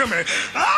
To 0.00 0.06
me. 0.06 0.69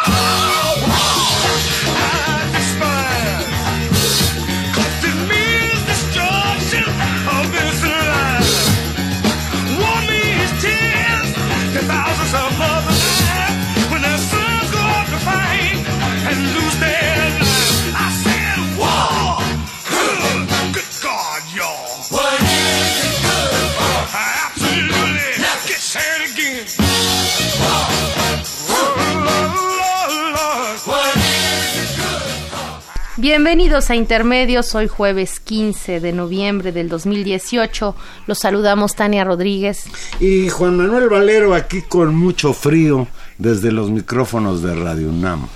Bienvenidos 33.34 33.88
a 33.88 33.96
Intermedios, 33.96 34.74
hoy 34.74 34.88
jueves 34.88 35.40
15 35.40 36.00
de 36.00 36.12
noviembre 36.12 36.70
del 36.70 36.90
2018. 36.90 37.96
Los 38.26 38.40
saludamos 38.40 38.94
Tania 38.94 39.24
Rodríguez. 39.24 39.86
Y 40.20 40.50
Juan 40.50 40.76
Manuel 40.76 41.08
Valero 41.08 41.54
aquí 41.54 41.80
con 41.80 42.14
mucho 42.14 42.52
frío 42.52 43.08
desde 43.38 43.72
los 43.72 43.88
micrófonos 43.88 44.62
de 44.62 44.74
Radio 44.74 45.08
UNAM. 45.08 45.48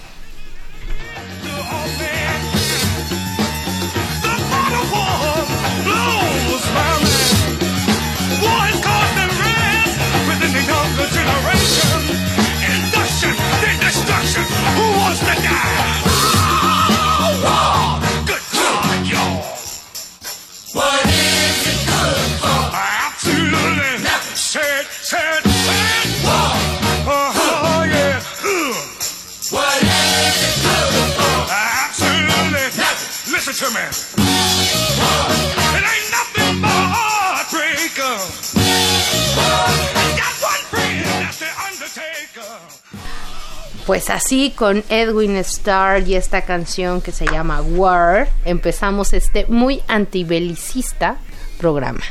Pues 43.86 44.10
así 44.10 44.50
con 44.50 44.82
Edwin 44.88 45.36
Starr 45.36 46.08
y 46.08 46.16
esta 46.16 46.42
canción 46.42 47.00
que 47.00 47.12
se 47.12 47.24
llama 47.24 47.62
War, 47.62 48.28
empezamos 48.44 49.12
este 49.12 49.46
muy 49.48 49.80
antibelicista 49.86 51.18
programa. 51.56 52.02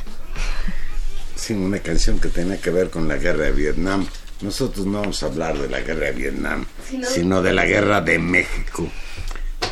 Sí, 1.35 1.53
una 1.53 1.79
canción 1.79 2.19
que 2.19 2.29
tenía 2.29 2.61
que 2.61 2.69
ver 2.69 2.89
con 2.89 3.09
la 3.09 3.17
guerra 3.17 3.43
de 3.43 3.51
Vietnam. 3.51 4.07
Nosotros 4.39 4.85
no 4.85 5.01
vamos 5.01 5.21
a 5.21 5.25
hablar 5.25 5.57
de 5.57 5.67
la 5.67 5.81
guerra 5.81 6.05
de 6.05 6.11
Vietnam, 6.13 6.65
sino 7.03 7.41
de 7.41 7.51
la 7.51 7.65
guerra 7.65 7.99
de 7.99 8.19
México. 8.19 8.87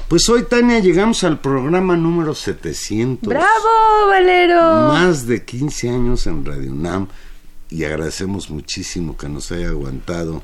Pues 0.09 0.28
hoy, 0.28 0.44
Tania, 0.44 0.80
llegamos 0.80 1.24
al 1.24 1.40
programa 1.40 1.96
número 1.96 2.36
700. 2.36 3.30
¡Bravo, 3.30 4.08
Valero! 4.09 4.90
Más 4.90 5.25
de 5.25 5.46
15 5.46 5.90
años 5.90 6.28
en 6.28 6.44
Radio 6.44 6.69
UNAM 6.69 7.08
y 7.69 7.86
agradecemos 7.86 8.50
muchísimo 8.50 9.16
que 9.16 9.30
nos 9.30 9.53
haya 9.53 9.69
aguantado 9.69 10.44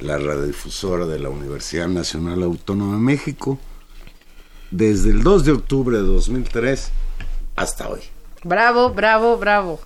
la 0.00 0.18
radiodifusora 0.18 1.06
de 1.06 1.18
la 1.18 1.28
Universidad 1.28 1.88
Nacional 1.88 2.42
Autónoma 2.42 2.94
de 2.94 3.02
México 3.02 3.58
desde 4.70 5.10
el 5.10 5.22
2 5.22 5.44
de 5.44 5.52
octubre 5.52 5.96
de 5.96 6.02
2003 6.04 6.90
hasta 7.56 7.88
hoy. 7.88 8.00
Bravo, 8.42 8.90
bravo, 8.90 9.36
bravo. 9.36 9.80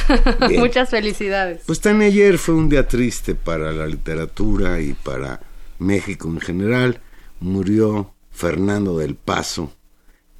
Muchas 0.58 0.90
felicidades. 0.90 1.62
Pues 1.66 1.80
Tania, 1.80 2.08
ayer 2.08 2.38
fue 2.38 2.54
un 2.54 2.68
día 2.68 2.86
triste 2.88 3.34
para 3.34 3.72
la 3.72 3.86
literatura 3.86 4.80
y 4.80 4.94
para 4.94 5.40
México 5.78 6.28
en 6.28 6.40
general. 6.40 7.00
Murió 7.38 8.12
Fernando 8.32 8.98
del 8.98 9.14
Paso, 9.14 9.72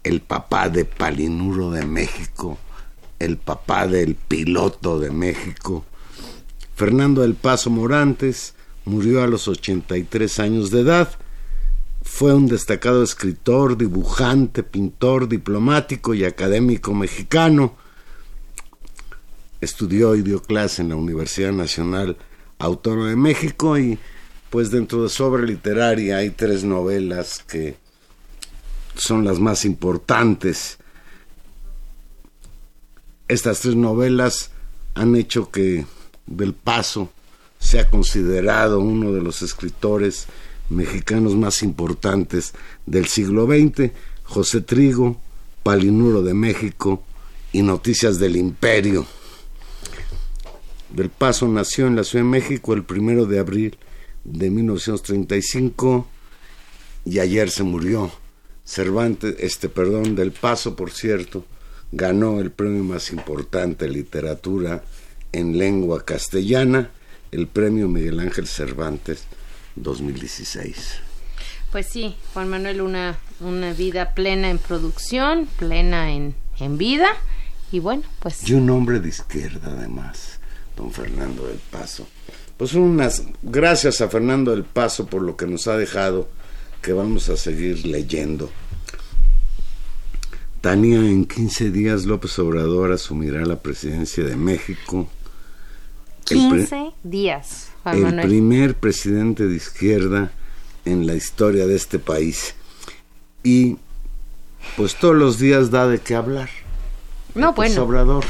el 0.03 0.21
papá 0.21 0.69
de 0.69 0.85
Palinuro 0.85 1.71
de 1.71 1.87
México, 1.87 2.59
el 3.19 3.37
papá 3.37 3.87
del 3.87 4.17
piloto 4.17 4.99
de 4.99 5.11
México. 5.11 5.85
Fernando 6.75 7.23
del 7.23 7.35
Paso 7.35 7.71
Morantes 7.71 8.55
murió 8.91 9.23
a 9.23 9.29
los 9.29 9.47
83 9.47 10.41
años 10.41 10.71
de 10.71 10.81
edad. 10.81 11.09
Fue 12.03 12.35
un 12.35 12.49
destacado 12.49 13.03
escritor, 13.03 13.77
dibujante, 13.77 14.63
pintor, 14.63 15.29
diplomático 15.29 16.13
y 16.13 16.25
académico 16.25 16.93
mexicano. 16.93 17.77
Estudió 19.61 20.17
y 20.17 20.23
dio 20.23 20.43
clase 20.43 20.83
en 20.83 20.89
la 20.89 20.97
Universidad 20.97 21.53
Nacional 21.53 22.17
Autónoma 22.59 23.11
de 23.11 23.17
México 23.17 23.79
y 23.79 23.99
pues 24.51 24.71
dentro 24.71 25.05
de 25.05 25.09
su 25.09 25.25
obra 25.25 25.45
literaria 25.45 26.17
hay 26.17 26.31
tres 26.31 26.65
novelas 26.65 27.45
que 27.47 27.77
son 28.97 29.25
las 29.25 29.39
más 29.39 29.65
importantes. 29.65 30.79
Estas 33.29 33.61
tres 33.61 33.77
novelas 33.77 34.51
han 34.95 35.15
hecho 35.15 35.51
que 35.51 35.87
Del 36.27 36.55
Paso 36.55 37.13
sea 37.61 37.89
considerado 37.89 38.81
uno 38.81 39.13
de 39.13 39.21
los 39.21 39.43
escritores 39.43 40.27
mexicanos 40.69 41.37
más 41.37 41.63
importantes 41.63 42.53
del 42.87 43.07
siglo 43.07 43.47
XX, 43.47 43.93
José 44.25 44.61
Trigo, 44.63 45.21
Palinuro 45.63 46.23
de 46.23 46.35
México 46.35 47.05
y 47.53 47.63
Noticias 47.63 48.19
del 48.19 48.37
Imperio. 48.37 49.07
Del 50.89 51.11
Paso 51.11 51.47
nació 51.47 51.87
en 51.87 51.95
la 51.95 52.03
Ciudad 52.03 52.25
de 52.25 52.31
México 52.31 52.73
el 52.75 52.83
primero 52.83 53.27
de 53.27 53.39
abril 53.39 53.79
de 54.25 54.51
1935 54.51 56.09
y 57.05 57.19
ayer 57.21 57.51
se 57.51 57.63
murió. 57.63 58.11
Cervantes, 58.65 59.37
este, 59.39 59.69
perdón, 59.69 60.15
del 60.17 60.33
Paso, 60.33 60.77
por 60.77 60.91
cierto, 60.91 61.45
ganó 61.93 62.41
el 62.41 62.51
premio 62.51 62.85
más 62.85 63.11
importante 63.11 63.87
de 63.87 63.93
literatura 63.93 64.85
en 65.33 65.59
lengua 65.59 66.05
castellana, 66.05 66.91
el 67.33 67.47
premio 67.47 67.89
Miguel 67.89 68.21
Ángel 68.21 68.47
Cervantes 68.47 69.25
2016. 69.77 71.01
Pues 71.73 71.87
sí, 71.87 72.17
Juan 72.35 72.49
Manuel, 72.49 72.81
una, 72.81 73.19
una 73.41 73.73
vida 73.73 74.15
plena 74.15 74.51
en 74.51 74.59
producción, 74.59 75.47
plena 75.59 76.13
en, 76.13 76.35
en 76.59 76.79
vida, 76.79 77.09
y 77.71 77.79
bueno, 77.79 78.03
pues... 78.21 78.49
Y 78.49 78.55
un 78.55 78.69
hombre 78.71 78.99
de 78.99 79.09
izquierda 79.09 79.73
además, 79.77 80.41
don 80.77 80.91
Fernando 80.91 81.47
del 81.47 81.59
Paso. 81.59 82.09
Pues 82.57 82.75
unas 82.75 83.23
gracias 83.43 84.01
a 84.01 84.09
Fernando 84.09 84.51
del 84.51 84.65
Paso 84.65 85.07
por 85.07 85.23
lo 85.23 85.37
que 85.37 85.47
nos 85.47 85.69
ha 85.69 85.77
dejado 85.77 86.29
que 86.83 86.93
vamos 86.93 87.29
a 87.29 87.37
seguir 87.37 87.87
leyendo. 87.87 88.51
Tania, 90.61 90.99
en 90.99 91.25
15 91.25 91.71
días 91.71 92.05
López 92.05 92.39
Obrador 92.39 92.93
asumirá 92.93 93.47
la 93.47 93.61
presidencia 93.61 94.25
de 94.25 94.37
México. 94.37 95.09
El 96.29 96.49
pre- 96.49 96.59
15 96.61 96.91
días, 97.03 97.69
Juan 97.83 97.97
el 97.97 98.03
Manuel. 98.03 98.29
primer 98.29 98.75
presidente 98.75 99.47
de 99.47 99.57
izquierda 99.57 100.31
en 100.85 101.07
la 101.07 101.15
historia 101.15 101.67
de 101.67 101.77
este 101.77 101.99
país. 101.99 102.55
Y 103.43 103.79
pues 104.77 104.95
todos 104.97 105.17
los 105.17 105.39
días 105.39 105.71
da 105.71 105.87
de 105.89 105.99
qué 105.99 106.15
hablar. 106.15 106.51
No, 107.35 107.53
bueno. 107.55 107.83
Obrador. 107.83 108.25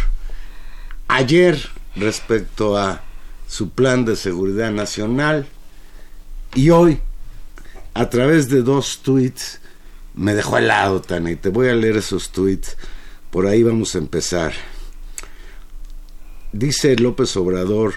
Ayer, 1.08 1.68
respecto 1.96 2.76
a 2.78 3.02
su 3.48 3.70
plan 3.70 4.04
de 4.04 4.14
seguridad 4.16 4.70
nacional, 4.70 5.46
y 6.54 6.70
hoy, 6.70 7.00
a 7.94 8.08
través 8.10 8.48
de 8.48 8.62
dos 8.62 9.00
tweets, 9.02 9.60
me 10.14 10.34
dejó 10.34 10.58
helado, 10.58 11.00
Tania, 11.00 11.32
y 11.32 11.36
te 11.36 11.48
voy 11.48 11.68
a 11.68 11.74
leer 11.74 11.96
esos 11.96 12.30
tweets. 12.30 12.76
Por 13.30 13.46
ahí 13.46 13.62
vamos 13.62 13.94
a 13.94 13.98
empezar. 13.98 14.52
Dice 16.52 16.96
López 16.96 17.36
Obrador, 17.36 17.94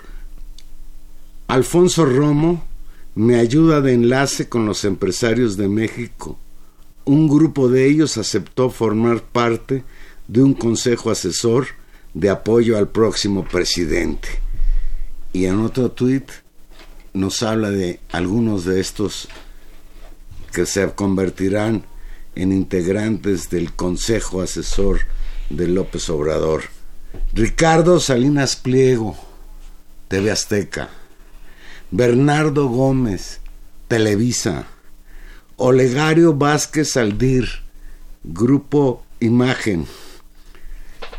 Alfonso 1.47 2.05
Romo 2.05 2.63
me 3.15 3.35
ayuda 3.35 3.81
de 3.81 3.93
enlace 3.93 4.47
con 4.47 4.67
los 4.67 4.85
empresarios 4.85 5.57
de 5.57 5.67
México. 5.67 6.37
Un 7.05 7.27
grupo 7.27 7.67
de 7.67 7.87
ellos 7.87 8.17
aceptó 8.17 8.69
formar 8.69 9.23
parte 9.23 9.83
de 10.27 10.43
un 10.43 10.53
consejo 10.53 11.09
asesor 11.09 11.67
de 12.13 12.29
apoyo 12.29 12.77
al 12.77 12.89
próximo 12.89 13.43
presidente. 13.43 14.29
Y 15.31 15.45
en 15.45 15.59
otro 15.59 15.89
tuit 15.89 16.29
nos 17.13 17.41
habla 17.41 17.71
de 17.71 17.99
algunos 18.11 18.65
de 18.65 18.79
estos 18.79 19.27
que 20.53 20.67
se 20.67 20.87
convertirán 20.91 21.85
en 22.35 22.51
integrantes 22.51 23.49
del 23.49 23.73
consejo 23.73 24.41
asesor 24.41 25.01
de 25.49 25.67
López 25.67 26.07
Obrador. 26.11 26.72
Ricardo 27.33 27.99
Salinas 27.99 28.55
Pliego, 28.55 29.15
TV 30.07 30.31
Azteca. 30.31 30.89
Bernardo 31.91 32.67
Gómez, 32.67 33.39
Televisa. 33.87 34.65
Olegario 35.57 36.33
Vázquez 36.33 36.97
Aldir, 36.97 37.47
Grupo 38.23 39.03
Imagen. 39.19 39.85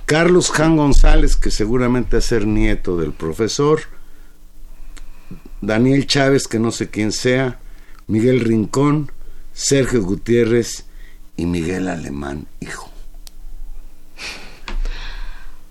Carlos 0.06 0.50
Jan 0.50 0.76
González, 0.76 1.37
que 1.37 1.50
seguramente 1.50 2.17
va 2.17 2.19
a 2.19 2.23
ser 2.23 2.46
nieto 2.46 2.96
del 2.96 3.12
profesor. 3.12 3.81
Daniel 5.61 6.06
Chávez, 6.06 6.46
que 6.46 6.58
no 6.58 6.70
sé 6.70 6.91
quién 6.91 7.11
sea. 7.11 7.58
Miguel 8.06 8.41
Rincón, 8.41 9.11
Sergio 9.52 10.02
Gutiérrez 10.02 10.85
y 11.37 11.46
Miguel 11.46 11.88
Alemán, 11.88 12.46
hijo. 12.61 12.94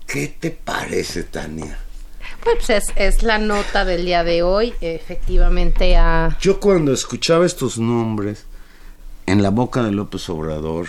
¿Qué 0.06 0.28
te 0.28 0.50
parece, 0.50 1.24
Tania? 1.24 1.78
Pues 2.42 2.70
es, 2.70 2.84
es 2.96 3.22
la 3.22 3.38
nota 3.38 3.84
del 3.84 4.04
día 4.04 4.24
de 4.24 4.42
hoy. 4.42 4.74
Efectivamente, 4.80 5.96
a 5.96 6.36
Yo 6.40 6.60
cuando 6.60 6.92
escuchaba 6.92 7.46
estos 7.46 7.78
nombres 7.78 8.44
en 9.26 9.42
la 9.42 9.50
boca 9.50 9.82
de 9.82 9.92
López 9.92 10.28
Obrador, 10.28 10.88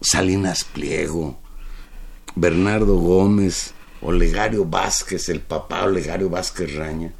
Salinas 0.00 0.64
Pliego, 0.64 1.38
Bernardo 2.34 2.96
Gómez, 2.96 3.74
Olegario 4.00 4.64
Vázquez, 4.64 5.28
el 5.28 5.40
papá 5.40 5.84
Olegario 5.84 6.30
Vázquez 6.30 6.74
Raña, 6.74 7.12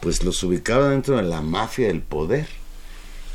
pues 0.00 0.22
los 0.22 0.42
ubicaba 0.42 0.90
dentro 0.90 1.16
de 1.16 1.22
la 1.22 1.40
mafia 1.40 1.88
del 1.88 2.02
poder. 2.02 2.46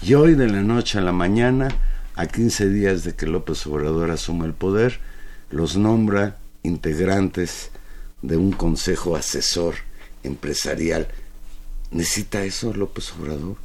Y 0.02 0.14
hoy 0.14 0.36
de 0.36 0.48
la 0.48 0.62
noche 0.62 1.00
a 1.00 1.02
la 1.02 1.12
mañana, 1.12 1.70
a 2.16 2.28
15 2.28 2.70
días 2.70 3.04
de 3.04 3.16
que 3.16 3.26
López 3.26 3.66
Obrador 3.68 4.12
asuma 4.12 4.46
el 4.46 4.54
poder, 4.54 5.00
los 5.50 5.76
nombra 5.76 6.38
integrantes 6.64 7.72
de 8.22 8.38
un 8.38 8.52
consejo 8.52 9.16
asesor 9.16 9.76
empresarial. 10.24 11.08
¿Necesita 11.92 12.44
eso 12.44 12.74
López 12.74 13.14
Obrador? 13.20 13.58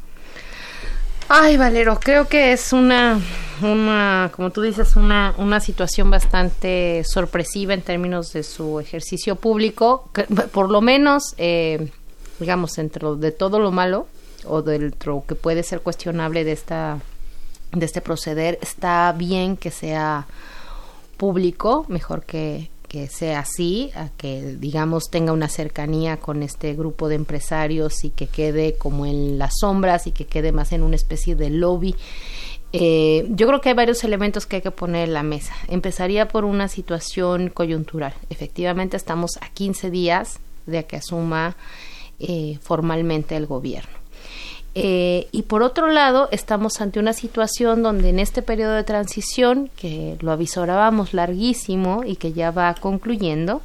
Ay, 1.30 1.56
Valero, 1.56 2.00
creo 2.00 2.26
que 2.26 2.52
es 2.52 2.72
una, 2.72 3.20
una 3.62 4.30
como 4.34 4.50
tú 4.50 4.62
dices, 4.62 4.96
una, 4.96 5.34
una 5.36 5.60
situación 5.60 6.10
bastante 6.10 7.04
sorpresiva 7.04 7.74
en 7.74 7.82
términos 7.82 8.32
de 8.32 8.42
su 8.42 8.80
ejercicio 8.80 9.36
público. 9.36 10.10
por 10.52 10.70
lo 10.70 10.80
menos, 10.80 11.34
eh, 11.36 11.90
digamos, 12.40 12.74
dentro 12.74 13.14
de 13.16 13.30
todo 13.30 13.60
lo 13.60 13.70
malo 13.70 14.06
o 14.44 14.62
dentro 14.62 15.24
que 15.28 15.34
puede 15.34 15.62
ser 15.62 15.80
cuestionable 15.80 16.44
de 16.44 16.52
esta 16.52 16.98
de 17.72 17.84
este 17.84 18.00
proceder, 18.00 18.58
está 18.62 19.12
bien 19.12 19.58
que 19.58 19.70
sea 19.70 20.26
público, 21.18 21.84
mejor 21.88 22.24
que, 22.24 22.70
que 22.88 23.06
sea 23.06 23.40
así, 23.40 23.90
a 23.94 24.08
que 24.16 24.56
digamos 24.58 25.10
tenga 25.10 25.32
una 25.32 25.48
cercanía 25.48 26.16
con 26.16 26.42
este 26.42 26.74
grupo 26.74 27.08
de 27.08 27.16
empresarios 27.16 28.04
y 28.04 28.10
que 28.10 28.26
quede 28.26 28.74
como 28.76 29.04
en 29.06 29.38
las 29.38 29.58
sombras 29.60 30.06
y 30.06 30.12
que 30.12 30.26
quede 30.26 30.52
más 30.52 30.72
en 30.72 30.82
una 30.82 30.96
especie 30.96 31.36
de 31.36 31.50
lobby. 31.50 31.94
Eh, 32.72 33.26
yo 33.30 33.46
creo 33.46 33.60
que 33.60 33.70
hay 33.70 33.74
varios 33.74 34.04
elementos 34.04 34.46
que 34.46 34.56
hay 34.56 34.62
que 34.62 34.70
poner 34.70 35.08
en 35.08 35.14
la 35.14 35.22
mesa. 35.22 35.54
Empezaría 35.68 36.28
por 36.28 36.44
una 36.44 36.68
situación 36.68 37.50
coyuntural. 37.50 38.14
Efectivamente 38.30 38.96
estamos 38.96 39.38
a 39.40 39.48
15 39.50 39.90
días 39.90 40.40
de 40.66 40.84
que 40.84 40.96
asuma 40.96 41.56
eh, 42.18 42.58
formalmente 42.62 43.36
el 43.36 43.46
gobierno. 43.46 43.97
Eh, 44.74 45.28
y 45.32 45.42
por 45.42 45.62
otro 45.62 45.88
lado, 45.88 46.28
estamos 46.30 46.80
ante 46.80 47.00
una 47.00 47.12
situación 47.12 47.82
donde 47.82 48.10
en 48.10 48.18
este 48.18 48.42
periodo 48.42 48.74
de 48.74 48.84
transición, 48.84 49.70
que 49.76 50.16
lo 50.20 50.32
avisorábamos 50.32 51.14
larguísimo 51.14 52.04
y 52.04 52.16
que 52.16 52.32
ya 52.32 52.50
va 52.50 52.74
concluyendo, 52.74 53.62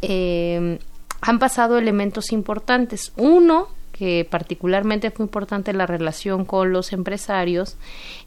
eh, 0.00 0.78
han 1.20 1.38
pasado 1.38 1.78
elementos 1.78 2.32
importantes. 2.32 3.12
Uno, 3.16 3.68
que 3.92 4.26
particularmente 4.28 5.10
fue 5.10 5.26
importante 5.26 5.72
la 5.72 5.86
relación 5.86 6.44
con 6.44 6.72
los 6.72 6.92
empresarios, 6.92 7.76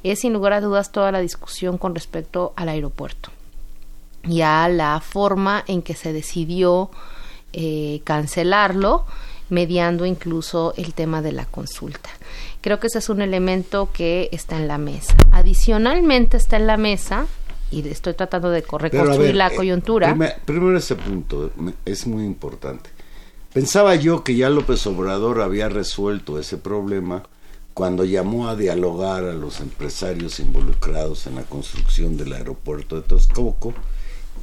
es 0.03 0.19
sin 0.19 0.33
lugar 0.33 0.53
a 0.53 0.61
dudas 0.61 0.91
toda 0.91 1.11
la 1.11 1.19
discusión 1.19 1.77
con 1.77 1.95
respecto 1.95 2.53
al 2.55 2.69
aeropuerto 2.69 3.31
y 4.27 4.41
a 4.41 4.67
la 4.69 4.99
forma 5.01 5.63
en 5.67 5.81
que 5.81 5.93
se 5.93 6.13
decidió 6.13 6.89
eh, 7.53 8.01
cancelarlo 8.03 9.05
mediando 9.49 10.05
incluso 10.05 10.73
el 10.77 10.93
tema 10.93 11.21
de 11.21 11.31
la 11.31 11.45
consulta. 11.45 12.09
Creo 12.61 12.79
que 12.79 12.87
ese 12.87 12.99
es 12.99 13.09
un 13.09 13.21
elemento 13.21 13.89
que 13.93 14.29
está 14.31 14.57
en 14.57 14.67
la 14.67 14.77
mesa. 14.77 15.15
Adicionalmente 15.31 16.37
está 16.37 16.57
en 16.57 16.67
la 16.67 16.77
mesa, 16.77 17.27
y 17.71 17.87
estoy 17.87 18.13
tratando 18.13 18.49
de 18.49 18.61
reconstruir 18.61 19.19
ver, 19.19 19.35
la 19.35 19.47
eh, 19.47 19.55
coyuntura. 19.55 20.09
prime- 20.09 20.33
primero 20.45 20.77
ese 20.77 20.95
punto 20.95 21.51
es 21.85 22.07
muy 22.07 22.23
importante. 22.23 22.89
Pensaba 23.53 23.95
yo 23.95 24.23
que 24.23 24.35
ya 24.35 24.49
López 24.49 24.85
Obrador 24.87 25.41
había 25.41 25.69
resuelto 25.69 26.39
ese 26.39 26.57
problema 26.57 27.23
cuando 27.73 28.03
llamó 28.05 28.47
a 28.49 28.55
dialogar 28.55 29.23
a 29.25 29.33
los 29.33 29.59
empresarios 29.61 30.39
involucrados 30.39 31.27
en 31.27 31.35
la 31.35 31.43
construcción 31.43 32.17
del 32.17 32.33
aeropuerto 32.33 32.95
de 32.95 33.01
Texcoco 33.01 33.73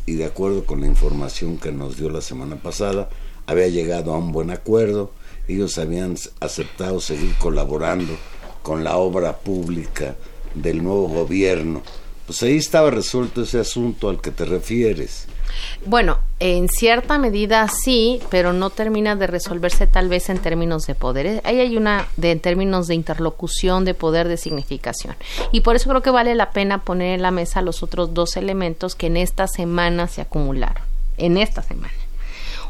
y 0.07 0.15
de 0.15 0.25
acuerdo 0.25 0.65
con 0.65 0.81
la 0.81 0.87
información 0.87 1.59
que 1.59 1.73
nos 1.73 1.97
dio 1.97 2.11
la 2.11 2.21
semana 2.21 2.57
pasada, 2.57 3.09
había 3.47 3.69
llegado 3.69 4.15
a 4.15 4.19
un 4.19 4.33
buen 4.33 4.51
acuerdo, 4.51 5.13
ellos 5.49 5.79
habían 5.79 6.17
aceptado 6.41 7.01
seguir 7.01 7.35
colaborando 7.39 8.17
con 8.63 8.85
la 8.85 8.97
obra 8.97 9.39
pública 9.39 10.17
del 10.55 10.83
nuevo 10.83 11.09
gobierno. 11.09 11.83
Pues 12.27 12.43
ahí 12.43 12.57
estaba 12.57 12.91
resuelto 12.91 13.43
ese 13.43 13.59
asunto 13.59 14.09
al 14.09 14.21
que 14.21 14.31
te 14.31 14.45
refieres. 14.45 15.27
Bueno, 15.85 16.19
en 16.39 16.69
cierta 16.69 17.19
medida 17.19 17.69
sí, 17.69 18.21
pero 18.31 18.53
no 18.53 18.71
termina 18.71 19.17
de 19.17 19.27
resolverse 19.27 19.87
tal 19.87 20.09
vez 20.09 20.31
en 20.31 20.39
términos 20.39 20.87
de 20.87 20.95
poder. 20.95 21.27
Eh, 21.27 21.41
Ahí 21.45 21.61
hay 21.61 21.77
una 21.77 22.07
de 22.17 22.37
términos 22.37 22.87
de 22.87 22.95
interlocución, 22.95 23.85
de 23.85 23.95
poder, 23.95 24.29
de 24.29 24.37
significación. 24.37 25.17
Y 25.51 25.61
por 25.61 25.77
eso 25.77 25.91
creo 25.91 26.03
que 26.03 26.11
vale 26.11 26.35
la 26.35 26.53
pena 26.53 26.85
poner 26.85 27.15
en 27.15 27.23
la 27.23 27.33
mesa 27.33 27.61
los 27.63 27.83
otros 27.83 28.15
dos 28.15 28.37
elementos 28.37 28.95
que 28.95 29.09
en 29.09 29.17
esta 29.17 29.47
semana 29.49 30.07
se 30.09 30.23
acumularon. 30.23 30.83
En 31.19 31.37
esta 31.37 31.63
semana. 31.63 31.93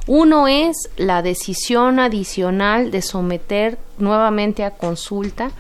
Uno 0.07 0.49
es 0.49 0.91
la 0.97 1.23
decisión 1.23 2.01
adicional 2.01 2.91
de 2.91 3.03
someter 3.03 3.79
nuevamente 3.99 4.65
a 4.65 4.73
consulta 4.73 5.53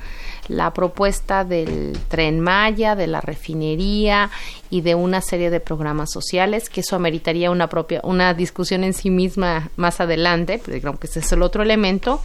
la 0.48 0.72
propuesta 0.72 1.44
del 1.44 1.96
tren 2.08 2.40
Maya, 2.40 2.96
de 2.96 3.06
la 3.06 3.20
refinería 3.20 4.30
y 4.70 4.80
de 4.80 4.94
una 4.94 5.20
serie 5.20 5.50
de 5.50 5.60
programas 5.60 6.10
sociales, 6.10 6.68
que 6.68 6.80
eso 6.80 6.96
ameritaría 6.96 7.50
una 7.50 7.68
propia, 7.68 8.00
una 8.02 8.34
discusión 8.34 8.84
en 8.84 8.92
sí 8.92 9.10
misma 9.10 9.70
más 9.76 10.00
adelante, 10.00 10.60
pero 10.64 10.80
creo 10.80 10.98
que 10.98 11.06
ese 11.06 11.20
es 11.20 11.32
el 11.32 11.42
otro 11.42 11.62
elemento. 11.62 12.20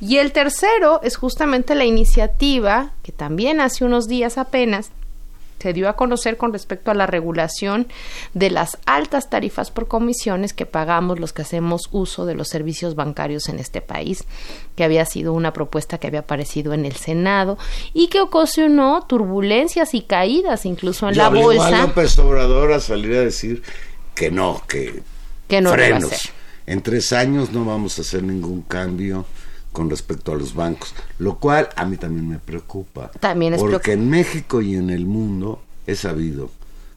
Y 0.00 0.16
el 0.16 0.32
tercero 0.32 1.00
es 1.02 1.16
justamente 1.16 1.74
la 1.74 1.84
iniciativa, 1.84 2.92
que 3.02 3.12
también 3.12 3.60
hace 3.60 3.84
unos 3.84 4.08
días 4.08 4.38
apenas 4.38 4.90
se 5.58 5.72
dio 5.72 5.88
a 5.88 5.96
conocer 5.96 6.36
con 6.36 6.52
respecto 6.52 6.90
a 6.90 6.94
la 6.94 7.06
regulación 7.06 7.88
de 8.34 8.50
las 8.50 8.78
altas 8.86 9.30
tarifas 9.30 9.70
por 9.70 9.88
comisiones 9.88 10.52
que 10.52 10.66
pagamos 10.66 11.18
los 11.18 11.32
que 11.32 11.42
hacemos 11.42 11.88
uso 11.92 12.26
de 12.26 12.34
los 12.34 12.48
servicios 12.48 12.94
bancarios 12.94 13.48
en 13.48 13.58
este 13.58 13.80
país, 13.80 14.24
que 14.76 14.84
había 14.84 15.04
sido 15.04 15.32
una 15.32 15.52
propuesta 15.52 15.98
que 15.98 16.06
había 16.06 16.20
aparecido 16.20 16.72
en 16.72 16.84
el 16.84 16.94
Senado 16.94 17.58
y 17.92 18.08
que 18.08 18.20
ocasionó 18.20 19.04
turbulencias 19.06 19.94
y 19.94 20.02
caídas 20.02 20.66
incluso 20.66 21.08
en 21.08 21.16
la 21.16 21.28
obligó 21.28 21.50
a 21.50 21.54
bolsa. 21.54 21.82
López 21.82 22.18
Obrador 22.18 22.72
a 22.72 22.80
salir 22.80 23.16
a 23.16 23.20
decir 23.20 23.62
que 24.14 24.30
no, 24.30 24.62
que, 24.66 25.02
Que 25.46 25.60
no 25.60 25.72
frenos. 25.72 26.30
En 26.66 26.82
tres 26.82 27.12
años 27.12 27.50
no 27.50 27.64
vamos 27.64 27.98
a 27.98 28.02
hacer 28.02 28.22
ningún 28.22 28.62
cambio 28.62 29.24
con 29.78 29.88
respecto 29.88 30.32
a 30.32 30.34
los 30.34 30.54
bancos, 30.54 30.92
lo 31.20 31.38
cual 31.38 31.68
a 31.76 31.84
mí 31.84 31.96
también 31.96 32.28
me 32.28 32.40
preocupa. 32.40 33.12
También 33.20 33.54
es 33.54 33.60
Porque 33.60 33.76
preocup- 33.92 33.92
en 33.92 34.10
México 34.10 34.60
y 34.60 34.74
en 34.74 34.90
el 34.90 35.06
mundo 35.06 35.62
he 35.86 35.94
sabido 35.94 36.50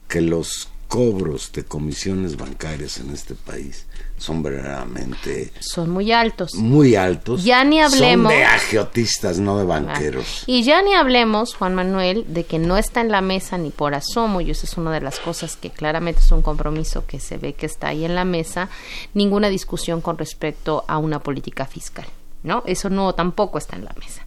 que 0.08 0.20
los 0.20 0.68
cobros 0.88 1.52
de 1.52 1.64
comisiones 1.64 2.36
bancarias 2.36 2.98
en 2.98 3.10
este 3.12 3.34
país 3.34 3.86
son 4.18 4.42
verdaderamente 4.42 5.52
Son 5.60 5.88
muy 5.90 6.10
altos. 6.12 6.54
muy 6.54 6.96
altos. 6.96 7.44
Ya 7.44 7.64
ni 7.64 7.80
hablemos- 7.80 8.30
Son 8.30 8.38
de 8.38 8.44
agiotistas, 8.44 9.38
no 9.38 9.56
de 9.56 9.62
Ah, 9.62 9.66
banqueros. 9.66 10.42
Y 10.46 10.64
ya 10.64 10.82
ni 10.82 10.92
hablemos, 10.92 11.54
Juan 11.54 11.74
Manuel, 11.74 12.26
de 12.28 12.44
que 12.44 12.58
no 12.58 12.76
está 12.76 13.00
en 13.00 13.10
la 13.10 13.20
mesa 13.22 13.56
ni 13.58 13.70
por 13.70 13.94
asomo, 13.94 14.40
y 14.42 14.50
eso 14.50 14.66
es 14.66 14.76
una 14.76 14.92
de 14.92 15.00
las 15.00 15.18
cosas 15.20 15.56
que 15.56 15.70
claramente 15.70 16.20
es 16.20 16.30
un 16.32 16.42
compromiso 16.42 17.06
que 17.06 17.20
se 17.20 17.38
ve 17.38 17.54
que 17.54 17.66
está 17.66 17.88
ahí 17.88 18.04
en 18.04 18.14
la 18.14 18.24
mesa, 18.24 18.68
ninguna 19.14 19.48
discusión 19.48 20.00
con 20.02 20.18
respecto 20.18 20.84
a 20.88 20.98
una 20.98 21.20
política 21.20 21.64
fiscal, 21.64 22.06
¿no? 22.42 22.62
Eso 22.66 22.90
no 22.90 23.14
tampoco 23.14 23.58
está 23.58 23.76
en 23.76 23.84
la 23.84 23.94
mesa. 23.98 24.24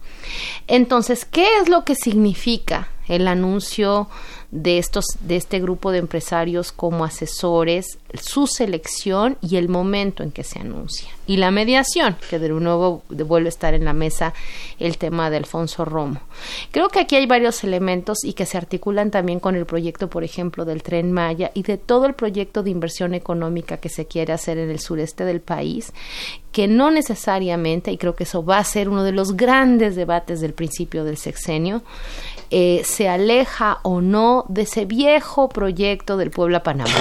Entonces, 0.66 1.24
¿qué 1.24 1.46
es 1.60 1.68
lo 1.68 1.84
que 1.84 1.94
significa 1.94 2.88
el 3.08 3.28
anuncio 3.28 4.08
de 4.50 4.78
estos 4.78 5.04
de 5.20 5.36
este 5.36 5.60
grupo 5.60 5.92
de 5.92 5.98
empresarios 5.98 6.72
como 6.72 7.04
asesores, 7.04 7.98
su 8.20 8.46
selección 8.46 9.38
y 9.40 9.56
el 9.56 9.68
momento 9.68 10.22
en 10.22 10.32
que 10.32 10.44
se 10.44 10.58
anuncia? 10.58 11.15
Y 11.26 11.38
la 11.38 11.50
mediación, 11.50 12.16
que 12.30 12.38
de 12.38 12.48
nuevo 12.48 13.02
vuelve 13.08 13.48
a 13.48 13.50
estar 13.50 13.74
en 13.74 13.84
la 13.84 13.92
mesa 13.92 14.32
el 14.78 14.98
tema 14.98 15.30
de 15.30 15.38
Alfonso 15.38 15.84
Romo. 15.84 16.20
Creo 16.70 16.88
que 16.88 17.00
aquí 17.00 17.16
hay 17.16 17.26
varios 17.26 17.64
elementos 17.64 18.24
y 18.24 18.32
que 18.32 18.46
se 18.46 18.56
articulan 18.56 19.10
también 19.10 19.40
con 19.40 19.56
el 19.56 19.66
proyecto, 19.66 20.08
por 20.08 20.24
ejemplo, 20.24 20.64
del 20.64 20.82
Tren 20.82 21.12
Maya 21.12 21.50
y 21.54 21.62
de 21.62 21.78
todo 21.78 22.06
el 22.06 22.14
proyecto 22.14 22.62
de 22.62 22.70
inversión 22.70 23.14
económica 23.14 23.78
que 23.78 23.88
se 23.88 24.06
quiere 24.06 24.32
hacer 24.32 24.58
en 24.58 24.70
el 24.70 24.78
sureste 24.78 25.24
del 25.24 25.40
país, 25.40 25.92
que 26.52 26.68
no 26.68 26.90
necesariamente, 26.90 27.90
y 27.90 27.98
creo 27.98 28.14
que 28.14 28.24
eso 28.24 28.44
va 28.44 28.58
a 28.58 28.64
ser 28.64 28.88
uno 28.88 29.02
de 29.02 29.12
los 29.12 29.36
grandes 29.36 29.96
debates 29.96 30.40
del 30.40 30.54
principio 30.54 31.04
del 31.04 31.16
sexenio, 31.16 31.82
eh, 32.50 32.82
se 32.84 33.08
aleja 33.08 33.80
o 33.82 34.00
no 34.00 34.44
de 34.48 34.62
ese 34.62 34.84
viejo 34.84 35.48
proyecto 35.48 36.16
del 36.16 36.30
Puebla 36.30 36.62
Panamá 36.62 36.92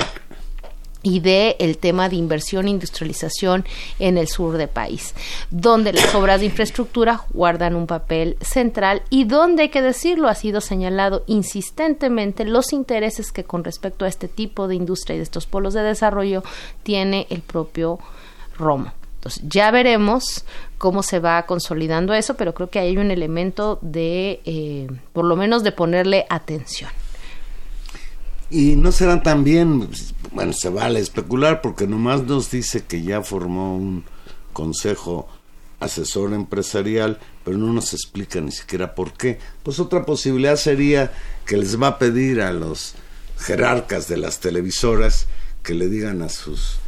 y 1.06 1.20
de 1.20 1.56
el 1.60 1.78
tema 1.78 2.10
de 2.10 2.16
inversión 2.16 2.66
e 2.66 2.72
industrialización 2.72 3.64
en 4.00 4.18
el 4.18 4.28
sur 4.28 4.58
del 4.58 4.70
país, 4.70 5.14
donde 5.52 5.94
las 5.94 6.16
obras 6.16 6.40
de 6.40 6.48
infraestructura 6.48 7.22
guardan 7.32 7.76
un 7.76 7.86
papel 7.86 8.38
central 8.42 9.04
y 9.12 9.26
donde, 9.26 9.62
hay 9.62 9.70
que 9.70 9.84
decirlo, 9.84 10.28
ha 10.28 10.36
sido 10.36 10.62
señalado 10.62 11.24
insistentemente 11.28 12.44
los 12.44 12.74
intereses 12.74 13.32
que 13.32 13.44
con 13.44 13.64
respecto 13.64 14.04
a 14.04 14.08
este 14.08 14.28
tipo 14.28 14.68
de 14.68 14.76
industria 14.76 15.14
y 15.14 15.18
de 15.20 15.24
estos 15.24 15.46
polos 15.46 15.76
de 15.76 15.84
desarrollo 15.84 16.44
tiene 16.82 17.28
el 17.30 17.42
propio 17.42 18.00
Romo. 18.58 18.92
Entonces, 19.18 19.44
ya 19.48 19.70
veremos 19.70 20.44
cómo 20.80 21.04
se 21.04 21.20
va 21.20 21.46
consolidando 21.46 22.16
eso, 22.16 22.36
pero 22.36 22.56
creo 22.56 22.72
que 22.72 22.80
hay 22.80 22.98
un 22.98 23.12
elemento 23.12 23.78
de, 23.84 24.42
eh, 24.46 24.88
por 25.14 25.26
lo 25.26 25.36
menos, 25.36 25.62
de 25.64 25.72
ponerle 25.72 26.26
atención. 26.30 26.90
Y 28.50 28.76
no 28.76 28.92
serán 28.92 29.24
también, 29.24 29.90
bueno, 30.36 30.52
se 30.52 30.68
vale 30.68 31.00
especular 31.00 31.62
porque 31.62 31.88
nomás 31.88 32.24
nos 32.24 32.52
dice 32.52 32.84
que 32.84 33.02
ya 33.02 33.24
formó 33.24 33.78
un 33.78 34.04
consejo 34.52 35.30
asesor 35.80 36.34
empresarial, 36.34 37.20
pero 37.46 37.58
no 37.58 37.72
nos 37.72 37.94
explica 37.94 38.42
ni 38.42 38.52
siquiera 38.52 38.96
por 38.96 39.14
qué. 39.14 39.40
Pues 39.64 39.80
otra 39.80 40.06
posibilidad 40.06 40.58
sería 40.58 41.14
que 41.46 41.56
les 41.56 41.82
va 41.82 41.88
a 41.88 42.00
pedir 42.00 42.42
a 42.42 42.52
los 42.52 42.96
jerarcas 43.40 44.10
de 44.10 44.18
las 44.18 44.42
televisoras 44.42 45.28
que 45.64 45.74
le 45.74 45.88
digan 45.88 46.22
a 46.22 46.28
sus 46.28 46.80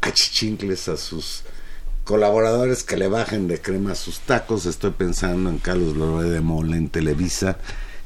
achichincles, 0.00 0.88
a 0.88 0.96
sus 0.96 1.44
colaboradores 2.02 2.82
que 2.82 2.96
le 2.96 3.06
bajen 3.06 3.46
de 3.46 3.60
crema 3.60 3.94
sus 3.94 4.18
tacos. 4.18 4.66
Estoy 4.66 4.90
pensando 4.90 5.50
en 5.50 5.58
Carlos 5.58 5.96
Loré 5.96 6.28
de 6.30 6.40
Mola 6.40 6.76
en 6.76 6.88
Televisa, 6.88 7.58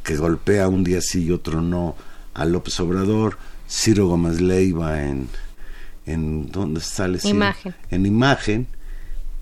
que 0.03 0.17
golpea 0.17 0.69
un 0.69 0.85
día 0.85 1.01
sí 1.01 1.25
y 1.25 1.31
otro 1.33 1.63
no 1.63 1.97
a 2.35 2.45
López 2.45 2.79
Obrador, 2.81 3.39
Ciro 3.69 4.09
Gómez 4.09 4.41
Leiva 4.41 5.03
en, 5.03 5.29
en 6.07 6.51
¿dónde 6.51 6.81
sale? 6.81 7.19
Ciro? 7.19 7.35
Imagen. 7.35 7.75
En 7.91 8.07
imagen. 8.07 8.67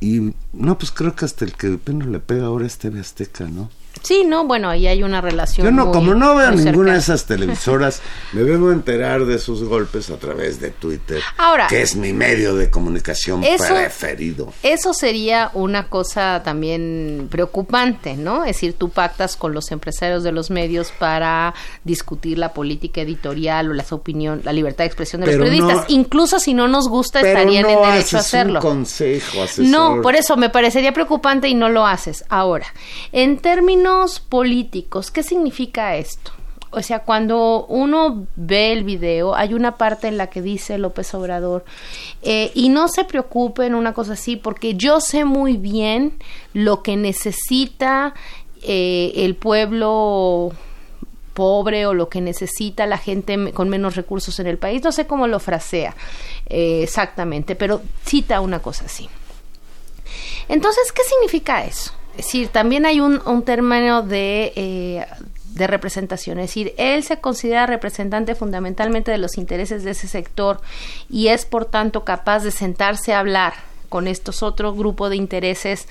Y 0.00 0.34
no, 0.52 0.78
pues 0.78 0.90
creo 0.90 1.14
que 1.14 1.24
hasta 1.24 1.44
el 1.44 1.52
que 1.54 1.78
menos 1.86 2.08
le 2.08 2.18
pega 2.20 2.46
ahora 2.46 2.66
es 2.66 2.78
TV 2.78 3.00
Azteca, 3.00 3.46
¿no? 3.46 3.70
Sí, 4.04 4.22
no, 4.24 4.44
bueno, 4.44 4.68
ahí 4.70 4.86
hay 4.86 5.02
una 5.02 5.20
relación. 5.20 5.64
Yo 5.66 5.70
no, 5.72 5.86
muy- 5.86 5.94
como 5.94 6.14
no 6.14 6.34
veo 6.36 6.50
ninguna 6.52 6.92
de 6.92 6.98
esas 6.98 7.24
televisoras, 7.26 8.02
me 8.32 8.42
vengo 8.42 8.68
a 8.68 8.72
enterar 8.72 9.24
de 9.24 9.38
sus 9.38 9.64
golpes 9.64 10.10
a 10.10 10.16
través 10.18 10.60
de 10.60 10.70
Twitter, 10.70 11.20
Ahora, 11.38 11.66
que 11.68 11.80
es 11.82 11.96
mi 11.96 12.12
medio 12.12 12.54
de 12.54 12.70
comunicación 12.70 13.42
eso- 13.42 13.74
preferido. 13.74 14.52
Eso 14.62 14.92
sería 14.94 15.50
una 15.54 15.88
cosa 15.88 16.42
también 16.44 17.28
preocupante, 17.30 18.14
¿no? 18.16 18.42
Es 18.44 18.56
decir, 18.56 18.74
tú 18.74 18.90
pactas 18.90 19.36
con 19.36 19.54
los 19.54 19.70
empresarios 19.72 20.22
de 20.22 20.32
los 20.32 20.50
medios 20.50 20.92
para 20.98 21.54
discutir 21.82 22.38
la 22.38 22.52
política 22.52 23.00
editorial 23.00 23.70
o 23.70 23.72
las 23.72 23.90
opinión, 23.92 24.42
la 24.44 24.52
libertad 24.52 24.84
de 24.84 24.88
expresión 24.88 25.20
de 25.22 25.26
Pero 25.28 25.38
los 25.38 25.48
periodistas. 25.48 25.88
no- 25.88 25.94
Incluso 25.94 26.38
si 26.40 26.52
no 26.52 26.68
nos 26.68 26.88
gusta, 26.88 27.20
estarían 27.20 27.62
no 27.62 27.68
en 27.70 27.90
derecho 27.92 28.18
a 28.18 28.20
hacerlo. 28.20 28.60
un 28.60 28.66
consejo 28.66 29.42
asesor. 29.42 29.64
No, 29.64 30.02
por 30.02 30.14
eso 30.14 30.36
me 30.36 30.50
parecería 30.50 30.92
preocupante 30.92 31.48
y 31.48 31.54
no 31.54 31.68
lo 31.70 31.86
haces. 31.86 32.24
Ahora, 32.28 32.66
en 33.12 33.38
términos 33.38 33.93
políticos, 34.28 35.10
¿qué 35.10 35.22
significa 35.22 35.96
esto? 35.96 36.32
O 36.70 36.82
sea, 36.82 37.00
cuando 37.00 37.66
uno 37.68 38.26
ve 38.34 38.72
el 38.72 38.82
video, 38.82 39.36
hay 39.36 39.54
una 39.54 39.76
parte 39.76 40.08
en 40.08 40.16
la 40.16 40.26
que 40.26 40.42
dice 40.42 40.76
López 40.76 41.14
Obrador, 41.14 41.64
eh, 42.22 42.50
y 42.54 42.68
no 42.68 42.88
se 42.88 43.04
preocupen 43.04 43.76
una 43.76 43.92
cosa 43.92 44.14
así, 44.14 44.34
porque 44.34 44.74
yo 44.74 45.00
sé 45.00 45.24
muy 45.24 45.56
bien 45.56 46.14
lo 46.52 46.82
que 46.82 46.96
necesita 46.96 48.14
eh, 48.62 49.12
el 49.16 49.36
pueblo 49.36 50.52
pobre 51.34 51.86
o 51.86 51.94
lo 51.94 52.08
que 52.08 52.20
necesita 52.20 52.86
la 52.86 52.98
gente 52.98 53.52
con 53.52 53.68
menos 53.68 53.96
recursos 53.96 54.38
en 54.40 54.46
el 54.46 54.58
país. 54.58 54.82
No 54.82 54.92
sé 54.92 55.06
cómo 55.06 55.26
lo 55.26 55.40
frasea 55.40 55.94
eh, 56.46 56.80
exactamente, 56.82 57.54
pero 57.54 57.82
cita 58.04 58.40
una 58.40 58.60
cosa 58.60 58.86
así. 58.86 59.08
Entonces, 60.48 60.92
¿qué 60.92 61.02
significa 61.02 61.64
eso? 61.64 61.92
Decir, 62.16 62.48
también 62.48 62.86
hay 62.86 63.00
un, 63.00 63.20
un 63.26 63.42
término 63.42 64.02
de, 64.02 64.52
eh, 64.56 65.06
de 65.54 65.66
representación, 65.66 66.38
es 66.38 66.50
decir, 66.50 66.74
él 66.78 67.02
se 67.02 67.20
considera 67.20 67.66
representante 67.66 68.34
fundamentalmente 68.34 69.10
de 69.10 69.18
los 69.18 69.36
intereses 69.38 69.84
de 69.84 69.92
ese 69.92 70.08
sector 70.08 70.60
y 71.08 71.28
es 71.28 71.44
por 71.46 71.64
tanto 71.64 72.04
capaz 72.04 72.44
de 72.44 72.50
sentarse 72.50 73.14
a 73.14 73.20
hablar 73.20 73.54
con 73.88 74.08
estos 74.08 74.42
otros 74.42 74.76
grupos 74.76 75.10
de 75.10 75.16
intereses 75.16 75.86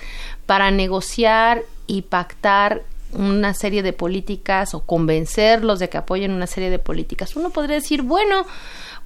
para 0.46 0.72
negociar 0.72 1.64
y 1.88 2.02
pactar 2.04 2.84
una 3.14 3.54
serie 3.54 3.84
de 3.84 3.94
políticas 3.94 4.74
o 4.74 4.82
convencerlos 4.82 5.80
de 5.80 5.90
que 5.90 5.98
apoyen 5.98 6.32
una 6.32 6.48
serie 6.48 6.70
de 6.70 6.80
políticas. 6.80 7.36
Uno 7.36 7.52
podría 7.52 7.76
decir, 7.76 8.02
bueno, 8.02 8.46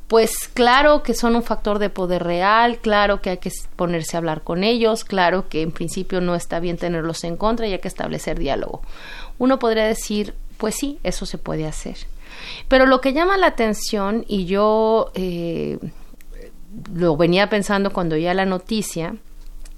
pues 0.08 0.48
claro 0.54 1.04
que 1.04 1.14
son 1.14 1.36
un 1.36 1.44
factor 1.44 1.80
de 1.80 1.90
poder 1.90 2.24
real, 2.24 2.80
claro 2.80 3.22
que 3.22 3.32
hay 3.32 3.38
que 3.38 3.52
ponerse 3.76 4.16
a 4.16 4.20
hablar 4.20 4.42
con 4.42 4.64
ellos, 4.64 5.04
claro 5.04 5.50
que 5.50 5.62
en 5.62 5.72
principio 5.72 6.22
no 6.22 6.34
está 6.34 6.62
bien 6.62 6.78
tenerlos 6.78 7.26
en 7.26 7.36
contra 7.36 7.68
y 7.68 7.74
hay 7.74 7.80
que 7.80 7.90
establecer 7.90 8.40
diálogo. 8.40 8.82
Uno 9.38 9.60
podría 9.60 9.86
decir, 9.86 10.34
pues 10.58 10.76
sí, 10.76 10.98
eso 11.04 11.26
se 11.26 11.38
puede 11.38 11.68
hacer. 11.68 11.98
Pero 12.70 12.86
lo 12.86 13.02
que 13.02 13.14
llama 13.14 13.36
la 13.38 13.48
atención, 13.48 14.24
y 14.30 14.46
yo 14.46 15.12
eh, 15.14 15.78
lo 16.94 17.18
venía 17.18 17.50
pensando 17.50 17.92
cuando 17.92 18.16
oía 18.16 18.34
la 18.34 18.46
noticia, 18.46 19.16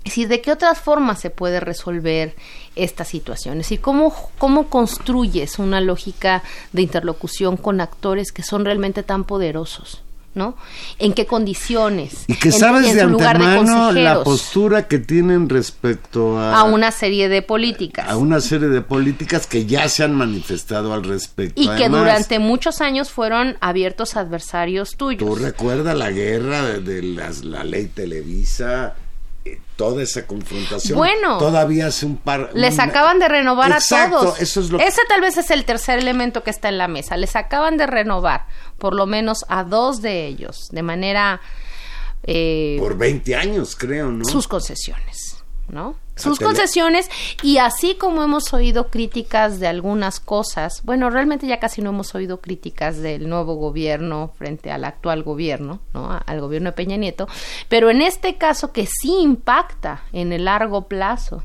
es 0.03 0.29
¿de 0.29 0.41
qué 0.41 0.51
otras 0.51 0.79
formas 0.79 1.19
se 1.19 1.31
puede 1.31 1.59
resolver 1.59 2.35
esta 2.75 3.03
situación? 3.03 3.55
Es 3.55 3.65
decir, 3.65 3.81
¿cómo, 3.81 4.13
cómo 4.37 4.69
construyes 4.69 5.57
una 5.57 5.81
lógica 5.81 6.43
de 6.71 6.83
interlocución 6.83 7.57
con 7.57 7.81
actores 7.81 8.31
que 8.31 8.43
son 8.43 8.63
realmente 8.63 9.01
tan 9.01 9.23
poderosos? 9.23 10.03
¿No? 10.35 10.55
¿En 10.99 11.13
qué 11.13 11.25
condiciones? 11.25 12.23
Y 12.27 12.35
que 12.35 12.49
En- 12.49 12.53
sabes 12.59 12.87
en 12.89 12.97
de 12.97 13.03
lugar 13.05 13.37
de 13.39 13.45
antemano 13.45 13.77
la 13.77 13.85
consejeros, 13.85 14.23
postura 14.23 14.87
que 14.87 14.99
tienen 14.99 15.49
respecto 15.49 16.37
a, 16.39 16.59
a 16.59 16.63
una 16.63 16.91
serie 16.91 17.29
de 17.29 17.41
políticas. 17.41 18.07
a 18.07 18.15
una 18.17 18.39
serie 18.39 18.67
de 18.69 18.81
políticas 18.81 19.47
que 19.47 19.65
ya 19.65 19.89
se 19.89 20.03
han 20.03 20.13
manifestado 20.15 20.93
al 20.93 21.03
respecto. 21.03 21.61
y 21.61 21.67
que 21.75 21.89
durante 21.89 22.39
muchos 22.39 22.79
años 22.81 23.09
fueron 23.11 23.57
abiertos 23.59 24.15
adversarios 24.15 24.95
tuyos. 24.95 25.27
Tú 25.27 25.35
recuerdas 25.35 25.97
la 25.97 26.11
guerra 26.11 26.61
de, 26.63 26.79
de 26.81 27.01
las- 27.03 27.43
la 27.43 27.63
ley 27.63 27.87
Televisa, 27.87 28.95
toda 29.75 30.03
esa 30.03 30.27
confrontación. 30.27 30.97
Bueno. 30.97 31.37
todavía 31.37 31.87
hace 31.87 32.05
un 32.05 32.17
par. 32.17 32.49
Les 32.53 32.73
una- 32.75 32.83
acaban 32.83 33.19
de 33.19 33.27
renovar 33.29 33.71
Exacto, 33.71 34.17
a 34.17 34.19
todos. 34.21 34.41
Eso 34.41 34.59
es 34.59 34.69
lo 34.69 34.79
Ese 34.79 35.01
tal 35.07 35.21
vez 35.21 35.37
es 35.37 35.49
el 35.51 35.63
tercer 35.65 35.99
elemento 35.99 36.43
que 36.43 36.49
está 36.49 36.67
en 36.69 36.77
la 36.77 36.87
mesa. 36.87 37.15
Les 37.17 37.35
acaban 37.35 37.77
de 37.77 37.87
renovar, 37.87 38.45
por 38.77 38.93
lo 38.93 39.05
menos 39.05 39.45
a 39.47 39.63
dos 39.63 40.01
de 40.01 40.25
ellos, 40.27 40.67
de 40.71 40.83
manera 40.83 41.39
eh, 42.23 42.75
por 42.79 42.97
20 42.97 43.35
años, 43.35 43.75
creo, 43.77 44.11
¿no? 44.11 44.25
sus 44.25 44.47
concesiones, 44.47 45.28
¿no? 45.69 45.95
Sus 46.15 46.37
concesiones 46.39 47.09
y 47.43 47.59
así 47.59 47.95
como 47.95 48.21
hemos 48.21 48.53
oído 48.53 48.89
críticas 48.89 49.61
de 49.61 49.67
algunas 49.67 50.19
cosas, 50.19 50.81
bueno, 50.83 51.09
realmente 51.09 51.47
ya 51.47 51.59
casi 51.59 51.81
no 51.81 51.91
hemos 51.91 52.13
oído 52.13 52.41
críticas 52.41 53.01
del 53.01 53.29
nuevo 53.29 53.55
gobierno 53.55 54.33
frente 54.37 54.69
al 54.69 54.83
actual 54.83 55.23
gobierno, 55.23 55.79
¿no? 55.93 56.19
Al 56.25 56.41
gobierno 56.41 56.71
de 56.71 56.75
Peña 56.75 56.97
Nieto, 56.97 57.27
pero 57.69 57.89
en 57.89 58.01
este 58.01 58.37
caso 58.37 58.73
que 58.73 58.85
sí 58.85 59.13
impacta 59.21 60.03
en 60.11 60.33
el 60.33 60.45
largo 60.45 60.89
plazo 60.89 61.43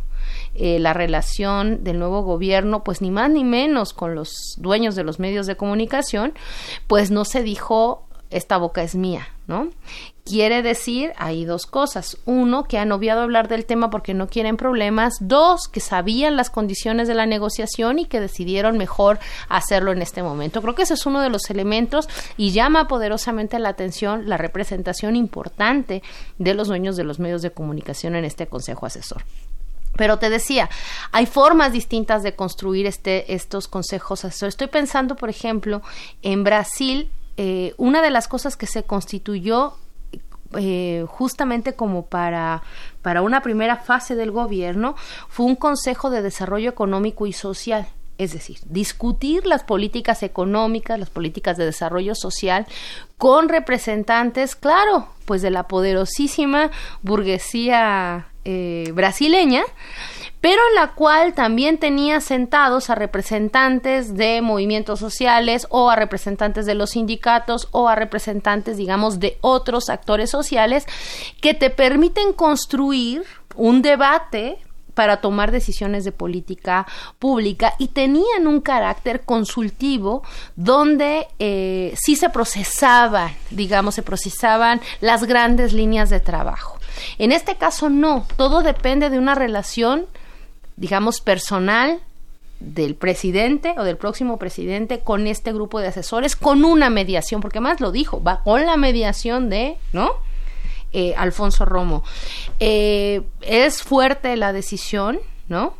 eh, 0.54 0.78
la 0.78 0.92
relación 0.92 1.84
del 1.84 1.98
nuevo 1.98 2.22
gobierno, 2.22 2.84
pues 2.84 3.00
ni 3.00 3.10
más 3.10 3.30
ni 3.30 3.44
menos 3.44 3.92
con 3.92 4.14
los 4.14 4.54
dueños 4.56 4.94
de 4.94 5.04
los 5.04 5.18
medios 5.18 5.46
de 5.46 5.56
comunicación, 5.56 6.32
pues 6.86 7.10
no 7.10 7.24
se 7.24 7.42
dijo 7.42 8.08
esta 8.34 8.56
boca 8.56 8.82
es 8.82 8.96
mía, 8.96 9.28
¿no? 9.46 9.68
Quiere 10.24 10.62
decir, 10.62 11.12
hay 11.16 11.44
dos 11.44 11.66
cosas. 11.66 12.18
Uno, 12.24 12.64
que 12.64 12.78
han 12.78 12.90
obviado 12.90 13.22
hablar 13.22 13.46
del 13.46 13.64
tema 13.64 13.90
porque 13.90 14.12
no 14.12 14.26
quieren 14.26 14.56
problemas. 14.56 15.14
Dos, 15.20 15.68
que 15.68 15.78
sabían 15.78 16.36
las 16.36 16.50
condiciones 16.50 17.06
de 17.06 17.14
la 17.14 17.26
negociación 17.26 18.00
y 18.00 18.06
que 18.06 18.20
decidieron 18.20 18.76
mejor 18.76 19.20
hacerlo 19.48 19.92
en 19.92 20.02
este 20.02 20.24
momento. 20.24 20.62
Creo 20.62 20.74
que 20.74 20.82
ese 20.82 20.94
es 20.94 21.06
uno 21.06 21.20
de 21.20 21.30
los 21.30 21.48
elementos 21.48 22.08
y 22.36 22.50
llama 22.50 22.88
poderosamente 22.88 23.60
la 23.60 23.68
atención 23.68 24.28
la 24.28 24.36
representación 24.36 25.14
importante 25.14 26.02
de 26.38 26.54
los 26.54 26.66
dueños 26.66 26.96
de 26.96 27.04
los 27.04 27.20
medios 27.20 27.42
de 27.42 27.52
comunicación 27.52 28.16
en 28.16 28.24
este 28.24 28.48
Consejo 28.48 28.86
Asesor. 28.86 29.24
Pero 29.96 30.18
te 30.18 30.28
decía, 30.28 30.68
hay 31.12 31.26
formas 31.26 31.72
distintas 31.72 32.24
de 32.24 32.34
construir 32.34 32.86
este, 32.86 33.32
estos 33.32 33.68
consejos. 33.68 34.24
Estoy 34.24 34.66
pensando, 34.66 35.14
por 35.14 35.30
ejemplo, 35.30 35.82
en 36.22 36.42
Brasil, 36.42 37.12
eh, 37.36 37.74
una 37.76 38.02
de 38.02 38.10
las 38.10 38.28
cosas 38.28 38.56
que 38.56 38.66
se 38.66 38.84
constituyó 38.84 39.74
eh, 40.56 41.04
justamente 41.08 41.74
como 41.74 42.06
para, 42.06 42.62
para 43.02 43.22
una 43.22 43.42
primera 43.42 43.76
fase 43.76 44.14
del 44.14 44.30
gobierno 44.30 44.94
fue 45.28 45.46
un 45.46 45.56
Consejo 45.56 46.10
de 46.10 46.22
Desarrollo 46.22 46.70
Económico 46.70 47.26
y 47.26 47.32
Social. 47.32 47.88
Es 48.16 48.32
decir, 48.32 48.58
discutir 48.66 49.44
las 49.44 49.64
políticas 49.64 50.22
económicas, 50.22 51.00
las 51.00 51.10
políticas 51.10 51.56
de 51.56 51.64
desarrollo 51.64 52.14
social 52.14 52.64
con 53.18 53.48
representantes, 53.48 54.54
claro, 54.54 55.08
pues 55.24 55.42
de 55.42 55.50
la 55.50 55.64
poderosísima 55.64 56.70
burguesía 57.02 58.28
eh, 58.44 58.92
brasileña, 58.94 59.64
pero 60.44 60.60
en 60.68 60.74
la 60.74 60.88
cual 60.88 61.32
también 61.32 61.78
tenía 61.78 62.20
sentados 62.20 62.90
a 62.90 62.94
representantes 62.94 64.14
de 64.14 64.42
movimientos 64.42 65.00
sociales 65.00 65.66
o 65.70 65.88
a 65.88 65.96
representantes 65.96 66.66
de 66.66 66.74
los 66.74 66.90
sindicatos 66.90 67.68
o 67.70 67.88
a 67.88 67.94
representantes, 67.94 68.76
digamos, 68.76 69.20
de 69.20 69.38
otros 69.40 69.88
actores 69.88 70.28
sociales 70.28 70.84
que 71.40 71.54
te 71.54 71.70
permiten 71.70 72.34
construir 72.34 73.24
un 73.56 73.80
debate 73.80 74.58
para 74.92 75.22
tomar 75.22 75.50
decisiones 75.50 76.04
de 76.04 76.12
política 76.12 76.86
pública 77.18 77.72
y 77.78 77.88
tenían 77.88 78.46
un 78.46 78.60
carácter 78.60 79.22
consultivo 79.22 80.24
donde 80.56 81.26
eh, 81.38 81.94
sí 81.96 82.16
se 82.16 82.28
procesaban, 82.28 83.32
digamos, 83.48 83.94
se 83.94 84.02
procesaban 84.02 84.82
las 85.00 85.24
grandes 85.24 85.72
líneas 85.72 86.10
de 86.10 86.20
trabajo. 86.20 86.78
En 87.16 87.32
este 87.32 87.56
caso 87.56 87.88
no, 87.88 88.26
todo 88.36 88.60
depende 88.60 89.08
de 89.08 89.18
una 89.18 89.34
relación, 89.34 90.06
digamos, 90.76 91.20
personal 91.20 92.00
del 92.60 92.94
presidente 92.94 93.74
o 93.76 93.84
del 93.84 93.96
próximo 93.96 94.38
presidente 94.38 95.00
con 95.00 95.26
este 95.26 95.52
grupo 95.52 95.80
de 95.80 95.88
asesores, 95.88 96.36
con 96.36 96.64
una 96.64 96.88
mediación, 96.90 97.40
porque 97.40 97.60
más 97.60 97.80
lo 97.80 97.92
dijo, 97.92 98.22
va 98.22 98.42
con 98.42 98.64
la 98.64 98.76
mediación 98.76 99.50
de, 99.50 99.76
¿no? 99.92 100.12
Eh, 100.92 101.14
Alfonso 101.16 101.64
Romo. 101.64 102.04
Eh, 102.60 103.22
es 103.42 103.82
fuerte 103.82 104.36
la 104.36 104.52
decisión, 104.52 105.18
¿no? 105.48 105.74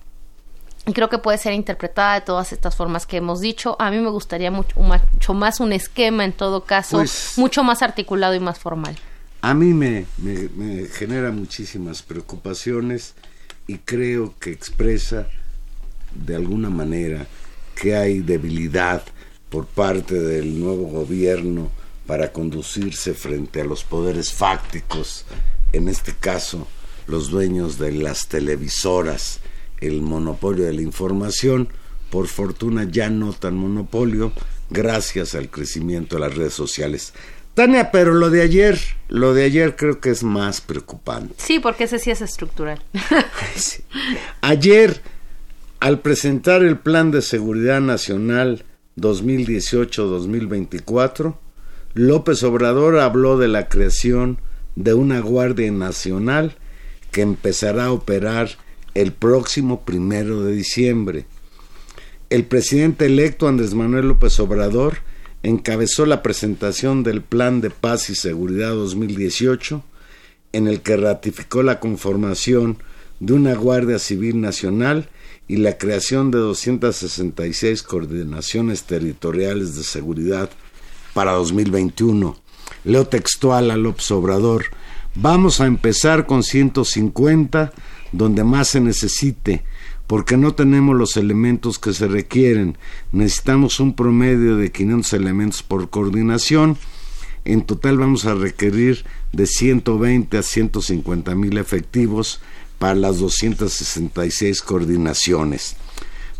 Y 0.86 0.92
creo 0.92 1.08
que 1.08 1.16
puede 1.18 1.38
ser 1.38 1.54
interpretada 1.54 2.14
de 2.14 2.20
todas 2.20 2.52
estas 2.52 2.76
formas 2.76 3.06
que 3.06 3.16
hemos 3.16 3.40
dicho. 3.40 3.76
A 3.78 3.90
mí 3.90 3.98
me 3.98 4.10
gustaría 4.10 4.50
mucho, 4.50 4.78
mucho 4.80 5.32
más 5.32 5.60
un 5.60 5.72
esquema, 5.72 6.24
en 6.24 6.32
todo 6.32 6.64
caso, 6.64 6.98
Pues- 6.98 7.34
mucho 7.36 7.62
más 7.62 7.80
articulado 7.82 8.34
y 8.34 8.40
más 8.40 8.58
formal. 8.58 8.96
A 9.40 9.54
mí 9.54 9.72
me, 9.72 10.04
me- 10.18 10.48
me 10.56 10.86
genera 10.88 11.30
muchísimas 11.30 12.02
preocupaciones 12.02 13.14
y 13.66 13.78
creo 13.78 14.34
que 14.38 14.50
expresa 14.50 15.28
de 16.14 16.36
alguna 16.36 16.70
manera 16.70 17.26
que 17.74 17.96
hay 17.96 18.20
debilidad 18.20 19.02
por 19.48 19.66
parte 19.66 20.14
del 20.14 20.60
nuevo 20.60 20.84
gobierno 20.86 21.70
para 22.06 22.32
conducirse 22.32 23.14
frente 23.14 23.60
a 23.60 23.64
los 23.64 23.84
poderes 23.84 24.32
fácticos, 24.32 25.24
en 25.72 25.88
este 25.88 26.14
caso 26.14 26.68
los 27.06 27.30
dueños 27.30 27.78
de 27.78 27.92
las 27.92 28.28
televisoras, 28.28 29.40
el 29.80 30.02
monopolio 30.02 30.64
de 30.64 30.72
la 30.72 30.82
información, 30.82 31.68
por 32.10 32.28
fortuna 32.28 32.88
ya 32.90 33.10
no 33.10 33.32
tan 33.32 33.56
monopolio, 33.56 34.32
gracias 34.70 35.34
al 35.34 35.50
crecimiento 35.50 36.16
de 36.16 36.20
las 36.20 36.34
redes 36.34 36.54
sociales. 36.54 37.12
Tania, 37.54 37.90
pero 37.92 38.14
lo 38.14 38.30
de 38.30 38.42
ayer, 38.42 38.80
lo 39.08 39.32
de 39.32 39.44
ayer 39.44 39.76
creo 39.76 40.00
que 40.00 40.10
es 40.10 40.24
más 40.24 40.60
preocupante. 40.60 41.36
Sí, 41.38 41.60
porque 41.60 41.84
ese 41.84 42.00
sí 42.00 42.10
es 42.10 42.20
estructural. 42.20 42.82
Sí. 43.56 43.84
Ayer, 44.40 45.00
al 45.78 46.00
presentar 46.00 46.64
el 46.64 46.78
Plan 46.78 47.12
de 47.12 47.22
Seguridad 47.22 47.80
Nacional 47.80 48.64
2018-2024, 48.96 51.36
López 51.94 52.42
Obrador 52.42 52.98
habló 52.98 53.38
de 53.38 53.46
la 53.46 53.68
creación 53.68 54.40
de 54.74 54.94
una 54.94 55.20
Guardia 55.20 55.70
Nacional 55.70 56.56
que 57.12 57.22
empezará 57.22 57.84
a 57.84 57.92
operar 57.92 58.50
el 58.94 59.12
próximo 59.12 59.84
primero 59.84 60.42
de 60.42 60.52
diciembre. 60.52 61.26
El 62.30 62.46
presidente 62.46 63.06
electo 63.06 63.46
Andrés 63.46 63.74
Manuel 63.74 64.08
López 64.08 64.40
Obrador 64.40 65.03
encabezó 65.44 66.06
la 66.06 66.22
presentación 66.22 67.02
del 67.02 67.20
Plan 67.20 67.60
de 67.60 67.68
Paz 67.68 68.08
y 68.08 68.14
Seguridad 68.14 68.70
2018, 68.70 69.84
en 70.52 70.68
el 70.68 70.80
que 70.80 70.96
ratificó 70.96 71.62
la 71.62 71.80
conformación 71.80 72.78
de 73.20 73.34
una 73.34 73.54
Guardia 73.54 73.98
Civil 73.98 74.40
Nacional 74.40 75.10
y 75.46 75.58
la 75.58 75.76
creación 75.76 76.30
de 76.30 76.38
266 76.38 77.82
coordinaciones 77.82 78.84
territoriales 78.84 79.76
de 79.76 79.84
seguridad 79.84 80.48
para 81.12 81.32
2021. 81.32 82.36
Leo 82.84 83.06
textual 83.06 83.70
a 83.70 83.76
López 83.76 84.10
Obrador. 84.12 84.64
Vamos 85.14 85.60
a 85.60 85.66
empezar 85.66 86.24
con 86.24 86.42
150 86.42 87.72
donde 88.16 88.44
más 88.44 88.68
se 88.68 88.80
necesite, 88.80 89.64
porque 90.06 90.36
no 90.36 90.54
tenemos 90.54 90.96
los 90.96 91.16
elementos 91.16 91.78
que 91.78 91.92
se 91.92 92.06
requieren. 92.06 92.78
Necesitamos 93.12 93.80
un 93.80 93.94
promedio 93.94 94.56
de 94.56 94.70
500 94.70 95.12
elementos 95.14 95.62
por 95.62 95.90
coordinación. 95.90 96.76
En 97.44 97.62
total 97.62 97.98
vamos 97.98 98.24
a 98.24 98.34
requerir 98.34 99.04
de 99.32 99.46
120 99.46 100.38
a 100.38 100.42
150 100.42 101.34
mil 101.34 101.58
efectivos 101.58 102.40
para 102.78 102.94
las 102.94 103.18
266 103.18 104.62
coordinaciones. 104.62 105.76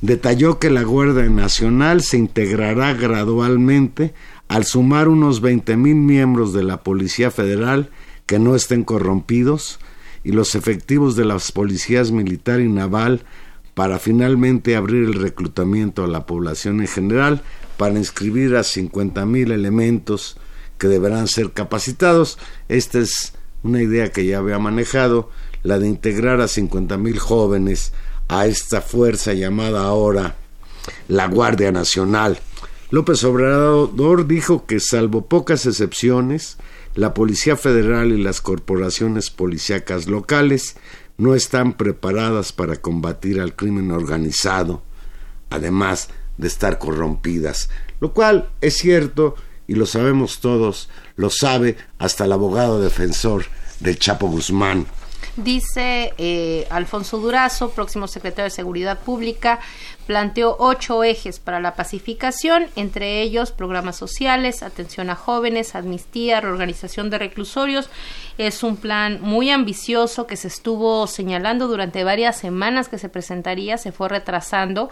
Detalló 0.01 0.59
que 0.59 0.71
la 0.71 0.83
Guardia 0.83 1.29
Nacional 1.29 2.03
se 2.03 2.19
integrará 2.19 2.93
gradualmente 2.93 4.15
al 4.49 4.65
sumar 4.65 5.09
unos 5.09 5.41
20 5.41 5.77
mil 5.77 5.97
miembros 5.97 6.53
de 6.53 6.63
la 6.63 6.83
Policía 6.83 7.31
Federal 7.31 7.91
que 8.27 8.39
no 8.39 8.55
estén 8.55 8.85
corrompidos 8.85 9.79
y 10.25 10.33
los 10.33 10.55
efectivos 10.55 11.15
de 11.15 11.25
las 11.25 11.53
policías 11.53 12.11
militar 12.11 12.61
y 12.61 12.69
naval 12.69 13.23
para 13.75 13.99
finalmente 13.99 14.77
abrir 14.77 15.05
el 15.05 15.15
reclutamiento 15.15 16.05
a 16.05 16.09
la 16.09 16.27
población 16.27 16.81
en 16.81 16.89
general 16.89 17.43
para 17.77 17.99
inscribir 17.99 18.57
a 18.57 18.63
50 18.63 19.27
mil 19.27 19.53
elementos 19.53 20.37
que 20.79 20.89
deberán 20.89 21.29
ser 21.29 21.53
capacitados. 21.53 22.39
Esta 22.69 23.01
es 23.01 23.35
una 23.63 23.83
idea 23.83 24.11
que 24.11 24.27
ya 24.27 24.39
había 24.39 24.59
manejado, 24.59 25.31
la 25.63 25.79
de 25.79 25.89
integrar 25.89 26.41
a 26.41 26.49
50 26.49 26.97
mil 26.99 27.19
jóvenes 27.19 27.93
a 28.29 28.47
esta 28.47 28.81
fuerza 28.81 29.33
llamada 29.35 29.83
ahora 29.83 30.37
la 31.09 31.27
Guardia 31.27 31.73
Nacional. 31.73 32.39
López 32.91 33.25
Obrador 33.25 34.27
dijo 34.27 34.67
que 34.67 34.79
salvo 34.79 35.27
pocas 35.27 35.67
excepciones, 35.67 36.59
la 36.95 37.15
Policía 37.15 37.57
Federal 37.57 38.13
y 38.13 38.23
las 38.23 38.41
corporaciones 38.41 39.31
policíacas 39.31 40.07
locales 40.07 40.77
no 41.17 41.35
están 41.35 41.75
preparadas 41.75 42.53
para 42.53 42.77
combatir 42.77 43.41
al 43.41 43.55
crimen 43.55 43.91
organizado, 43.91 44.83
además 45.51 46.09
de 46.39 46.49
estar 46.49 46.79
corrompidas, 46.79 47.71
lo 48.01 48.13
cual 48.13 48.51
es 48.61 48.77
cierto 48.77 49.35
y 49.67 49.75
lo 49.75 49.87
sabemos 49.87 50.41
todos, 50.41 50.89
lo 51.17 51.31
sabe 51.31 51.77
hasta 51.99 52.25
el 52.25 52.33
abogado 52.33 52.81
defensor 52.81 53.45
del 53.81 53.99
Chapo 53.99 54.29
Guzmán. 54.29 54.87
Dice 55.37 56.15
eh, 56.17 56.65
Alfonso 56.71 57.19
Durazo, 57.19 57.71
próximo 57.71 58.07
secretario 58.07 58.45
de 58.45 58.51
Seguridad 58.51 59.01
Pública, 59.01 59.59
planteó 60.07 60.55
ocho 60.61 61.03
ejes 61.03 61.41
para 61.41 61.59
la 61.59 61.75
pacificación, 61.75 62.67
entre 62.77 63.21
ellos 63.21 63.51
programas 63.51 63.97
sociales, 63.97 64.63
atención 64.63 65.11
a 65.11 65.17
jóvenes, 65.17 65.75
amnistía, 65.75 66.41
reorganización 66.41 67.11
de 67.11 67.19
reclusorios. 67.19 67.91
Es 68.39 68.63
un 68.63 68.77
plan 68.77 69.19
muy 69.23 69.51
ambicioso 69.51 70.29
que 70.29 70.37
se 70.37 70.47
estuvo 70.47 71.07
señalando 71.09 71.67
durante 71.67 72.05
varias 72.05 72.39
semanas 72.39 72.89
que 72.89 72.99
se 72.99 73.09
presentaría, 73.09 73.77
se 73.77 73.91
fue 73.91 74.09
retrasando 74.09 74.89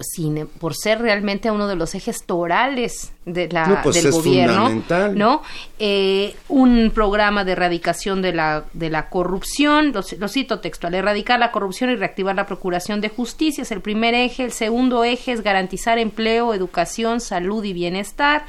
sin, 0.00 0.46
por 0.46 0.74
ser 0.74 1.00
realmente 1.00 1.50
uno 1.50 1.66
de 1.66 1.76
los 1.76 1.94
ejes 1.94 2.24
torales 2.24 3.12
de 3.24 3.48
la, 3.48 3.66
No, 3.66 3.82
pues 3.82 4.02
del 4.02 4.12
gobierno. 4.12 4.82
¿no? 5.14 5.42
Eh, 5.78 6.34
un 6.48 6.90
programa 6.94 7.44
de 7.44 7.52
erradicación 7.52 8.22
de 8.22 8.32
la, 8.32 8.64
de 8.72 8.90
la 8.90 9.08
corrupción, 9.10 9.92
lo, 9.92 10.02
lo 10.18 10.28
cito 10.28 10.60
textual, 10.60 10.94
erradicar 10.94 11.38
la 11.38 11.52
corrupción 11.52 11.90
y 11.90 11.96
reactivar 11.96 12.34
la 12.36 12.46
procuración 12.46 13.00
de 13.00 13.08
justicia 13.08 13.62
es 13.62 13.70
el 13.70 13.80
primer 13.80 14.14
eje, 14.14 14.44
el 14.44 14.52
segundo 14.52 15.04
eje 15.04 15.32
es 15.32 15.42
garantizar 15.42 15.98
empleo, 15.98 16.54
educación, 16.54 17.20
salud 17.20 17.64
y 17.64 17.72
bienestar, 17.72 18.44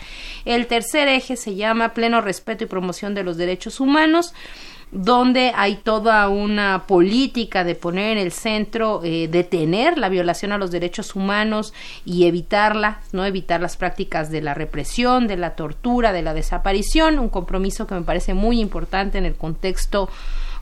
el 0.45 0.67
tercer 0.67 1.07
eje 1.07 1.35
se 1.35 1.55
llama 1.55 1.93
pleno 1.93 2.21
respeto 2.21 2.63
y 2.63 2.67
promoción 2.67 3.13
de 3.13 3.23
los 3.23 3.37
derechos 3.37 3.79
humanos, 3.79 4.33
donde 4.91 5.51
hay 5.55 5.75
toda 5.75 6.27
una 6.29 6.85
política 6.87 7.63
de 7.63 7.75
poner 7.75 8.17
en 8.17 8.17
el 8.17 8.31
centro, 8.31 9.01
eh, 9.03 9.27
detener 9.27 9.97
la 9.97 10.09
violación 10.09 10.51
a 10.51 10.57
los 10.57 10.71
derechos 10.71 11.15
humanos 11.15 11.73
y 12.05 12.25
evitarla, 12.25 13.01
no 13.11 13.25
evitar 13.25 13.61
las 13.61 13.77
prácticas 13.77 14.31
de 14.31 14.41
la 14.41 14.53
represión, 14.53 15.27
de 15.27 15.37
la 15.37 15.55
tortura, 15.55 16.11
de 16.11 16.23
la 16.23 16.33
desaparición, 16.33 17.19
un 17.19 17.29
compromiso 17.29 17.85
que 17.85 17.95
me 17.95 18.01
parece 18.01 18.33
muy 18.33 18.59
importante 18.59 19.17
en 19.17 19.25
el 19.25 19.35
contexto 19.35 20.09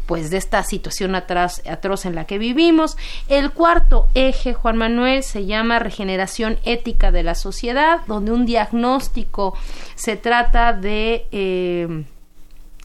pues 0.07 0.29
de 0.29 0.37
esta 0.37 0.63
situación 0.63 1.15
atroz, 1.15 1.61
atroz 1.69 2.05
en 2.05 2.15
la 2.15 2.25
que 2.25 2.37
vivimos. 2.37 2.97
El 3.27 3.51
cuarto 3.51 4.07
eje, 4.15 4.53
Juan 4.53 4.77
Manuel, 4.77 5.21
se 5.21 5.45
llama 5.45 5.79
regeneración 5.79 6.57
ética 6.63 7.11
de 7.11 7.23
la 7.23 7.35
sociedad, 7.35 7.99
donde 8.07 8.31
un 8.31 8.45
diagnóstico 8.45 9.53
se 9.95 10.15
trata 10.15 10.71
de 10.71 11.27
eh, 11.31 12.05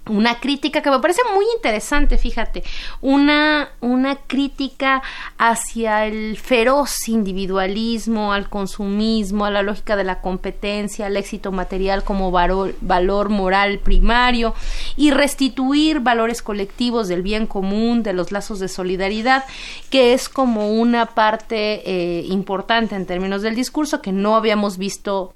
una 0.08 0.40
crítica 0.40 0.82
que 0.82 0.90
me 0.90 0.98
parece 0.98 1.22
muy 1.34 1.44
interesante, 1.54 2.18
fíjate, 2.18 2.64
una, 3.00 3.70
una 3.80 4.16
crítica 4.16 5.02
hacia 5.38 6.06
el 6.06 6.36
feroz 6.36 7.08
individualismo, 7.08 8.32
al 8.32 8.48
consumismo, 8.48 9.44
a 9.44 9.50
la 9.50 9.62
lógica 9.62 9.94
de 9.94 10.04
la 10.04 10.20
competencia, 10.20 11.06
al 11.06 11.16
éxito 11.16 11.52
material 11.52 12.02
como 12.02 12.30
valor, 12.32 13.28
moral 13.28 13.78
primario 13.78 14.54
y 14.96 15.12
restituir 15.12 16.00
valores 16.00 16.42
colectivos 16.42 17.06
del 17.06 17.22
bien 17.22 17.46
común, 17.46 18.02
de 18.02 18.12
los 18.12 18.32
lazos 18.32 18.58
de 18.58 18.68
solidaridad, 18.68 19.44
que 19.90 20.14
es 20.14 20.28
como 20.28 20.72
una 20.72 21.06
parte 21.06 21.82
eh, 21.84 22.24
importante 22.26 22.96
en 22.96 23.06
términos 23.06 23.42
del 23.42 23.54
discurso 23.54 24.02
que 24.02 24.12
no 24.12 24.34
habíamos 24.34 24.78
visto 24.78 25.34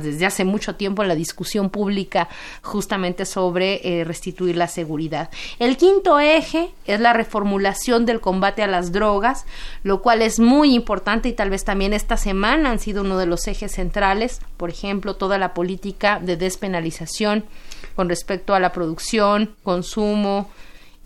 desde 0.00 0.26
hace 0.26 0.44
mucho 0.44 0.76
tiempo 0.76 1.04
la 1.04 1.14
discusión 1.14 1.70
pública 1.70 2.28
justamente 2.62 3.24
sobre 3.24 4.00
eh, 4.00 4.04
restituir 4.04 4.56
la 4.56 4.68
seguridad. 4.68 5.30
El 5.58 5.76
quinto 5.76 6.20
eje 6.20 6.70
es 6.86 7.00
la 7.00 7.12
reformulación 7.12 8.06
del 8.06 8.20
combate 8.20 8.62
a 8.62 8.66
las 8.66 8.92
drogas, 8.92 9.44
lo 9.82 10.02
cual 10.02 10.22
es 10.22 10.38
muy 10.38 10.74
importante 10.74 11.28
y 11.28 11.32
tal 11.32 11.50
vez 11.50 11.64
también 11.64 11.92
esta 11.92 12.16
semana 12.16 12.70
han 12.70 12.78
sido 12.78 13.02
uno 13.02 13.18
de 13.18 13.26
los 13.26 13.46
ejes 13.48 13.72
centrales, 13.72 14.40
por 14.56 14.70
ejemplo, 14.70 15.16
toda 15.16 15.38
la 15.38 15.54
política 15.54 16.20
de 16.20 16.36
despenalización 16.36 17.44
con 17.96 18.08
respecto 18.08 18.54
a 18.54 18.60
la 18.60 18.72
producción, 18.72 19.54
consumo, 19.62 20.50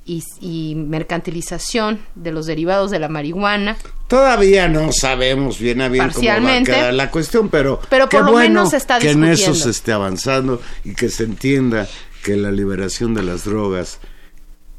y, 0.07 0.23
y, 0.41 0.75
mercantilización 0.77 2.01
de 2.15 2.31
los 2.31 2.47
derivados 2.47 2.91
de 2.93 3.01
la 3.01 3.09
marihuana. 3.09 3.77
Todavía 4.07 4.69
no 4.69 4.93
sabemos 4.93 5.59
bien 5.59 5.81
a 5.81 5.89
bien 5.89 6.09
cómo 6.11 6.27
va 6.27 6.57
a 6.57 6.63
quedar 6.63 6.95
la 6.95 7.11
cuestión, 7.11 7.49
pero, 7.49 7.81
pero 7.91 8.09
por 8.09 8.11
qué 8.11 8.25
lo 8.25 8.33
bueno 8.33 8.61
menos 8.61 8.71
se 8.71 8.77
está 8.77 9.01
que 9.01 9.11
en 9.11 9.25
eso 9.25 9.55
se 9.55 9.71
esté 9.71 9.93
avanzando 9.93 10.63
y 10.85 10.95
que 10.95 11.09
se 11.09 11.25
entienda 11.25 11.89
que 12.23 12.37
la 12.37 12.53
liberación 12.53 13.15
de 13.15 13.25
las 13.25 13.45
drogas, 13.45 13.99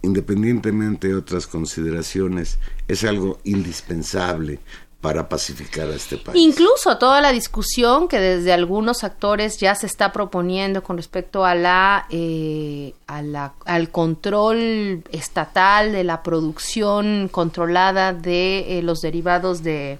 independientemente 0.01 1.09
de 1.09 1.15
otras 1.15 1.45
consideraciones, 1.45 2.57
es 2.87 3.03
algo 3.03 3.39
indispensable 3.43 4.59
para 5.01 5.29
pacificar 5.29 5.89
a 5.89 5.95
este 5.95 6.17
país. 6.17 6.41
Incluso 6.41 6.97
toda 6.97 7.21
la 7.21 7.31
discusión 7.31 8.07
que 8.07 8.19
desde 8.19 8.51
algunos 8.51 9.03
actores 9.03 9.57
ya 9.59 9.75
se 9.75 9.85
está 9.85 10.11
proponiendo 10.11 10.81
con 10.81 10.97
respecto 10.97 11.45
a 11.45 11.53
la, 11.53 12.07
eh, 12.09 12.93
al 13.05 13.91
control 13.91 15.03
estatal 15.11 15.91
de 15.91 16.03
la 16.03 16.23
producción 16.23 17.29
controlada 17.31 18.13
de 18.13 18.79
eh, 18.79 18.81
los 18.81 19.01
derivados 19.01 19.61
de 19.61 19.99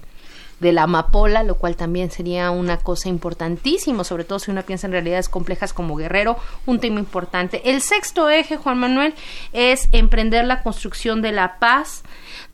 de 0.60 0.72
la 0.72 0.84
amapola, 0.84 1.42
lo 1.42 1.56
cual 1.56 1.76
también 1.76 2.10
sería 2.10 2.50
una 2.50 2.78
cosa 2.78 3.08
importantísima, 3.08 4.04
sobre 4.04 4.24
todo 4.24 4.38
si 4.38 4.50
uno 4.50 4.62
piensa 4.62 4.86
en 4.86 4.92
realidades 4.92 5.28
complejas 5.28 5.72
como 5.72 5.96
Guerrero, 5.96 6.36
un 6.66 6.80
tema 6.80 6.98
importante. 6.98 7.70
El 7.70 7.80
sexto 7.80 8.28
eje, 8.28 8.56
Juan 8.56 8.78
Manuel, 8.78 9.14
es 9.52 9.88
emprender 9.92 10.44
la 10.44 10.62
construcción 10.62 11.22
de 11.22 11.32
la 11.32 11.58
paz, 11.58 12.02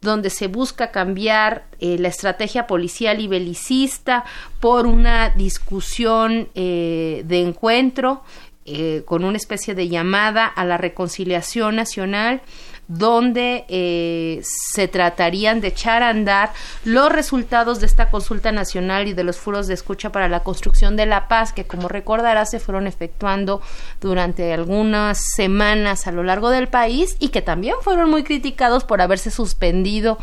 donde 0.00 0.30
se 0.30 0.48
busca 0.48 0.90
cambiar 0.90 1.64
eh, 1.80 1.96
la 1.98 2.08
estrategia 2.08 2.66
policial 2.66 3.20
y 3.20 3.28
belicista 3.28 4.24
por 4.60 4.86
una 4.86 5.30
discusión 5.30 6.48
eh, 6.54 7.22
de 7.24 7.40
encuentro 7.40 8.22
eh, 8.66 9.02
con 9.04 9.24
una 9.24 9.36
especie 9.36 9.74
de 9.74 9.88
llamada 9.88 10.46
a 10.46 10.64
la 10.64 10.78
reconciliación 10.78 11.76
nacional 11.76 12.40
donde 12.88 13.64
eh, 13.68 14.40
se 14.42 14.88
tratarían 14.88 15.60
de 15.60 15.68
echar 15.68 16.02
a 16.02 16.10
andar 16.10 16.52
los 16.84 17.10
resultados 17.10 17.80
de 17.80 17.86
esta 17.86 18.10
consulta 18.10 18.52
nacional 18.52 19.08
y 19.08 19.14
de 19.14 19.24
los 19.24 19.36
foros 19.36 19.66
de 19.66 19.74
escucha 19.74 20.12
para 20.12 20.28
la 20.28 20.40
construcción 20.40 20.96
de 20.96 21.06
la 21.06 21.28
paz, 21.28 21.52
que 21.52 21.64
como 21.64 21.88
recordarás 21.88 22.50
se 22.50 22.60
fueron 22.60 22.86
efectuando 22.86 23.62
durante 24.00 24.52
algunas 24.52 25.18
semanas 25.34 26.06
a 26.06 26.12
lo 26.12 26.22
largo 26.22 26.50
del 26.50 26.68
país 26.68 27.16
y 27.18 27.28
que 27.28 27.42
también 27.42 27.76
fueron 27.80 28.10
muy 28.10 28.24
criticados 28.24 28.84
por 28.84 29.00
haberse 29.00 29.30
suspendido 29.30 30.18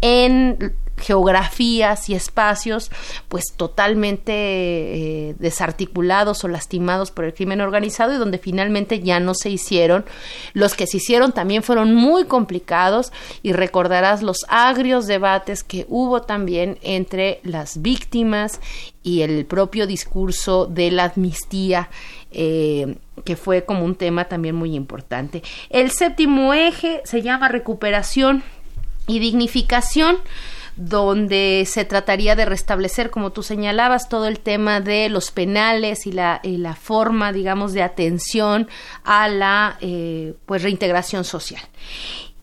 en 0.00 0.74
geografías 0.96 2.08
y 2.08 2.14
espacios 2.14 2.90
pues 3.28 3.52
totalmente 3.56 4.32
eh, 4.32 5.34
desarticulados 5.38 6.44
o 6.44 6.48
lastimados 6.48 7.10
por 7.10 7.24
el 7.24 7.34
crimen 7.34 7.60
organizado 7.60 8.14
y 8.14 8.16
donde 8.16 8.38
finalmente 8.38 9.00
ya 9.00 9.20
no 9.20 9.34
se 9.34 9.50
hicieron. 9.50 10.04
Los 10.52 10.74
que 10.74 10.86
se 10.86 10.98
hicieron 10.98 11.32
también 11.32 11.62
fueron 11.62 11.94
muy 11.94 12.24
complicados 12.24 13.12
y 13.42 13.52
recordarás 13.52 14.22
los 14.22 14.46
agrios 14.48 15.06
debates 15.06 15.64
que 15.64 15.86
hubo 15.88 16.22
también 16.22 16.78
entre 16.82 17.40
las 17.42 17.82
víctimas 17.82 18.60
y 19.02 19.22
el 19.22 19.44
propio 19.46 19.86
discurso 19.86 20.66
de 20.66 20.90
la 20.90 21.12
amnistía 21.14 21.90
eh, 22.30 22.96
que 23.24 23.36
fue 23.36 23.64
como 23.64 23.84
un 23.84 23.94
tema 23.94 24.24
también 24.24 24.56
muy 24.56 24.74
importante. 24.74 25.42
El 25.70 25.90
séptimo 25.90 26.52
eje 26.52 27.00
se 27.04 27.22
llama 27.22 27.48
recuperación 27.48 28.42
y 29.06 29.20
dignificación 29.20 30.16
donde 30.76 31.64
se 31.66 31.84
trataría 31.84 32.34
de 32.34 32.44
restablecer, 32.44 33.10
como 33.10 33.30
tú 33.30 33.42
señalabas, 33.42 34.08
todo 34.08 34.26
el 34.26 34.40
tema 34.40 34.80
de 34.80 35.08
los 35.08 35.30
penales 35.30 36.06
y 36.06 36.12
la, 36.12 36.40
la 36.42 36.74
forma, 36.74 37.32
digamos, 37.32 37.72
de 37.72 37.82
atención 37.82 38.68
a 39.04 39.28
la 39.28 39.78
eh, 39.80 40.34
pues 40.46 40.62
reintegración 40.62 41.24
social. 41.24 41.62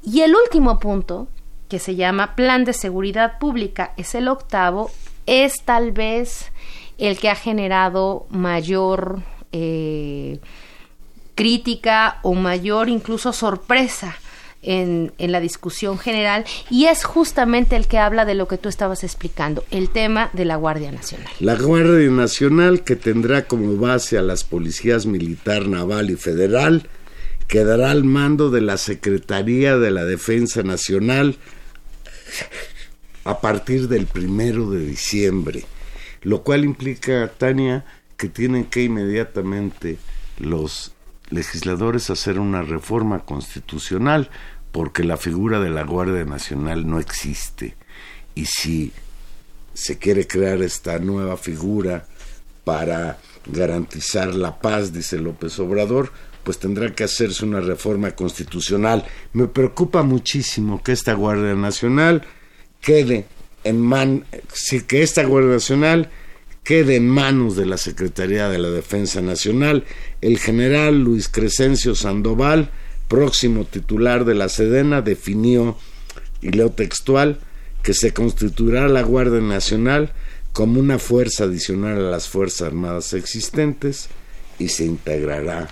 Y 0.04 0.22
el 0.22 0.34
último 0.36 0.80
punto, 0.80 1.28
que 1.68 1.80
se 1.80 1.96
llama 1.96 2.36
Plan 2.36 2.64
de 2.64 2.74
Seguridad 2.74 3.38
Pública, 3.38 3.94
es 3.98 4.16
el 4.16 4.28
octavo, 4.28 4.92
es 5.26 5.64
tal 5.64 5.92
vez 5.92 6.52
el 6.98 7.18
que 7.18 7.30
ha 7.30 7.36
generado 7.36 8.28
mayor 8.30 9.22
eh, 9.52 10.40
crítica 11.36 12.20
o 12.22 12.34
mayor 12.34 12.88
incluso 12.88 13.34
sorpresa 13.34 14.16
en, 14.62 15.12
la 15.18 15.40
discusión 15.40 15.98
general 15.98 16.46
y 16.70 16.86
es 16.86 17.04
justamente 17.04 17.76
el 17.76 17.88
que 17.88 17.98
habla 17.98 18.26
de 18.26 18.36
lo 18.36 18.48
que 18.48 18.58
tú 18.58 18.70
estabas 18.70 19.04
explicando, 19.04 19.64
el 19.72 19.90
tema 19.90 20.30
de 20.34 20.46
la 20.46 20.56
Guardia 20.56 20.92
Nacional. 20.92 21.30
La 21.40 21.56
Guardia 21.56 22.10
Nacional 22.10 22.84
que 22.84 22.96
tendrá 22.96 23.46
como 23.46 23.78
base 23.78 24.18
a 24.18 24.22
las 24.22 24.44
policías 24.44 25.06
militar, 25.06 25.68
naval 25.68 26.10
y 26.10 26.16
federal, 26.16 26.88
quedará 27.48 27.92
al 27.92 28.04
mando 28.04 28.50
de 28.50 28.62
la 28.62 28.78
Secretaría 28.78 29.78
de 29.78 29.92
la 29.92 30.06
Defensa 30.06 30.64
Nacional 30.64 31.38
a 33.24 33.42
partir 33.42 33.88
del 33.88 34.06
primero 34.08 34.70
de 34.72 34.86
diciembre, 34.86 35.66
lo 36.22 36.44
cual 36.44 36.64
implica, 36.64 37.32
Tania, 37.38 37.86
que 38.18 38.30
tienen 38.30 38.66
que 38.66 38.84
inmediatamente 38.84 39.98
los 40.38 40.94
legisladores 41.32 42.10
hacer 42.10 42.40
una 42.40 42.62
reforma 42.62 43.20
constitucional 43.20 44.30
porque 44.72 45.04
la 45.04 45.18
figura 45.18 45.60
de 45.60 45.70
la 45.70 45.84
Guardia 45.84 46.24
Nacional 46.26 46.88
no 46.88 47.00
existe. 47.00 47.76
Y 48.36 48.46
si 48.46 48.94
se 49.74 49.98
quiere 49.98 50.28
crear 50.28 50.62
esta 50.62 51.00
nueva 51.00 51.38
figura 51.38 52.06
para 52.64 53.18
garantizar 53.46 54.36
la 54.36 54.60
paz, 54.60 54.94
dice 54.94 55.18
López 55.18 55.58
Obrador, 55.60 56.12
pues 56.44 56.60
tendrá 56.60 56.94
que 56.94 57.04
hacerse 57.04 57.46
una 57.46 57.60
reforma 57.60 58.12
constitucional. 58.12 59.06
Me 59.34 59.48
preocupa 59.48 60.04
muchísimo 60.04 60.82
que 60.84 60.92
esta 60.92 61.14
Guardia 61.14 61.56
Nacional 61.56 62.24
quede 62.82 63.26
en 63.64 63.80
man, 63.80 64.26
que 64.88 65.04
esta 65.04 65.24
Guardia 65.24 65.54
Nacional 65.54 66.10
quede 66.64 66.96
en 66.96 67.08
manos 67.08 67.56
de 67.56 67.66
la 67.66 67.78
Secretaría 67.78 68.50
de 68.50 68.60
la 68.60 68.70
Defensa 68.70 69.22
Nacional. 69.22 69.86
El 70.22 70.38
general 70.38 71.02
Luis 71.02 71.28
Crescencio 71.28 71.96
Sandoval, 71.96 72.70
próximo 73.08 73.66
titular 73.66 74.26
de 74.26 74.36
la 74.36 74.50
Sedena, 74.50 75.02
definió, 75.02 75.78
y 76.42 76.52
leo 76.52 76.72
textual, 76.72 77.40
que 77.84 77.94
se 77.94 78.14
constituirá 78.14 78.88
la 78.88 79.02
Guardia 79.02 79.42
Nacional 79.42 80.14
como 80.54 80.80
una 80.80 81.00
fuerza 81.00 81.46
adicional 81.46 81.98
a 81.98 82.12
las 82.12 82.28
Fuerzas 82.28 82.68
Armadas 82.68 83.14
existentes 83.14 84.10
y 84.60 84.70
se 84.70 84.86
integrará 84.86 85.70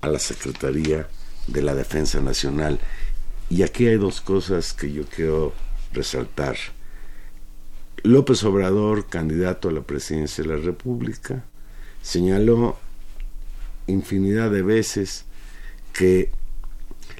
a 0.00 0.08
la 0.08 0.18
Secretaría 0.18 1.08
de 1.46 1.62
la 1.62 1.74
Defensa 1.74 2.20
Nacional. 2.20 2.78
Y 3.50 3.62
aquí 3.62 3.86
hay 3.86 3.96
dos 3.96 4.20
cosas 4.20 4.72
que 4.72 4.92
yo 4.92 5.04
quiero 5.04 5.52
resaltar. 5.92 6.56
López 8.04 8.42
Obrador, 8.42 9.06
candidato 9.06 9.68
a 9.68 9.72
la 9.72 9.82
presidencia 9.82 10.42
de 10.42 10.50
la 10.50 10.56
República, 10.56 11.44
señaló 12.02 12.76
infinidad 13.86 14.50
de 14.50 14.62
veces 14.62 15.24
que 15.92 16.30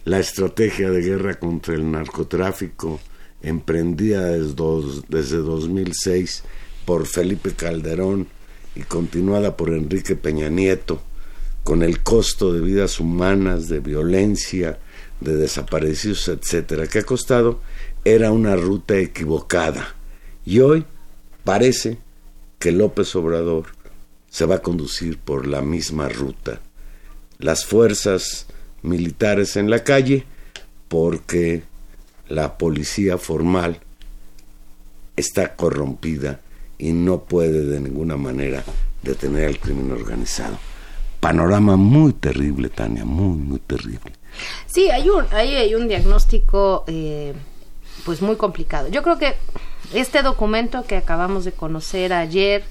la 0.05 0.18
estrategia 0.18 0.90
de 0.90 1.03
guerra 1.03 1.35
contra 1.35 1.75
el 1.75 1.88
narcotráfico 1.88 3.01
emprendida 3.42 4.27
desde, 4.27 5.03
desde 5.09 5.37
2006 5.37 6.42
por 6.85 7.07
Felipe 7.07 7.53
Calderón 7.53 8.27
y 8.75 8.83
continuada 8.83 9.57
por 9.57 9.71
Enrique 9.71 10.16
Peña 10.16 10.49
Nieto, 10.49 11.01
con 11.62 11.85
el 11.85 12.03
costo 12.03 12.53
de 12.53 12.61
vidas 12.61 12.99
humanas, 12.99 13.68
de 13.68 13.79
violencia, 13.79 14.81
de 15.21 15.37
desaparecidos, 15.37 16.27
etcétera, 16.27 16.88
que 16.88 17.01
ha 17.01 17.05
costado, 17.05 17.61
era 18.05 18.33
una 18.33 18.57
ruta 18.57 18.99
equivocada. 18.99 19.95
Y 20.44 20.61
hoy 20.61 20.85
parece 21.44 21.98
que 22.59 22.72
López 22.72 23.14
Obrador 23.16 23.66
se 24.31 24.46
va 24.46 24.57
a 24.57 24.62
conducir 24.62 25.18
por 25.18 25.46
la 25.46 25.62
misma 25.62 26.09
ruta. 26.09 26.61
Las 27.38 27.64
fuerzas 27.64 28.46
militares 28.83 29.57
en 29.57 29.70
la 29.70 29.85
calle, 29.85 30.24
porque 30.88 31.62
la 32.28 32.57
policía 32.57 33.18
formal 33.18 33.81
está 35.16 35.55
corrompida 35.55 36.40
y 36.78 36.92
no 36.92 37.24
puede 37.24 37.64
de 37.64 37.81
ninguna 37.81 38.16
manera 38.16 38.64
detener 39.02 39.48
al 39.48 39.59
crimen 39.59 39.92
organizado. 39.92 40.59
Panorama 41.20 41.76
muy 41.76 42.14
terrible, 42.14 42.68
Tania, 42.68 43.05
muy, 43.05 43.37
muy 43.37 43.59
terrible. 43.61 44.12
Sí, 44.66 44.90
hay 44.90 45.09
un, 45.09 45.26
hay, 45.31 45.74
un 45.74 45.87
diagnóstico 45.88 46.85
eh, 46.87 47.35
pues 48.05 48.22
muy 48.22 48.37
complicado. 48.37 48.88
Yo 48.88 49.02
creo 49.02 49.18
que 49.18 49.35
este 49.94 50.22
documento 50.22 50.85
que 50.85 50.96
acabamos 50.96 51.44
de 51.44 51.52
conocer 51.52 52.12
ayer, 52.12 52.64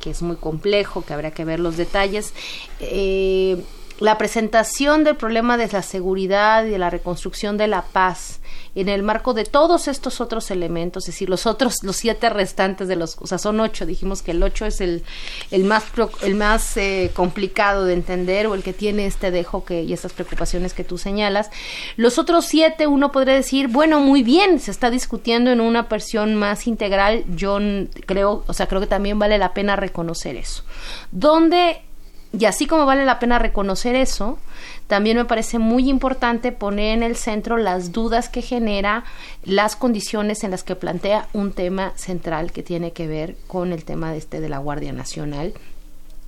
que 0.00 0.10
es 0.10 0.22
muy 0.22 0.36
complejo, 0.36 1.04
que 1.04 1.14
habría 1.14 1.30
que 1.30 1.44
ver 1.44 1.60
los 1.60 1.76
detalles, 1.76 2.34
eh, 2.80 3.62
la 4.00 4.18
presentación 4.18 5.04
del 5.04 5.16
problema 5.16 5.56
de 5.56 5.68
la 5.68 5.82
seguridad 5.82 6.64
y 6.64 6.70
de 6.70 6.78
la 6.78 6.90
reconstrucción 6.90 7.56
de 7.56 7.68
la 7.68 7.82
paz 7.82 8.40
en 8.74 8.88
el 8.88 9.02
marco 9.02 9.34
de 9.34 9.44
todos 9.44 9.88
estos 9.88 10.20
otros 10.20 10.50
elementos, 10.50 11.04
es 11.04 11.14
decir, 11.14 11.28
los 11.28 11.46
otros, 11.46 11.82
los 11.82 11.96
siete 11.96 12.28
restantes 12.30 12.88
de 12.88 12.96
los, 12.96 13.16
o 13.20 13.26
sea, 13.26 13.38
son 13.38 13.60
ocho, 13.60 13.86
dijimos 13.86 14.22
que 14.22 14.32
el 14.32 14.42
ocho 14.42 14.66
es 14.66 14.80
el, 14.80 15.04
el 15.50 15.64
más, 15.64 15.84
el 16.22 16.34
más 16.34 16.76
eh, 16.76 17.10
complicado 17.14 17.84
de 17.84 17.94
entender 17.94 18.46
o 18.46 18.54
el 18.54 18.62
que 18.62 18.72
tiene 18.72 19.06
este 19.06 19.30
dejo 19.30 19.64
que, 19.64 19.82
y 19.82 19.92
estas 19.92 20.12
preocupaciones 20.12 20.74
que 20.74 20.84
tú 20.84 20.98
señalas. 20.98 21.50
Los 21.96 22.18
otros 22.18 22.46
siete, 22.46 22.86
uno 22.86 23.12
podría 23.12 23.34
decir, 23.34 23.68
bueno, 23.68 24.00
muy 24.00 24.22
bien, 24.22 24.60
se 24.60 24.70
está 24.70 24.90
discutiendo 24.90 25.50
en 25.50 25.60
una 25.60 25.82
versión 25.82 26.34
más 26.34 26.66
integral, 26.66 27.24
yo 27.34 27.58
creo, 28.06 28.44
o 28.46 28.52
sea, 28.52 28.66
creo 28.66 28.80
que 28.80 28.86
también 28.86 29.18
vale 29.18 29.38
la 29.38 29.54
pena 29.54 29.76
reconocer 29.76 30.36
eso. 30.36 30.64
Donde 31.10 31.82
y 32.38 32.44
así 32.46 32.66
como 32.66 32.86
vale 32.86 33.04
la 33.04 33.18
pena 33.18 33.38
reconocer 33.38 33.94
eso, 33.94 34.38
también 34.86 35.16
me 35.16 35.24
parece 35.24 35.58
muy 35.58 35.88
importante 35.88 36.52
poner 36.52 36.96
en 36.96 37.02
el 37.02 37.16
centro 37.16 37.56
las 37.56 37.92
dudas 37.92 38.28
que 38.28 38.42
genera 38.42 39.04
las 39.44 39.76
condiciones 39.76 40.42
en 40.42 40.50
las 40.50 40.64
que 40.64 40.74
plantea 40.74 41.28
un 41.32 41.52
tema 41.52 41.92
central 41.96 42.52
que 42.52 42.62
tiene 42.62 42.92
que 42.92 43.06
ver 43.06 43.36
con 43.46 43.72
el 43.72 43.84
tema 43.84 44.12
de 44.12 44.18
este 44.18 44.40
de 44.40 44.48
la 44.48 44.58
Guardia 44.58 44.92
Nacional 44.92 45.54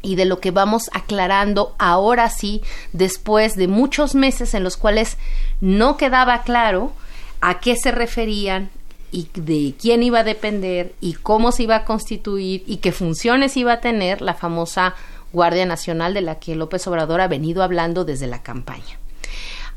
y 0.02 0.14
de 0.14 0.26
lo 0.26 0.38
que 0.38 0.52
vamos 0.52 0.90
aclarando 0.92 1.74
ahora 1.78 2.30
sí, 2.30 2.62
después 2.92 3.56
de 3.56 3.66
muchos 3.66 4.14
meses 4.14 4.54
en 4.54 4.62
los 4.62 4.76
cuales 4.76 5.16
no 5.60 5.96
quedaba 5.96 6.42
claro 6.42 6.92
a 7.40 7.58
qué 7.58 7.76
se 7.76 7.90
referían 7.90 8.70
y 9.10 9.28
de 9.34 9.74
quién 9.80 10.02
iba 10.02 10.20
a 10.20 10.24
depender 10.24 10.94
y 11.00 11.14
cómo 11.14 11.50
se 11.50 11.64
iba 11.64 11.76
a 11.76 11.84
constituir 11.84 12.62
y 12.66 12.76
qué 12.78 12.92
funciones 12.92 13.56
iba 13.56 13.72
a 13.72 13.80
tener 13.80 14.20
la 14.20 14.34
famosa 14.34 14.94
Guardia 15.36 15.66
Nacional 15.66 16.14
de 16.14 16.22
la 16.22 16.38
que 16.38 16.56
López 16.56 16.86
Obrador 16.86 17.20
ha 17.20 17.28
venido 17.28 17.62
hablando 17.62 18.06
desde 18.06 18.26
la 18.26 18.42
campaña. 18.42 18.98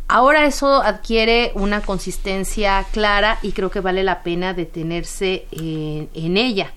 Ahora 0.07 0.45
eso 0.45 0.81
adquiere 0.81 1.51
una 1.53 1.81
consistencia 1.81 2.83
clara 2.93 3.39
y 3.43 3.51
creo 3.51 3.69
que 3.69 3.81
vale 3.81 4.03
la 4.03 4.23
pena 4.23 4.53
detenerse 4.53 5.45
en, 5.51 6.37
ella. 6.37 6.71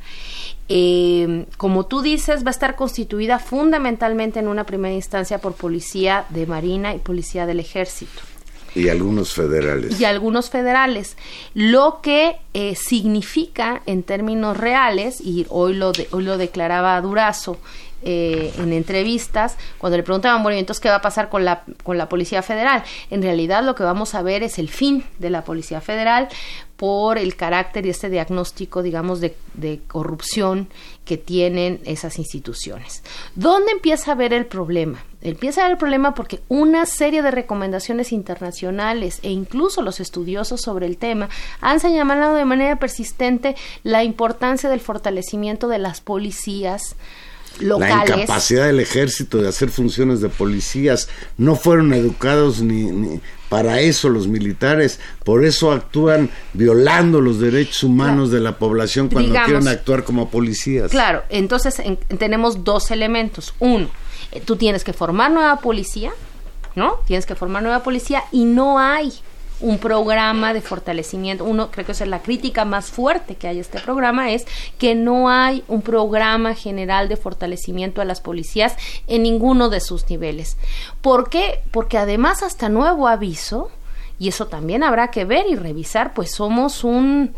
Eh, 0.69 1.47
como 1.57 1.87
tú 1.87 2.03
dices, 2.03 2.45
va 2.45 2.49
a 2.49 2.51
estar 2.51 2.75
constituida 2.75 3.39
fundamentalmente 3.39 4.41
en 4.41 4.49
una 4.49 4.65
primera 4.65 4.95
instancia 4.95 5.39
por 5.39 5.55
policía 5.55 6.27
de 6.31 6.47
Marina 6.47 6.93
y 6.93 6.99
policía 6.99 7.47
del 7.47 7.61
Ejército. 7.61 8.21
Y 8.75 8.89
algunos 8.89 9.33
federales. 9.33 10.01
Y 10.01 10.05
algunos 10.05 10.51
federales. 10.51 11.17
Lo 11.55 12.01
que 12.03 12.37
eh, 12.55 12.75
significa 12.75 13.83
en 13.87 14.03
términos 14.03 14.57
reales, 14.57 15.21
y 15.21 15.47
hoy 15.51 15.75
lo, 15.75 15.93
hoy 16.11 16.25
lo 16.25 16.37
declaraba 16.37 17.01
Durazo 17.01 17.59
eh, 18.03 18.53
en 18.59 18.73
entrevistas 18.73 19.57
cuando 19.79 19.97
le 19.97 20.03
preguntaban, 20.03 20.43
bueno, 20.43 20.59
entonces 20.59 20.81
qué 20.81 20.89
va 20.89 20.97
a 20.97 21.03
pasar 21.03 21.29
con 21.29 21.45
la, 21.45 21.65
con 21.83 21.99
la 21.99 22.09
Policía 22.09 22.43
Federal? 22.43 22.83
En 23.11 23.23
realidad 23.23 23.63
lo 23.65 23.75
que 23.75 23.83
vamos 23.83 24.15
a 24.15 24.23
ver 24.23 24.43
es 24.43 24.59
el 24.59 24.69
fin 24.69 25.05
de 25.19 25.31
la 25.31 25.45
Policía 25.45 25.81
Federal 25.81 26.29
por 26.83 27.17
el 27.17 27.37
carácter 27.37 27.87
y 27.87 27.91
este 27.91 28.11
diagnóstico, 28.11 28.83
digamos, 28.83 29.21
de, 29.21 29.37
corrupción 29.87 30.67
que 31.05 31.17
tienen 31.17 31.81
esas 31.85 32.19
instituciones. 32.19 33.05
¿Dónde 33.37 33.71
empieza 33.71 34.11
a 34.11 34.15
ver 34.17 34.33
el 34.33 34.47
problema? 34.47 35.05
Empieza 35.21 35.61
a 35.61 35.65
ver 35.65 35.75
el 35.75 35.79
problema 35.79 36.13
porque 36.17 36.41
una 36.49 36.85
serie 36.87 37.23
de 37.23 37.31
recomendaciones 37.31 38.11
internacionales 38.11 39.21
e 39.23 39.31
incluso 39.31 39.81
los 39.83 40.01
estudiosos 40.01 40.61
sobre 40.61 40.87
el 40.87 40.97
tema 40.97 41.29
han 41.61 41.79
señalado 41.79 42.35
de 42.35 42.45
manera 42.45 42.75
persistente 42.81 43.55
la 43.85 44.03
importancia 44.03 44.69
del 44.69 44.81
fortalecimiento 44.81 45.69
de 45.69 45.79
las 45.79 46.01
policías 46.01 46.97
la 47.61 48.05
incapacidad 48.05 48.67
del 48.67 48.81
ejército 48.81 49.39
de 49.39 49.49
hacer 49.49 49.71
funciones 49.71 50.21
de 50.21 50.29
policías. 50.29 51.09
No 51.37 51.57
fueron 51.57 51.93
educados 51.93 52.61
ni, 52.61 53.21
para 53.49 53.81
eso 53.81 54.09
los 54.09 54.29
militares. 54.29 54.99
Por 55.25 55.45
eso 55.45 55.73
actúan 55.73 56.31
violando 56.53 57.21
los 57.21 57.39
derechos 57.39 57.85
humanos 57.85 58.31
de 58.31 58.41
la 58.41 58.59
población 58.59 59.09
cuando 59.09 59.35
quieren 59.45 59.69
actuar 59.69 60.05
como 60.05 60.31
policías. 60.31 60.91
Claro, 60.91 61.23
entonces 61.29 61.83
tenemos 62.19 62.65
dos 62.65 62.91
elementos. 62.91 63.55
Uno, 63.59 63.89
eh, 64.33 64.41
tú 64.45 64.57
tienes 64.57 64.85
que 64.85 64.93
formar 64.93 65.31
nueva 65.31 65.57
policía, 65.61 66.13
¿no? 66.75 67.01
Tienes 67.07 67.27
que 67.27 67.35
formar 67.35 67.63
nueva 67.63 67.83
policía 67.83 68.25
y 68.33 68.45
no 68.45 68.79
hay 68.79 69.13
un 69.63 69.79
programa 69.79 70.53
de 70.53 70.61
fortalecimiento. 70.61 71.45
Uno, 71.45 71.71
creo 71.71 71.87
que 71.87 71.93
es 71.93 72.07
la 72.07 72.21
crítica 72.21 72.65
más 72.65 72.91
fuerte 72.91 73.37
que 73.37 73.49
hay 73.49 73.59
a 73.59 73.61
este 73.61 73.81
programa, 73.81 74.31
es 74.31 74.47
que 74.79 74.95
no 74.95 75.31
hay 75.31 75.65
un 75.69 75.83
programa 75.83 76.55
general 76.55 77.09
de 77.09 77.17
fortalecimiento 77.17 78.01
a 78.01 78.05
las 78.05 78.21
policías 78.21 78.77
en 79.07 79.23
ninguno 79.23 79.71
de 79.71 79.81
sus 79.81 80.09
niveles. 80.11 80.57
¿Por 81.01 81.31
qué? 81.31 81.61
Porque 81.71 81.99
además 81.99 82.43
hasta 82.43 82.69
nuevo 82.69 83.09
aviso, 83.09 83.71
y 84.19 84.29
eso 84.29 84.47
también 84.47 84.83
habrá 84.83 85.11
que 85.11 85.25
ver 85.25 85.47
y 85.49 85.57
revisar, 85.57 86.13
pues 86.15 86.33
somos 86.33 86.85
un 86.85 87.35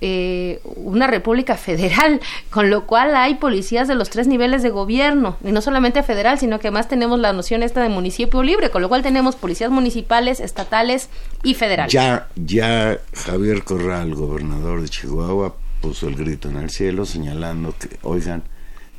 eh, 0.00 0.60
una 0.76 1.06
república 1.06 1.56
federal, 1.56 2.20
con 2.50 2.70
lo 2.70 2.86
cual 2.86 3.14
hay 3.16 3.34
policías 3.36 3.88
de 3.88 3.94
los 3.94 4.10
tres 4.10 4.26
niveles 4.26 4.62
de 4.62 4.70
gobierno, 4.70 5.36
y 5.44 5.52
no 5.52 5.60
solamente 5.60 6.02
federal, 6.02 6.38
sino 6.38 6.58
que 6.58 6.68
además 6.68 6.88
tenemos 6.88 7.18
la 7.18 7.32
noción 7.32 7.62
esta 7.62 7.82
de 7.82 7.88
municipio 7.88 8.42
libre, 8.42 8.70
con 8.70 8.82
lo 8.82 8.88
cual 8.88 9.02
tenemos 9.02 9.36
policías 9.36 9.70
municipales, 9.70 10.40
estatales 10.40 11.08
y 11.42 11.54
federales. 11.54 11.92
Ya, 11.92 12.28
ya 12.36 12.98
Javier 13.12 13.62
Corral, 13.62 14.14
gobernador 14.14 14.82
de 14.82 14.88
Chihuahua, 14.88 15.54
puso 15.80 16.08
el 16.08 16.16
grito 16.16 16.48
en 16.48 16.56
el 16.56 16.70
cielo 16.70 17.04
señalando 17.04 17.74
que, 17.78 17.98
oigan, 18.02 18.42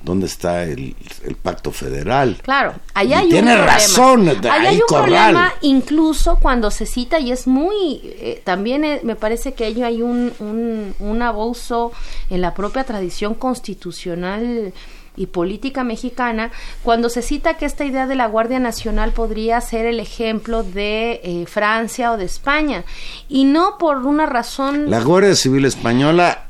¿Dónde 0.04 0.28
está 0.28 0.64
el, 0.64 0.96
el 1.26 1.36
pacto 1.36 1.72
federal? 1.72 2.38
Claro, 2.44 2.76
ahí 2.94 3.10
Y 3.10 3.14
hay 3.14 3.30
tiene 3.30 3.52
un 3.52 3.58
problema. 3.58 3.66
razón, 3.74 4.30
Ahí 4.30 4.38
ahí 4.52 4.66
hay 4.68 4.76
un 4.76 4.82
Corral. 4.88 5.06
problema 5.34 5.54
incluso 5.62 6.38
cuando 6.38 6.72
se 6.72 6.86
cita 6.86 7.20
y 7.20 7.32
es 7.32 7.48
muy, 7.48 8.02
eh, 8.04 8.42
también 8.46 8.84
eh, 8.86 9.02
me 9.04 9.16
parece 9.16 9.54
que 9.54 9.66
ahí 9.66 9.82
hay 9.82 10.02
un, 10.02 10.32
un, 10.40 10.94
un 11.00 11.22
abuso 11.22 11.92
en 12.30 12.42
la 12.42 12.54
propia 12.54 12.84
tradición 12.84 13.34
constitucional 13.34 14.72
y 15.20 15.26
política 15.26 15.84
mexicana, 15.84 16.52
cuando 16.84 17.10
se 17.10 17.24
cita 17.24 17.56
que 17.56 17.66
esta 17.66 17.84
idea 17.84 18.06
de 18.06 18.14
la 18.16 18.28
Guardia 18.28 18.60
Nacional 18.60 19.14
podría 19.14 19.60
ser 19.62 19.88
el 19.88 20.00
ejemplo 20.00 20.62
de 20.62 21.20
eh, 21.24 21.46
Francia 21.48 22.12
o 22.12 22.18
de 22.18 22.26
España, 22.26 22.84
y 23.28 23.46
no 23.46 23.78
por 23.80 23.98
una 24.06 24.28
razón... 24.28 24.92
La 24.92 25.02
Guardia 25.02 25.36
Civil 25.36 25.66
Española 25.66 26.46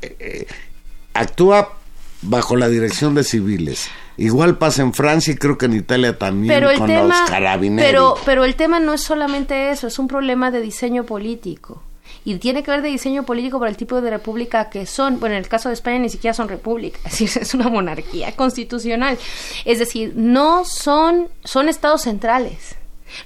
actúa 1.14 1.77
bajo 2.22 2.56
la 2.56 2.70
dirección 2.70 3.16
de 3.16 3.24
civiles. 3.24 3.90
Igual 4.18 4.58
pasa 4.58 4.82
en 4.82 4.94
Francia 4.94 5.34
y 5.34 5.38
creo 5.38 5.58
que 5.58 5.68
en 5.68 5.76
Italia 5.76 6.18
también 6.18 6.54
pero 6.54 6.72
el 6.72 6.80
con 6.80 6.88
tema 6.88 7.22
los 7.22 7.30
carabineros. 7.30 7.90
pero 7.90 8.16
pero 8.26 8.46
el 8.46 8.56
tema 8.56 8.80
no 8.80 8.94
es 8.94 9.02
solamente 9.02 9.70
eso 9.70 9.88
es 9.88 10.00
un 10.00 10.08
problema 10.08 10.50
de 10.50 10.62
diseño 10.62 11.04
político. 11.04 11.84
Y 12.26 12.36
tiene 12.40 12.64
que 12.64 12.72
ver 12.72 12.82
de 12.82 12.90
diseño 12.90 13.24
político 13.24 13.60
por 13.60 13.68
el 13.68 13.78
tipo 13.78 14.02
de 14.02 14.10
república 14.10 14.70
que 14.70 14.86
son. 14.86 15.20
Bueno 15.20 15.36
en 15.36 15.44
el 15.44 15.48
caso 15.48 15.70
de 15.70 15.74
España 15.76 16.00
ni 16.00 16.10
siquiera 16.10 16.34
son 16.34 16.50
repúblicas 16.50 17.02
es 17.06 17.20
decir, 17.20 17.42
es 17.42 17.54
una 17.54 17.70
monarquía 17.70 18.36
constitucional. 18.36 19.18
Es 19.66 19.80
decir 19.80 20.14
no 20.16 20.66
son 20.66 21.30
son 21.44 21.70
estados 21.70 22.02
centrales. 22.02 22.76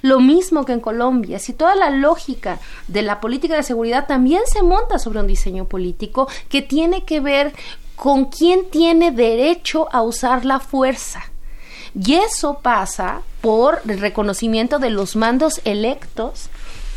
Lo 0.00 0.20
mismo 0.20 0.64
que 0.64 0.72
en 0.72 0.80
Colombia, 0.80 1.38
si 1.38 1.52
toda 1.52 1.74
la 1.74 1.90
lógica 1.90 2.60
de 2.86 3.02
la 3.02 3.20
política 3.20 3.56
de 3.56 3.62
seguridad 3.62 4.06
también 4.06 4.42
se 4.46 4.62
monta 4.62 4.98
sobre 4.98 5.20
un 5.20 5.26
diseño 5.26 5.66
político 5.66 6.28
que 6.48 6.62
tiene 6.62 7.04
que 7.04 7.20
ver 7.20 7.52
con 8.02 8.24
quién 8.24 8.68
tiene 8.68 9.12
derecho 9.12 9.86
a 9.92 10.02
usar 10.02 10.44
la 10.44 10.58
fuerza. 10.58 11.22
Y 11.94 12.14
eso 12.14 12.58
pasa 12.60 13.22
por 13.40 13.80
el 13.86 14.00
reconocimiento 14.00 14.80
de 14.80 14.90
los 14.90 15.14
mandos 15.14 15.60
electos 15.64 16.50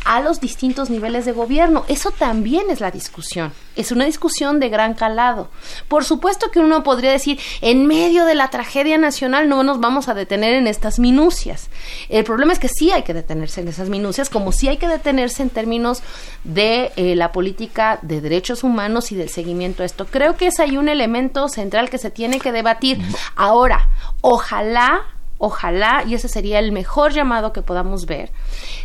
a 0.06 0.20
los 0.20 0.40
distintos 0.40 0.88
niveles 0.88 1.24
de 1.24 1.32
gobierno. 1.32 1.84
Eso 1.88 2.12
también 2.12 2.70
es 2.70 2.80
la 2.80 2.90
discusión. 2.90 3.52
Es 3.74 3.90
una 3.92 4.04
discusión 4.04 4.60
de 4.60 4.68
gran 4.68 4.94
calado. 4.94 5.50
Por 5.88 6.04
supuesto 6.04 6.50
que 6.50 6.60
uno 6.60 6.82
podría 6.82 7.10
decir, 7.10 7.38
en 7.60 7.86
medio 7.86 8.24
de 8.24 8.36
la 8.36 8.48
tragedia 8.48 8.98
nacional 8.98 9.48
no 9.48 9.64
nos 9.64 9.80
vamos 9.80 10.08
a 10.08 10.14
detener 10.14 10.54
en 10.54 10.68
estas 10.68 10.98
minucias. 10.98 11.68
El 12.08 12.24
problema 12.24 12.52
es 12.52 12.60
que 12.60 12.68
sí 12.68 12.92
hay 12.92 13.02
que 13.02 13.14
detenerse 13.14 13.60
en 13.60 13.68
esas 13.68 13.88
minucias, 13.88 14.30
como 14.30 14.52
sí 14.52 14.68
hay 14.68 14.76
que 14.76 14.88
detenerse 14.88 15.42
en 15.42 15.50
términos 15.50 16.02
de 16.44 16.92
eh, 16.96 17.16
la 17.16 17.32
política 17.32 17.98
de 18.02 18.20
derechos 18.20 18.62
humanos 18.62 19.10
y 19.10 19.16
del 19.16 19.28
seguimiento 19.28 19.82
a 19.82 19.86
esto. 19.86 20.06
Creo 20.06 20.36
que 20.36 20.46
es 20.46 20.60
ahí 20.60 20.76
un 20.76 20.88
elemento 20.88 21.48
central 21.48 21.90
que 21.90 21.98
se 21.98 22.10
tiene 22.12 22.38
que 22.38 22.52
debatir. 22.52 22.98
Ahora, 23.34 23.88
ojalá 24.20 25.02
ojalá, 25.38 26.04
y 26.06 26.14
ese 26.14 26.28
sería 26.28 26.58
el 26.58 26.72
mejor 26.72 27.12
llamado 27.12 27.52
que 27.52 27.62
podamos 27.62 28.06
ver, 28.06 28.30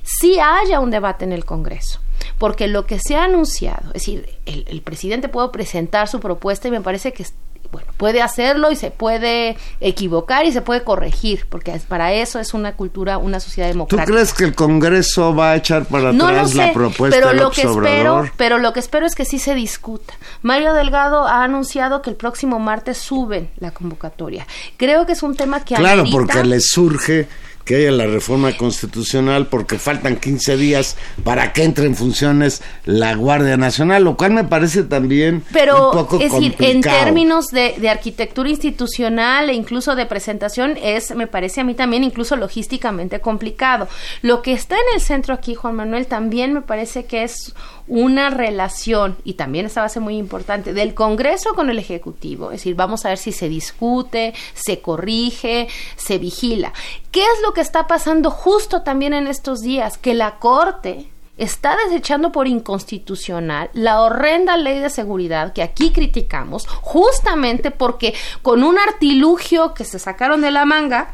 si 0.03 0.39
haya 0.39 0.79
un 0.79 0.91
debate 0.91 1.25
en 1.25 1.31
el 1.31 1.45
Congreso. 1.45 1.99
Porque 2.37 2.67
lo 2.67 2.85
que 2.85 2.99
se 2.99 3.15
ha 3.15 3.23
anunciado, 3.23 3.87
es 3.87 3.93
decir, 3.93 4.37
el, 4.45 4.65
el 4.67 4.81
presidente 4.81 5.29
puede 5.29 5.49
presentar 5.49 6.07
su 6.07 6.19
propuesta 6.19 6.67
y 6.67 6.71
me 6.71 6.81
parece 6.81 7.13
que 7.13 7.25
bueno, 7.71 7.87
puede 7.97 8.21
hacerlo 8.21 8.71
y 8.71 8.75
se 8.75 8.91
puede 8.91 9.57
equivocar 9.79 10.45
y 10.45 10.51
se 10.51 10.61
puede 10.61 10.83
corregir, 10.83 11.45
porque 11.49 11.79
para 11.87 12.13
eso 12.13 12.39
es 12.39 12.53
una 12.53 12.73
cultura, 12.73 13.17
una 13.17 13.39
sociedad 13.39 13.67
¿Tú 13.69 13.73
democrática. 13.73 14.11
crees 14.11 14.33
que 14.33 14.43
el 14.43 14.55
Congreso 14.55 15.35
va 15.35 15.51
a 15.51 15.55
echar 15.55 15.85
para 15.85 16.11
No 16.11 16.25
lo 16.25 16.31
atrás 16.31 16.51
sé, 16.51 16.57
la 16.57 16.73
propuesta 16.73 17.15
pero 17.17 17.29
de 17.29 17.35
lo 17.35 17.51
que 17.51 17.61
espero, 17.61 18.29
pero 18.37 18.57
lo 18.57 18.73
que 18.73 18.79
espero 18.79 19.05
es 19.05 19.15
que 19.15 19.25
sí 19.25 19.39
se 19.39 19.55
discuta. 19.55 20.13
Mario 20.41 20.73
Delgado 20.73 21.27
ha 21.27 21.43
anunciado 21.43 22.01
que 22.01 22.09
el 22.09 22.15
próximo 22.15 22.59
martes 22.59 22.97
suben 22.97 23.49
la 23.59 23.71
convocatoria. 23.71 24.45
Creo 24.77 25.05
que 25.05 25.13
es 25.13 25.23
un 25.23 25.35
tema 25.35 25.63
que 25.63 25.75
Claro, 25.75 26.01
amerita- 26.01 26.17
porque 26.17 26.43
le 26.43 26.59
surge 26.59 27.27
que 27.65 27.75
haya 27.75 27.91
la 27.91 28.07
reforma 28.07 28.55
constitucional 28.57 29.47
porque 29.47 29.77
faltan 29.77 30.17
15 30.17 30.57
días 30.57 30.97
para 31.23 31.53
que 31.53 31.63
entre 31.63 31.85
en 31.85 31.95
funciones 31.95 32.61
la 32.85 33.15
Guardia 33.15 33.57
Nacional, 33.57 34.03
lo 34.03 34.17
cual 34.17 34.31
me 34.31 34.43
parece 34.43 34.83
también 34.83 35.43
Pero, 35.51 35.91
un 35.91 35.97
poco 35.97 36.19
es 36.19 36.31
decir, 36.31 36.55
en 36.59 36.81
términos 36.81 37.47
de, 37.47 37.75
de 37.79 37.89
arquitectura 37.89 38.49
institucional 38.49 39.49
e 39.49 39.53
incluso 39.53 39.95
de 39.95 40.05
presentación, 40.05 40.77
es, 40.81 41.15
me 41.15 41.27
parece 41.27 41.61
a 41.61 41.63
mí 41.63 41.73
también 41.73 42.03
incluso 42.03 42.35
logísticamente 42.35 43.19
complicado. 43.19 43.87
Lo 44.21 44.41
que 44.41 44.53
está 44.53 44.75
en 44.75 44.95
el 44.95 45.01
centro 45.01 45.33
aquí, 45.33 45.55
Juan 45.55 45.75
Manuel, 45.75 46.07
también 46.07 46.53
me 46.53 46.61
parece 46.61 47.05
que 47.05 47.23
es 47.23 47.53
una 47.91 48.29
relación, 48.29 49.17
y 49.25 49.33
también 49.33 49.65
esta 49.65 49.81
base 49.81 49.99
muy 49.99 50.15
importante, 50.15 50.71
del 50.71 50.93
Congreso 50.93 51.53
con 51.53 51.69
el 51.69 51.77
Ejecutivo. 51.77 52.51
Es 52.51 52.59
decir, 52.61 52.73
vamos 52.73 53.03
a 53.03 53.09
ver 53.09 53.17
si 53.17 53.33
se 53.33 53.49
discute, 53.49 54.33
se 54.53 54.79
corrige, 54.79 55.67
se 55.97 56.17
vigila. 56.17 56.71
¿Qué 57.11 57.19
es 57.19 57.41
lo 57.43 57.51
que 57.53 57.59
está 57.59 57.87
pasando 57.87 58.31
justo 58.31 58.83
también 58.83 59.13
en 59.13 59.27
estos 59.27 59.59
días? 59.59 59.97
Que 59.97 60.13
la 60.13 60.39
Corte 60.39 61.09
está 61.37 61.75
desechando 61.85 62.31
por 62.31 62.47
inconstitucional 62.47 63.69
la 63.73 63.99
horrenda 63.99 64.55
ley 64.55 64.79
de 64.79 64.89
seguridad 64.89 65.51
que 65.51 65.61
aquí 65.61 65.91
criticamos, 65.91 66.67
justamente 66.67 67.71
porque 67.71 68.13
con 68.41 68.63
un 68.63 68.79
artilugio 68.79 69.73
que 69.73 69.83
se 69.83 69.99
sacaron 69.99 70.39
de 70.39 70.51
la 70.51 70.63
manga 70.63 71.13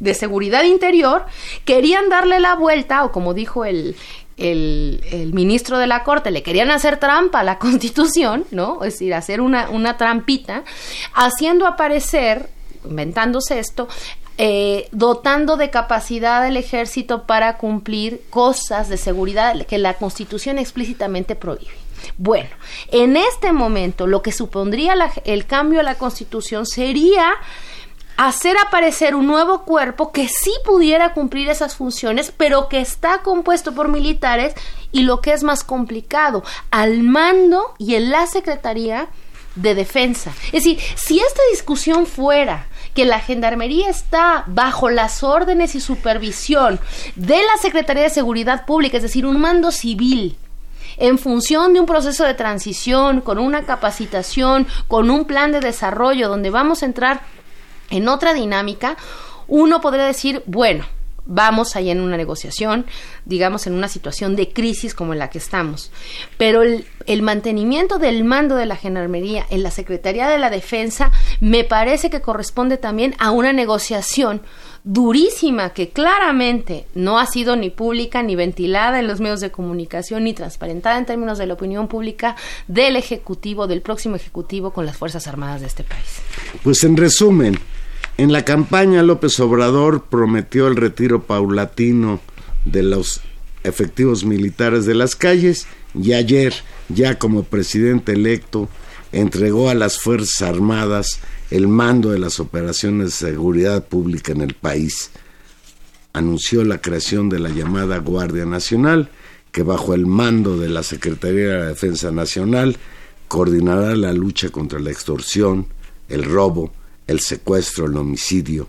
de 0.00 0.14
seguridad 0.14 0.64
interior, 0.64 1.26
querían 1.64 2.08
darle 2.08 2.40
la 2.40 2.56
vuelta, 2.56 3.04
o 3.04 3.12
como 3.12 3.34
dijo 3.34 3.64
el, 3.64 3.96
el, 4.38 5.00
el 5.12 5.32
ministro 5.34 5.78
de 5.78 5.86
la 5.86 6.04
Corte, 6.04 6.30
le 6.30 6.42
querían 6.42 6.70
hacer 6.70 6.98
trampa 6.98 7.40
a 7.40 7.44
la 7.44 7.58
Constitución, 7.60 8.44
¿no? 8.50 8.84
Es 8.84 8.94
decir, 8.94 9.14
hacer 9.14 9.40
una, 9.40 9.68
una 9.70 9.96
trampita, 9.96 10.64
haciendo 11.14 11.66
aparecer, 11.66 12.48
inventándose 12.88 13.58
esto, 13.58 13.88
eh, 14.40 14.88
dotando 14.92 15.56
de 15.56 15.68
capacidad 15.70 16.44
al 16.44 16.56
ejército 16.56 17.24
para 17.26 17.56
cumplir 17.58 18.22
cosas 18.30 18.88
de 18.88 18.96
seguridad 18.96 19.66
que 19.66 19.78
la 19.78 19.94
Constitución 19.94 20.58
explícitamente 20.58 21.34
prohíbe. 21.34 21.72
Bueno, 22.16 22.50
en 22.92 23.16
este 23.16 23.52
momento 23.52 24.06
lo 24.06 24.22
que 24.22 24.30
supondría 24.30 24.94
la- 24.94 25.10
el 25.24 25.46
cambio 25.46 25.80
a 25.80 25.82
la 25.82 25.96
Constitución 25.96 26.64
sería 26.66 27.32
hacer 28.18 28.56
aparecer 28.58 29.14
un 29.14 29.28
nuevo 29.28 29.62
cuerpo 29.62 30.10
que 30.10 30.26
sí 30.26 30.52
pudiera 30.64 31.14
cumplir 31.14 31.48
esas 31.48 31.76
funciones, 31.76 32.32
pero 32.36 32.68
que 32.68 32.80
está 32.80 33.22
compuesto 33.22 33.72
por 33.74 33.88
militares 33.88 34.54
y 34.90 35.04
lo 35.04 35.20
que 35.20 35.32
es 35.32 35.44
más 35.44 35.62
complicado, 35.62 36.42
al 36.72 37.04
mando 37.04 37.74
y 37.78 37.94
en 37.94 38.10
la 38.10 38.26
Secretaría 38.26 39.06
de 39.54 39.76
Defensa. 39.76 40.32
Es 40.46 40.64
decir, 40.64 40.80
si 40.96 41.20
esta 41.20 41.42
discusión 41.52 42.06
fuera 42.06 42.66
que 42.92 43.04
la 43.04 43.20
Gendarmería 43.20 43.88
está 43.88 44.42
bajo 44.48 44.90
las 44.90 45.22
órdenes 45.22 45.76
y 45.76 45.80
supervisión 45.80 46.80
de 47.14 47.36
la 47.36 47.56
Secretaría 47.62 48.02
de 48.02 48.10
Seguridad 48.10 48.66
Pública, 48.66 48.96
es 48.96 49.04
decir, 49.04 49.26
un 49.26 49.40
mando 49.40 49.70
civil, 49.70 50.36
en 50.96 51.18
función 51.18 51.72
de 51.72 51.78
un 51.78 51.86
proceso 51.86 52.24
de 52.24 52.34
transición, 52.34 53.20
con 53.20 53.38
una 53.38 53.64
capacitación, 53.64 54.66
con 54.88 55.10
un 55.10 55.24
plan 55.24 55.52
de 55.52 55.60
desarrollo 55.60 56.28
donde 56.28 56.50
vamos 56.50 56.82
a 56.82 56.86
entrar 56.86 57.20
en 57.90 58.08
otra 58.08 58.34
dinámica, 58.34 58.96
uno 59.46 59.80
podría 59.80 60.04
decir, 60.04 60.42
bueno, 60.46 60.84
vamos 61.28 61.76
ahí 61.76 61.90
en 61.90 62.00
una 62.00 62.16
negociación, 62.16 62.86
digamos 63.26 63.66
en 63.66 63.74
una 63.74 63.88
situación 63.88 64.34
de 64.34 64.50
crisis 64.50 64.94
como 64.94 65.12
en 65.12 65.18
la 65.20 65.30
que 65.30 65.38
estamos. 65.38 65.92
Pero 66.38 66.62
el, 66.62 66.86
el 67.06 67.22
mantenimiento 67.22 67.98
del 67.98 68.24
mando 68.24 68.56
de 68.56 68.66
la 68.66 68.76
Gendarmería 68.76 69.46
en 69.50 69.62
la 69.62 69.70
Secretaría 69.70 70.26
de 70.28 70.38
la 70.38 70.50
Defensa 70.50 71.12
me 71.40 71.64
parece 71.64 72.10
que 72.10 72.22
corresponde 72.22 72.78
también 72.78 73.14
a 73.18 73.30
una 73.30 73.52
negociación 73.52 74.42
durísima 74.84 75.74
que 75.74 75.90
claramente 75.90 76.86
no 76.94 77.18
ha 77.18 77.26
sido 77.26 77.56
ni 77.56 77.68
pública 77.68 78.22
ni 78.22 78.34
ventilada 78.34 78.98
en 78.98 79.06
los 79.06 79.20
medios 79.20 79.40
de 79.40 79.50
comunicación 79.50 80.24
ni 80.24 80.32
transparentada 80.32 80.96
en 80.96 81.04
términos 81.04 81.36
de 81.36 81.46
la 81.46 81.54
opinión 81.54 81.88
pública 81.88 82.36
del 82.68 82.96
Ejecutivo, 82.96 83.66
del 83.66 83.82
próximo 83.82 84.16
Ejecutivo 84.16 84.72
con 84.72 84.86
las 84.86 84.96
Fuerzas 84.96 85.26
Armadas 85.26 85.60
de 85.60 85.66
este 85.66 85.84
país. 85.84 86.22
Pues 86.62 86.82
en 86.84 86.96
resumen, 86.96 87.58
en 88.18 88.32
la 88.32 88.44
campaña 88.44 89.04
López 89.04 89.38
Obrador 89.38 90.04
prometió 90.10 90.66
el 90.66 90.74
retiro 90.74 91.22
paulatino 91.22 92.20
de 92.64 92.82
los 92.82 93.20
efectivos 93.62 94.24
militares 94.24 94.86
de 94.86 94.96
las 94.96 95.14
calles 95.14 95.68
y 95.94 96.12
ayer, 96.14 96.52
ya 96.88 97.16
como 97.16 97.44
presidente 97.44 98.12
electo, 98.12 98.68
entregó 99.12 99.70
a 99.70 99.74
las 99.74 100.00
Fuerzas 100.00 100.42
Armadas 100.42 101.20
el 101.52 101.68
mando 101.68 102.10
de 102.10 102.18
las 102.18 102.40
operaciones 102.40 103.20
de 103.20 103.28
seguridad 103.28 103.86
pública 103.86 104.32
en 104.32 104.40
el 104.40 104.54
país. 104.54 105.12
Anunció 106.12 106.64
la 106.64 106.80
creación 106.80 107.28
de 107.28 107.38
la 107.38 107.50
llamada 107.50 107.98
Guardia 107.98 108.44
Nacional, 108.44 109.10
que 109.52 109.62
bajo 109.62 109.94
el 109.94 110.06
mando 110.06 110.58
de 110.58 110.68
la 110.68 110.82
Secretaría 110.82 111.50
de 111.50 111.58
la 111.58 111.66
Defensa 111.66 112.10
Nacional 112.10 112.76
coordinará 113.28 113.94
la 113.94 114.12
lucha 114.12 114.48
contra 114.48 114.80
la 114.80 114.90
extorsión, 114.90 115.68
el 116.08 116.24
robo, 116.24 116.72
el 117.08 117.20
secuestro, 117.20 117.86
el 117.86 117.96
homicidio. 117.96 118.68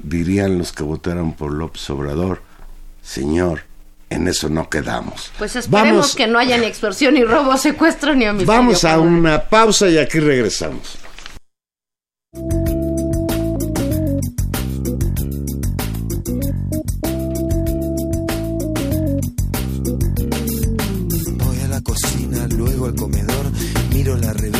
Dirían 0.00 0.58
los 0.58 0.72
que 0.72 0.82
votaron 0.82 1.34
por 1.34 1.52
López 1.52 1.88
Obrador, 1.90 2.42
señor, 3.02 3.62
en 4.10 4.26
eso 4.26 4.48
no 4.48 4.68
quedamos. 4.70 5.30
Pues 5.38 5.54
esperemos 5.54 6.16
que 6.16 6.26
no 6.26 6.38
haya 6.38 6.56
ni 6.56 6.66
extorsión, 6.66 7.14
ni 7.14 7.24
robo, 7.24 7.56
secuestro, 7.56 8.14
ni 8.14 8.26
homicidio. 8.26 8.52
Vamos 8.52 8.84
a 8.84 8.98
una 8.98 9.44
pausa 9.44 9.88
y 9.88 9.98
aquí 9.98 10.18
regresamos. 10.18 10.98
Voy 21.36 21.60
a 21.64 21.68
la 21.68 21.80
cocina, 21.82 22.46
luego 22.56 22.86
al 22.86 22.94
comedor, 22.94 23.46
miro 23.92 24.16
la 24.16 24.32
revista 24.32 24.57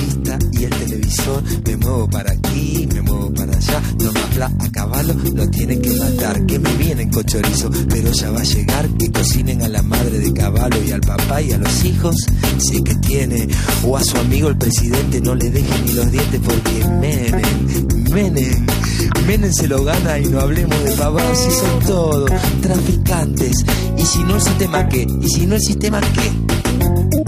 muevo 1.78 2.09
para 2.09 2.32
aquí, 2.32 2.86
me 2.92 3.02
muevo 3.02 3.32
para 3.32 3.56
allá. 3.56 3.82
Toma 3.98 4.20
fla 4.32 4.52
a 4.59 4.70
caballo, 4.70 5.14
lo 5.34 5.48
tienen 5.48 5.80
que 5.80 5.94
matar. 5.96 6.44
Que 6.46 6.59
me 6.59 6.72
vienen 6.74 7.11
con 7.11 7.24
chorizo, 7.24 7.70
pero 7.88 8.12
ya 8.12 8.30
va 8.30 8.40
a 8.40 8.44
llegar. 8.44 8.88
Que 8.98 9.11
cocinen 9.11 9.62
a 9.62 9.68
la 9.68 9.82
madre 9.82 10.18
de 10.18 10.32
caballo 10.32 10.82
y 10.84 10.92
al 10.92 11.00
papá 11.00 11.40
y 11.40 11.52
a 11.52 11.59
los 11.59 11.84
hijos. 11.84 12.16
Sé 12.59 12.82
que 12.82 12.94
tiene, 12.96 13.48
o 13.84 13.96
a 13.96 14.04
su 14.04 14.16
amigo 14.18 14.48
el 14.48 14.59
presidente, 14.59 15.20
no 15.20 15.34
le 15.34 15.50
dejen 15.50 15.86
ni 15.86 15.92
los 15.92 16.11
dientes 16.11 16.40
porque 16.44 16.84
Menem, 17.00 18.12
Menem, 18.12 18.66
Menem 19.26 19.52
se 19.52 19.68
lo 19.68 19.84
gana 19.84 20.18
y 20.18 20.26
no 20.26 20.40
hablemos 20.40 20.82
de 20.84 20.92
pavados 20.92 21.38
si 21.38 21.50
son 21.50 21.80
todos 21.86 22.30
traficantes. 22.61 23.64
Y 23.96 24.02
si 24.02 24.18
no 24.20 24.36
el 24.36 24.42
sistema 24.42 24.88
qué, 24.88 25.06
y 25.20 25.28
si 25.28 25.46
no 25.46 25.54
el 25.54 25.62
sistema 25.62 26.00
qué. 26.00 27.28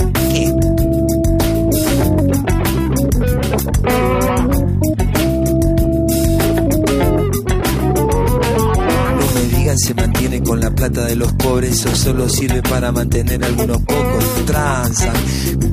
Se 9.77 9.95
mantiene 9.95 10.43
con 10.43 10.61
la 10.61 10.71
plata 10.71 11.05
de 11.05 11.15
los 11.15 11.33
pobres, 11.35 11.79
eso 11.79 11.95
solo 11.95 12.29
sirve 12.29 12.61
para 12.61 12.91
mantener 12.91 13.43
a 13.45 13.47
algunos 13.47 13.79
pocos. 13.83 14.25
Transan, 14.45 15.15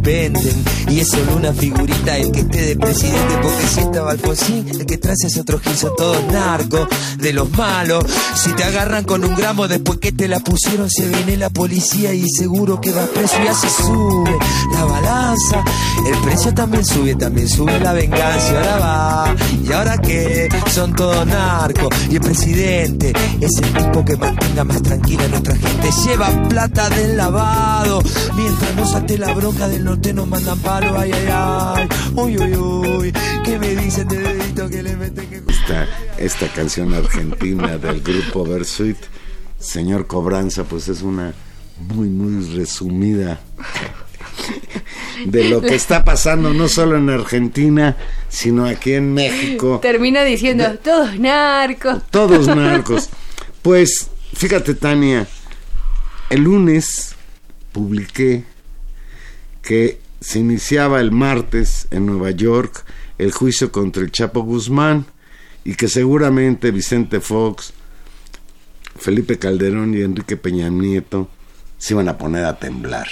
venden, 0.02 0.64
y 0.90 1.00
es 1.00 1.08
solo 1.08 1.36
una 1.36 1.52
figurita 1.52 2.16
el 2.18 2.32
que 2.32 2.42
esté 2.42 2.62
de 2.62 2.76
presidente, 2.76 3.38
porque 3.42 3.68
si 3.68 3.80
estaba 3.80 4.12
Alfonsín, 4.12 4.70
el 4.70 4.86
que 4.86 4.98
trae 4.98 5.16
es 5.20 5.38
otro 5.38 5.60
gil, 5.60 5.76
son 5.76 5.92
todos 5.98 6.24
narcos, 6.32 6.88
de 7.18 7.34
los 7.34 7.50
malos. 7.58 8.06
Si 8.36 8.54
te 8.54 8.64
agarran 8.64 9.04
con 9.04 9.24
un 9.24 9.36
gramo 9.36 9.68
después 9.68 9.98
que 9.98 10.12
te 10.12 10.28
la 10.28 10.40
pusieron, 10.40 10.90
se 10.92 11.08
viene 11.08 11.36
la 11.36 11.50
policía 11.50 12.14
y 12.14 12.24
seguro 12.30 12.80
que 12.80 12.92
vas 12.92 13.10
preso 13.10 13.36
y 13.42 13.46
ya 13.46 13.54
se 13.56 13.70
sube 13.70 14.38
la 14.74 14.86
balanza. 14.86 15.64
El 16.06 16.18
precio 16.20 16.54
también 16.54 16.86
sube, 16.86 17.16
también 17.16 17.50
sube 17.50 17.80
la 17.80 17.94
venganza, 17.94 18.52
ahora 18.52 18.78
va. 18.78 19.36
¿Y 19.68 19.72
ahora 19.74 19.98
qué? 19.98 20.50
Son 20.72 20.94
todos 20.94 21.26
narcos. 21.26 21.90
Y 22.10 22.16
el 22.16 22.22
presidente 22.22 23.12
es 23.42 23.52
el 23.58 23.87
tipo 23.88 24.06
que 24.06 24.18
mantenga 24.18 24.64
más 24.64 24.82
tranquila 24.82 25.24
a 25.24 25.28
nuestra 25.28 25.56
gente. 25.56 25.90
Lleva 26.06 26.50
plata 26.50 26.90
del 26.90 27.18
lavado. 27.18 28.02
Mientras 28.36 28.76
no 28.76 28.86
salte 28.86 29.18
la 29.18 29.34
bronca 29.34 29.68
del 29.68 29.84
norte 29.84 30.14
nos 30.14 30.28
mandan 30.28 30.60
palo. 30.60 30.98
Ay, 30.98 31.12
ay, 31.14 31.28
ay. 31.30 31.88
Uy, 32.16 32.38
uy, 32.38 32.56
uy. 32.56 33.14
¿Qué 33.44 33.60
me 33.60 33.76
dicen 33.76 34.08
de 34.08 34.18
dedito 34.18 34.70
que 34.70 34.84
le 34.84 34.96
meten 34.96 35.30
que... 35.30 35.44
esta, 35.52 35.88
esta 36.18 36.48
canción 36.48 36.94
argentina 36.94 37.78
del 37.78 38.02
grupo 38.02 38.46
Versuit, 38.46 38.98
Señor 39.60 40.08
Cobranza, 40.08 40.64
pues 40.64 40.88
es 40.88 41.02
una 41.02 41.34
muy, 41.94 42.10
muy 42.10 42.56
resumida 42.56 43.40
de 45.26 45.50
lo 45.50 45.62
que 45.62 45.76
está 45.76 46.04
pasando 46.04 46.54
no 46.54 46.68
solo 46.68 46.98
en 46.98 47.10
Argentina, 47.10 47.96
sino 48.30 48.66
aquí 48.66 48.94
en 48.94 49.14
México. 49.14 49.80
Termina 49.82 50.24
diciendo, 50.24 50.66
todos 50.84 51.20
narcos. 51.20 52.04
Todos 52.10 52.48
narcos. 52.48 53.10
Pues 53.68 54.10
fíjate, 54.34 54.76
Tania, 54.76 55.28
el 56.30 56.44
lunes 56.44 57.16
publiqué 57.74 58.46
que 59.62 60.00
se 60.22 60.40
iniciaba 60.40 61.02
el 61.02 61.12
martes 61.12 61.86
en 61.92 62.06
Nueva 62.06 62.32
York 62.32 62.86
el 63.18 63.34
juicio 63.34 63.70
contra 63.74 64.04
el 64.04 64.14
Chapo 64.14 64.40
Guzmán 64.44 65.06
y 65.66 65.76
que 65.76 65.90
seguramente 65.90 66.72
Vicente 66.72 67.20
Fox, 67.20 67.74
Felipe 68.96 69.38
Calderón 69.38 69.96
y 69.96 70.02
Enrique 70.02 70.38
Peña 70.38 70.70
Nieto 70.70 71.30
se 71.78 71.94
iban 71.94 72.08
a 72.08 72.18
poner 72.18 72.46
a 72.46 72.58
temblar. 72.58 73.10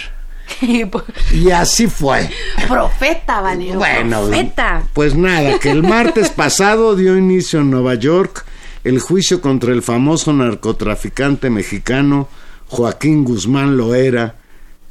Y 1.34 1.52
así 1.52 1.88
fue. 1.88 2.30
Profeta, 2.70 3.42
Valero. 3.42 3.80
Bueno, 3.80 4.22
Profeta. 4.22 4.88
pues 4.94 5.16
nada, 5.16 5.60
que 5.60 5.70
el 5.70 5.84
martes 5.84 6.30
pasado 6.30 6.96
dio 6.96 7.18
inicio 7.18 7.60
en 7.60 7.72
Nueva 7.72 7.96
York 7.96 8.46
el 8.86 9.00
juicio 9.00 9.42
contra 9.42 9.74
el 9.74 9.82
famoso 9.82 10.32
narcotraficante 10.32 11.50
mexicano 11.50 12.30
Joaquín 12.68 13.24
Guzmán 13.24 13.78
Loera, 13.78 14.36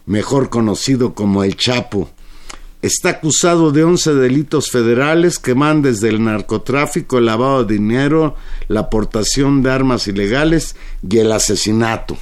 mejor 0.06 0.50
conocido 0.50 1.14
como 1.14 1.44
El 1.44 1.56
Chapo. 1.56 2.10
Está 2.82 3.10
acusado 3.10 3.70
de 3.70 3.84
11 3.84 4.14
delitos 4.14 4.68
federales 4.68 5.38
que 5.38 5.54
van 5.54 5.80
desde 5.80 6.08
el 6.08 6.24
narcotráfico, 6.24 7.18
el 7.18 7.26
lavado 7.26 7.64
de 7.64 7.74
dinero, 7.74 8.34
la 8.66 8.80
aportación 8.80 9.62
de 9.62 9.70
armas 9.70 10.08
ilegales 10.08 10.74
y 11.08 11.18
el 11.18 11.30
asesinato. 11.30 12.18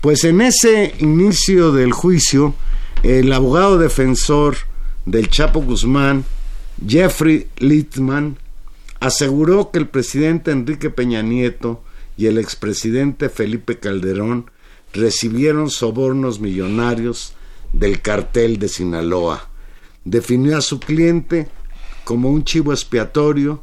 Pues 0.00 0.24
en 0.24 0.40
ese 0.40 0.92
inicio 0.98 1.70
del 1.70 1.92
juicio, 1.92 2.54
el 3.04 3.32
abogado 3.32 3.78
defensor 3.78 4.56
del 5.06 5.30
Chapo 5.30 5.62
Guzmán, 5.62 6.24
Jeffrey 6.84 7.46
Littman, 7.58 8.36
aseguró 9.00 9.70
que 9.70 9.78
el 9.78 9.88
presidente 9.88 10.50
Enrique 10.50 10.90
Peña 10.90 11.22
Nieto 11.22 11.82
y 12.16 12.26
el 12.26 12.38
expresidente 12.38 13.30
Felipe 13.30 13.78
Calderón 13.78 14.50
recibieron 14.92 15.70
sobornos 15.70 16.40
millonarios 16.40 17.34
del 17.72 18.02
cartel 18.02 18.58
de 18.58 18.68
Sinaloa. 18.68 19.48
Definió 20.04 20.58
a 20.58 20.60
su 20.60 20.80
cliente 20.80 21.48
como 22.04 22.30
un 22.30 22.44
chivo 22.44 22.72
expiatorio 22.72 23.62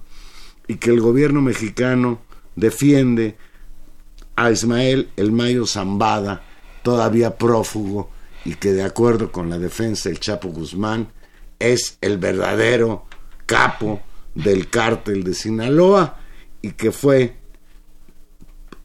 y 0.67 0.75
que 0.75 0.89
el 0.89 1.01
gobierno 1.01 1.41
mexicano 1.41 2.19
defiende 2.55 3.37
a 4.35 4.51
Ismael 4.51 5.09
El 5.17 5.31
Mayo 5.31 5.65
Zambada, 5.65 6.43
todavía 6.83 7.37
prófugo, 7.37 8.09
y 8.45 8.55
que 8.55 8.71
de 8.71 8.83
acuerdo 8.83 9.31
con 9.31 9.49
la 9.49 9.59
defensa 9.59 10.09
del 10.09 10.19
Chapo 10.19 10.49
Guzmán 10.49 11.09
es 11.59 11.97
el 12.01 12.17
verdadero 12.17 13.05
capo 13.45 14.01
del 14.37 14.69
cártel 14.69 15.23
de 15.23 15.33
Sinaloa 15.33 16.19
y 16.61 16.71
que 16.71 16.91
fue 16.91 17.35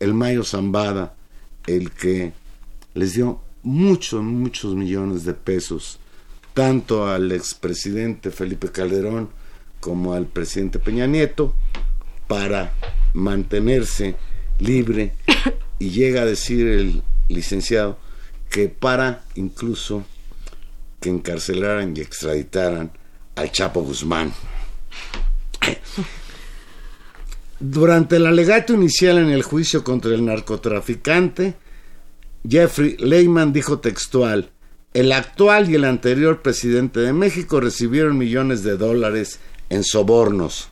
el 0.01 0.15
Mayo 0.15 0.45
Zambada 0.45 1.15
el 1.67 1.91
que 1.91 2.33
les 2.95 3.15
dio 3.15 3.41
muchos, 3.63 4.23
muchos 4.23 4.75
millones 4.75 5.25
de 5.25 5.35
pesos 5.35 5.99
tanto 6.55 7.07
al 7.07 7.33
expresidente 7.33 8.31
Felipe 8.31 8.71
Calderón 8.71 9.29
como 9.81 10.15
al 10.15 10.27
presidente 10.27 10.79
Peña 10.79 11.07
Nieto 11.07 11.55
para 12.27 12.73
mantenerse 13.13 14.17
libre 14.59 15.13
y 15.79 15.91
llega 15.91 16.23
a 16.23 16.27
decir 16.27 16.67
el 16.67 17.03
licenciado 17.29 17.99
que 18.49 18.69
para 18.71 19.25
incluso 19.35 20.05
que 20.99 21.11
encarcelaran 21.11 21.95
y 21.95 22.01
extraditaran 22.01 22.91
al 23.35 23.53
Chapo 23.53 23.83
Guzmán. 23.83 24.33
Durante 27.61 28.17
el 28.17 28.27
alegato 28.27 28.75
inicial 28.75 29.19
en 29.19 29.31
el 29.31 29.43
juicio 29.43 29.85
contra 29.85 30.15
el 30.15 30.25
narcotraficante, 30.25 31.55
Jeffrey 32.49 32.97
Lehman 32.99 33.53
dijo 33.53 33.79
textual, 33.79 34.51
el 34.95 35.13
actual 35.13 35.71
y 35.71 35.77
el 35.77 35.85
anterior 35.85 36.43
presidente 36.43 37.01
de 37.01 37.13
México 37.13 37.61
recibieron 37.61 38.19
millones 38.19 38.63
de 38.63 38.77
dólares 38.77 39.39
en 39.71 39.85
sobornos. 39.85 40.69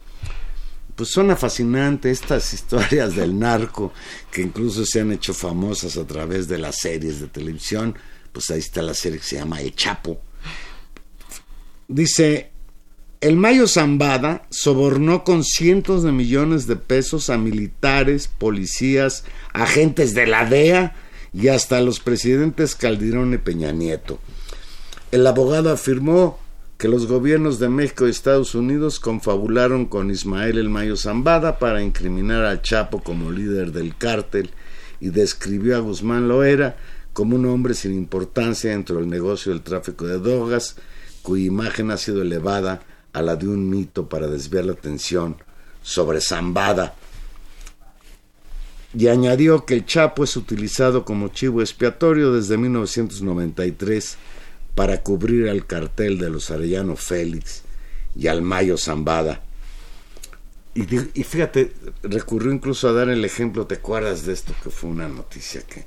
Pues 0.95 1.11
suena 1.11 1.37
fascinante 1.37 2.11
estas 2.11 2.53
historias 2.55 3.17
del 3.17 3.39
narco 3.39 3.93
que 4.31 4.43
incluso 4.43 4.85
se 4.85 5.01
han 5.01 5.13
hecho 5.13 5.33
famosas 5.33 5.97
a 5.97 6.07
través 6.07 6.49
de 6.49 6.59
las 6.59 6.77
series 6.81 7.21
de 7.21 7.29
televisión. 7.29 7.97
Pues 8.33 8.51
ahí 8.51 8.59
está 8.59 8.83
la 8.83 8.95
serie 8.95 9.19
que 9.19 9.25
se 9.25 9.37
llama 9.37 9.61
El 9.61 9.75
Chapo. 9.75 10.21
Dice, 11.89 12.51
el 13.21 13.37
Mayo 13.37 13.69
Zambada 13.69 14.47
sobornó 14.49 15.25
con 15.25 15.45
cientos 15.45 16.03
de 16.03 16.11
millones 16.11 16.67
de 16.67 16.77
pesos 16.77 17.29
a 17.29 17.37
militares, 17.37 18.29
policías, 18.29 19.25
agentes 19.53 20.15
de 20.15 20.27
la 20.27 20.47
DEA 20.47 20.95
y 21.35 21.49
hasta 21.49 21.83
los 21.83 22.01
presidentes 22.01 22.75
Calderón 22.75 23.35
y 23.35 23.39
Peña 23.39 23.73
Nieto. 23.73 24.19
El 25.13 25.27
abogado 25.27 25.71
afirmó 25.71 26.39
que 26.79 26.89
los 26.89 27.07
gobiernos 27.07 27.59
de 27.59 27.69
México 27.69 28.07
y 28.07 28.11
Estados 28.11 28.55
Unidos 28.55 28.99
confabularon 28.99 29.85
con 29.85 30.11
Ismael 30.11 30.57
El 30.57 30.71
Mayo 30.71 30.97
Zambada 30.97 31.59
para 31.59 31.83
incriminar 31.83 32.47
al 32.47 32.63
Chapo 32.63 33.03
como 33.03 33.31
líder 33.31 33.73
del 33.73 33.95
cártel 33.99 34.51
y 34.99 35.11
describió 35.11 35.77
a 35.77 35.81
Guzmán 35.81 36.27
Loera 36.27 36.79
como 37.13 37.37
un 37.37 37.45
hombre 37.45 37.75
sin 37.75 37.93
importancia 37.93 38.71
dentro 38.71 38.97
del 38.97 39.11
negocio 39.11 39.53
del 39.53 39.61
tráfico 39.61 40.07
de 40.07 40.19
drogas, 40.19 40.77
cuya 41.21 41.45
imagen 41.45 41.91
ha 41.91 41.99
sido 41.99 42.23
elevada 42.23 42.83
a 43.13 43.23
la 43.23 43.37
de 43.37 43.49
un 43.49 43.69
mito 43.69 44.09
para 44.09 44.27
desviar 44.27 44.65
la 44.65 44.73
atención 44.73 45.37
sobre 45.83 46.21
Zambada. 46.21 46.95
Y 48.93 49.07
añadió 49.09 49.65
que 49.65 49.75
el 49.75 49.87
Chapo 49.87 50.25
es 50.25 50.37
utilizado 50.37 51.05
como 51.05 51.29
chivo 51.29 51.61
expiatorio 51.61 52.33
desde 52.33 52.57
1993 52.57 54.17
para 54.75 55.03
cubrir 55.03 55.49
al 55.49 55.67
cartel 55.67 56.19
de 56.19 56.31
los 56.31 56.51
Arellano 56.51 56.97
Félix 56.97 57.63
y 58.17 58.27
al 58.27 58.43
Mayo 58.43 58.77
Zambada. 58.77 59.43
Y, 60.75 60.83
y 61.15 61.25
fíjate, 61.25 61.73
recurrió 62.03 62.53
incluso 62.53 62.89
a 62.89 62.93
dar 62.93 63.09
el 63.09 63.25
ejemplo, 63.25 63.67
¿te 63.67 63.77
acuerdas 63.77 64.27
de 64.27 64.33
esto? 64.33 64.55
Que 64.63 64.71
fue 64.71 64.91
una 64.91 65.09
noticia 65.09 65.63
que 65.63 65.85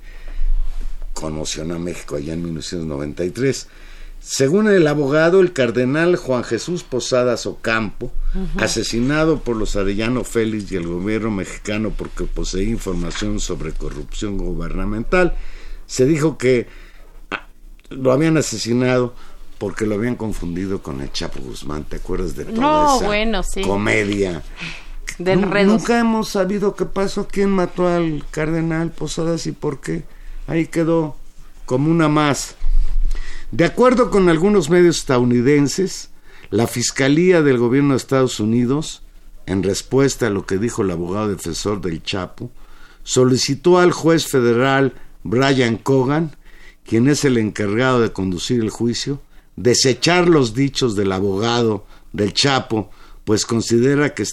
conmocionó 1.13 1.75
a 1.75 1.79
México 1.79 2.15
allá 2.15 2.33
en 2.33 2.43
1993. 2.43 3.67
Según 4.25 4.69
el 4.69 4.87
abogado, 4.87 5.41
el 5.41 5.51
cardenal 5.51 6.15
Juan 6.15 6.45
Jesús 6.45 6.83
Posadas 6.83 7.45
Ocampo, 7.45 8.09
asesinado 8.57 9.41
por 9.41 9.57
los 9.57 9.75
Arellano 9.75 10.23
Félix 10.23 10.71
y 10.71 10.77
el 10.77 10.87
gobierno 10.87 11.29
mexicano 11.29 11.91
porque 11.95 12.23
poseía 12.23 12.69
información 12.69 13.41
sobre 13.41 13.73
corrupción 13.73 14.37
gubernamental, 14.37 15.35
se 15.87 16.05
dijo 16.05 16.37
que 16.37 16.67
ah, 17.31 17.47
lo 17.89 18.13
habían 18.13 18.37
asesinado 18.37 19.13
porque 19.57 19.85
lo 19.85 19.95
habían 19.95 20.15
confundido 20.15 20.81
con 20.81 21.01
el 21.01 21.11
Chapo 21.11 21.41
Guzmán. 21.41 21.83
¿Te 21.83 21.97
acuerdas 21.97 22.33
de 22.37 22.45
toda 22.45 22.61
No, 22.61 22.95
esa 22.95 23.05
bueno, 23.05 23.43
sí. 23.43 23.61
comedia? 23.61 24.41
De. 25.17 25.35
Nunca 25.35 25.99
hemos 25.99 26.29
sabido 26.29 26.75
qué 26.75 26.85
pasó, 26.85 27.27
quién 27.29 27.49
mató 27.49 27.89
al 27.89 28.23
cardenal 28.31 28.89
Posadas 28.91 29.47
y 29.47 29.51
por 29.51 29.81
qué. 29.81 30.05
Ahí 30.47 30.67
quedó 30.67 31.17
como 31.65 31.91
una 31.91 32.07
más. 32.07 32.55
De 33.53 33.65
acuerdo 33.65 34.09
con 34.09 34.29
algunos 34.29 34.71
medios 34.71 34.97
estadounidenses, 34.97 36.09
la 36.49 36.65
Fiscalía 36.65 37.43
del 37.43 37.59
Gobierno 37.59 37.93
de 37.93 37.97
Estados 37.97 38.39
Unidos, 38.39 39.03
en 39.45 39.61
respuesta 39.61 40.25
a 40.25 40.31
lo 40.31 40.47
que 40.47 40.57
dijo 40.57 40.81
el 40.81 40.89
abogado 40.89 41.27
defensor 41.27 41.79
del 41.79 42.01
Chapo, 42.01 42.49
solicitó 43.03 43.77
al 43.77 43.91
juez 43.91 44.25
federal 44.25 44.95
Brian 45.21 45.77
Cogan, 45.77 46.35
quien 46.83 47.07
es 47.07 47.25
el 47.25 47.37
encargado 47.37 48.01
de 48.01 48.11
conducir 48.11 48.59
el 48.59 48.71
juicio, 48.71 49.21
desechar 49.55 50.27
los 50.29 50.55
dichos 50.55 50.95
del 50.95 51.11
abogado 51.11 51.85
del 52.11 52.33
Chapo, 52.33 52.89
pues 53.23 53.45
considera 53.45 54.15
que, 54.15 54.23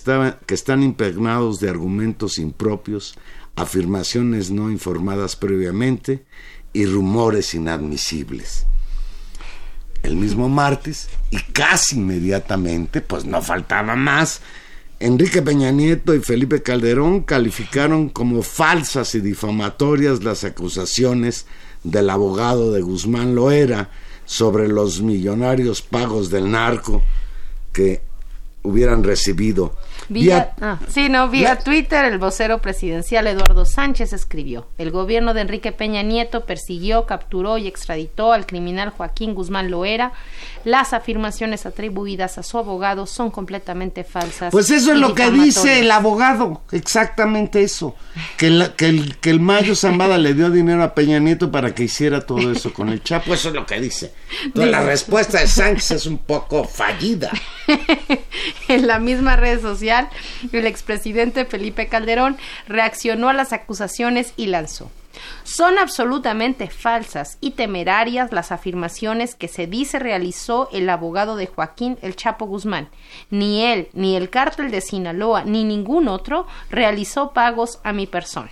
que 0.47 0.55
están 0.55 0.83
impregnados 0.83 1.61
de 1.61 1.68
argumentos 1.68 2.39
impropios, 2.39 3.16
afirmaciones 3.55 4.51
no 4.51 4.71
informadas 4.71 5.37
previamente 5.37 6.25
y 6.73 6.87
rumores 6.87 7.53
inadmisibles. 7.53 8.66
El 10.03 10.16
mismo 10.16 10.48
martes, 10.48 11.09
y 11.30 11.38
casi 11.53 11.96
inmediatamente, 11.96 13.01
pues 13.01 13.24
no 13.24 13.42
faltaba 13.42 13.96
más, 13.96 14.40
Enrique 15.01 15.40
Peña 15.40 15.70
Nieto 15.70 16.14
y 16.14 16.20
Felipe 16.20 16.62
Calderón 16.62 17.22
calificaron 17.22 18.11
como 18.11 18.42
falsas 18.42 19.14
y 19.14 19.20
difamatorias 19.20 20.22
las 20.22 20.44
acusaciones 20.44 21.46
del 21.84 22.11
abogado 22.11 22.72
de 22.72 22.82
Guzmán 22.82 23.34
Loera 23.34 23.88
sobre 24.26 24.68
los 24.68 25.01
millonarios 25.01 25.80
pagos 25.80 26.28
del 26.28 26.51
narco 26.51 27.03
que 27.72 28.03
hubieran 28.62 29.03
recibido. 29.03 29.74
Vía, 30.11 30.52
Vía- 30.58 30.68
ah, 30.68 30.78
sí, 30.88 31.08
no, 31.08 31.28
vía 31.30 31.54
La- 31.54 31.58
Twitter, 31.61 32.04
el 32.04 32.18
vocero 32.18 32.61
presidencial 32.61 33.26
Eduardo 33.28 33.64
Sánchez 33.64 34.12
escribió: 34.12 34.66
El 34.76 34.90
gobierno 34.90 35.34
de 35.34 35.40
Enrique 35.42 35.72
Peña 35.72 36.02
Nieto 36.02 36.44
persiguió, 36.44 37.06
capturó 37.06 37.56
y 37.58 37.66
extraditó 37.68 38.32
al 38.32 38.44
criminal 38.44 38.90
Joaquín 38.90 39.34
Guzmán 39.34 39.70
Loera. 39.70 40.12
Las 40.64 40.92
afirmaciones 40.92 41.64
atribuidas 41.64 42.36
a 42.38 42.42
su 42.42 42.58
abogado 42.58 43.06
son 43.06 43.30
completamente 43.30 44.04
falsas. 44.04 44.50
Pues 44.50 44.70
eso 44.70 44.92
es 44.92 44.98
lo 44.98 45.14
que 45.14 45.30
dice 45.30 45.78
el 45.80 45.90
abogado, 45.90 46.61
exactamente 46.72 47.62
eso. 47.62 47.94
Que, 48.36 48.50
la- 48.50 48.74
que 48.74 48.86
el, 48.88 49.16
que 49.18 49.30
el 49.30 49.40
Mayo 49.40 49.74
Zambada 49.76 50.18
le 50.18 50.34
dio 50.34 50.50
dinero 50.50 50.82
a 50.82 50.94
Peña 50.94 51.18
Nieto 51.20 51.50
para 51.50 51.74
que 51.74 51.84
hiciera 51.84 52.20
todo 52.26 52.50
eso 52.52 52.74
con 52.74 52.88
el 52.88 53.02
Chapo, 53.02 53.32
eso 53.32 53.48
es 53.50 53.54
lo 53.54 53.64
que 53.64 53.80
dice. 53.80 54.12
Entonces, 54.44 54.70
la 54.72 54.82
respuesta 54.82 55.38
de 55.40 55.46
Sánchez 55.46 55.92
es 55.92 56.06
un 56.06 56.18
poco 56.18 56.64
fallida. 56.64 57.30
en 58.68 58.86
la 58.86 58.98
misma 58.98 59.36
red 59.36 59.61
social, 59.61 59.99
el 60.53 60.66
expresidente 60.66 61.44
Felipe 61.44 61.88
Calderón 61.88 62.36
reaccionó 62.68 63.28
a 63.28 63.34
las 63.34 63.53
acusaciones 63.53 64.32
y 64.36 64.46
lanzó. 64.46 64.90
Son 65.42 65.78
absolutamente 65.78 66.68
falsas 66.68 67.36
y 67.40 67.53
temerarias 67.53 68.32
las 68.32 68.53
afirmaciones 68.53 69.34
que 69.34 69.48
se 69.48 69.66
dice 69.66 69.98
realizó 69.98 70.68
el 70.72 70.88
abogado 70.88 71.36
de 71.36 71.46
Joaquín 71.46 71.98
El 72.03 72.16
Chapo 72.16 72.46
Guzmán. 72.46 72.88
Ni 73.30 73.64
él, 73.64 73.88
ni 73.92 74.16
el 74.16 74.30
cártel 74.30 74.70
de 74.70 74.80
Sinaloa, 74.80 75.44
ni 75.44 75.64
ningún 75.64 76.09
otro 76.09 76.46
realizó 76.70 77.32
pagos 77.32 77.80
a 77.82 77.92
mi 77.92 78.07
persona. 78.07 78.51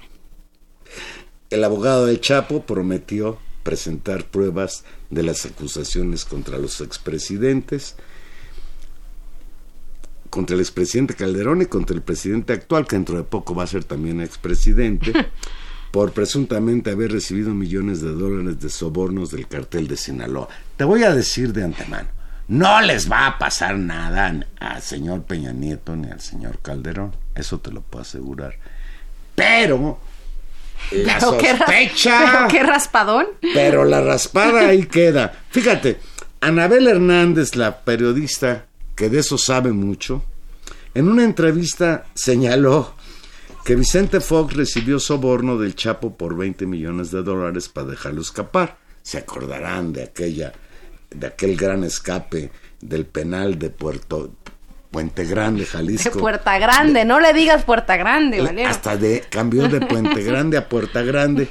El 1.50 1.64
abogado 1.64 2.06
del 2.06 2.20
Chapo 2.20 2.62
prometió 2.62 3.38
presentar 3.62 4.24
pruebas 4.24 4.84
de 5.10 5.22
las 5.22 5.46
acusaciones 5.46 6.24
contra 6.24 6.58
los 6.58 6.80
expresidentes, 6.80 7.96
contra 10.30 10.54
el 10.54 10.60
expresidente 10.60 11.14
Calderón 11.14 11.62
y 11.62 11.66
contra 11.66 11.94
el 11.96 12.02
presidente 12.02 12.52
actual, 12.52 12.86
que 12.86 12.96
dentro 12.96 13.16
de 13.16 13.24
poco 13.24 13.54
va 13.54 13.64
a 13.64 13.68
ser 13.68 13.84
también 13.84 14.20
expresidente, 14.20 15.12
por 15.90 16.12
presuntamente 16.12 16.90
haber 16.90 17.12
recibido 17.12 17.54
millones 17.54 18.00
de 18.02 18.10
dólares 18.12 18.60
de 18.60 18.68
sobornos 18.68 19.30
del 19.30 19.48
cartel 19.48 19.88
de 19.88 19.96
Sinaloa. 19.96 20.48
Te 20.76 20.84
voy 20.84 21.02
a 21.04 21.14
decir 21.14 21.52
de 21.52 21.64
antemano, 21.64 22.08
no 22.48 22.80
les 22.80 23.10
va 23.10 23.26
a 23.26 23.38
pasar 23.38 23.76
nada 23.78 24.34
al 24.60 24.82
señor 24.82 25.22
Peña 25.24 25.52
Nieto 25.52 25.96
ni 25.96 26.10
al 26.10 26.20
señor 26.20 26.58
Calderón, 26.60 27.12
eso 27.34 27.58
te 27.60 27.70
lo 27.70 27.80
puedo 27.82 28.02
asegurar. 28.02 28.54
Pero 29.34 29.98
la 30.92 31.18
Pero 31.18 31.38
qué 31.38 31.52
ra- 31.52 31.58
sospecha... 31.58 32.20
pero 32.32 32.48
qué 32.48 32.62
raspadón. 32.62 33.26
Pero 33.54 33.84
la 33.84 34.00
raspada 34.00 34.68
ahí 34.68 34.84
queda. 34.86 35.32
Fíjate, 35.50 35.98
Anabel 36.40 36.86
Hernández, 36.86 37.56
la 37.56 37.80
periodista 37.80 38.66
que 38.98 39.08
de 39.08 39.20
eso 39.20 39.38
sabe 39.38 39.70
mucho, 39.70 40.24
en 40.92 41.08
una 41.08 41.22
entrevista 41.22 42.06
señaló 42.14 42.94
que 43.64 43.76
Vicente 43.76 44.20
Fox 44.20 44.56
recibió 44.56 44.98
soborno 44.98 45.56
del 45.56 45.76
Chapo 45.76 46.16
por 46.16 46.36
20 46.36 46.66
millones 46.66 47.12
de 47.12 47.22
dólares 47.22 47.68
para 47.68 47.86
dejarlo 47.86 48.22
escapar. 48.22 48.78
Se 49.02 49.18
acordarán 49.18 49.92
de 49.92 50.02
aquella, 50.02 50.52
de 51.10 51.28
aquel 51.28 51.56
gran 51.56 51.84
escape 51.84 52.50
del 52.80 53.06
penal 53.06 53.56
de 53.56 53.70
Puerto 53.70 54.32
Puente 54.90 55.24
Grande, 55.26 55.60
De 55.60 55.66
Jalisco. 55.66 56.18
Puerta 56.18 56.58
Grande, 56.58 57.04
no 57.04 57.20
le 57.20 57.32
digas 57.32 57.62
Puerta 57.62 57.96
Grande, 57.96 58.40
Valero. 58.40 58.68
Hasta 58.68 58.96
de 58.96 59.22
cambió 59.30 59.68
de 59.68 59.80
Puente 59.80 60.22
Grande 60.24 60.56
a 60.56 60.68
Puerta 60.68 61.02
Grande. 61.02 61.48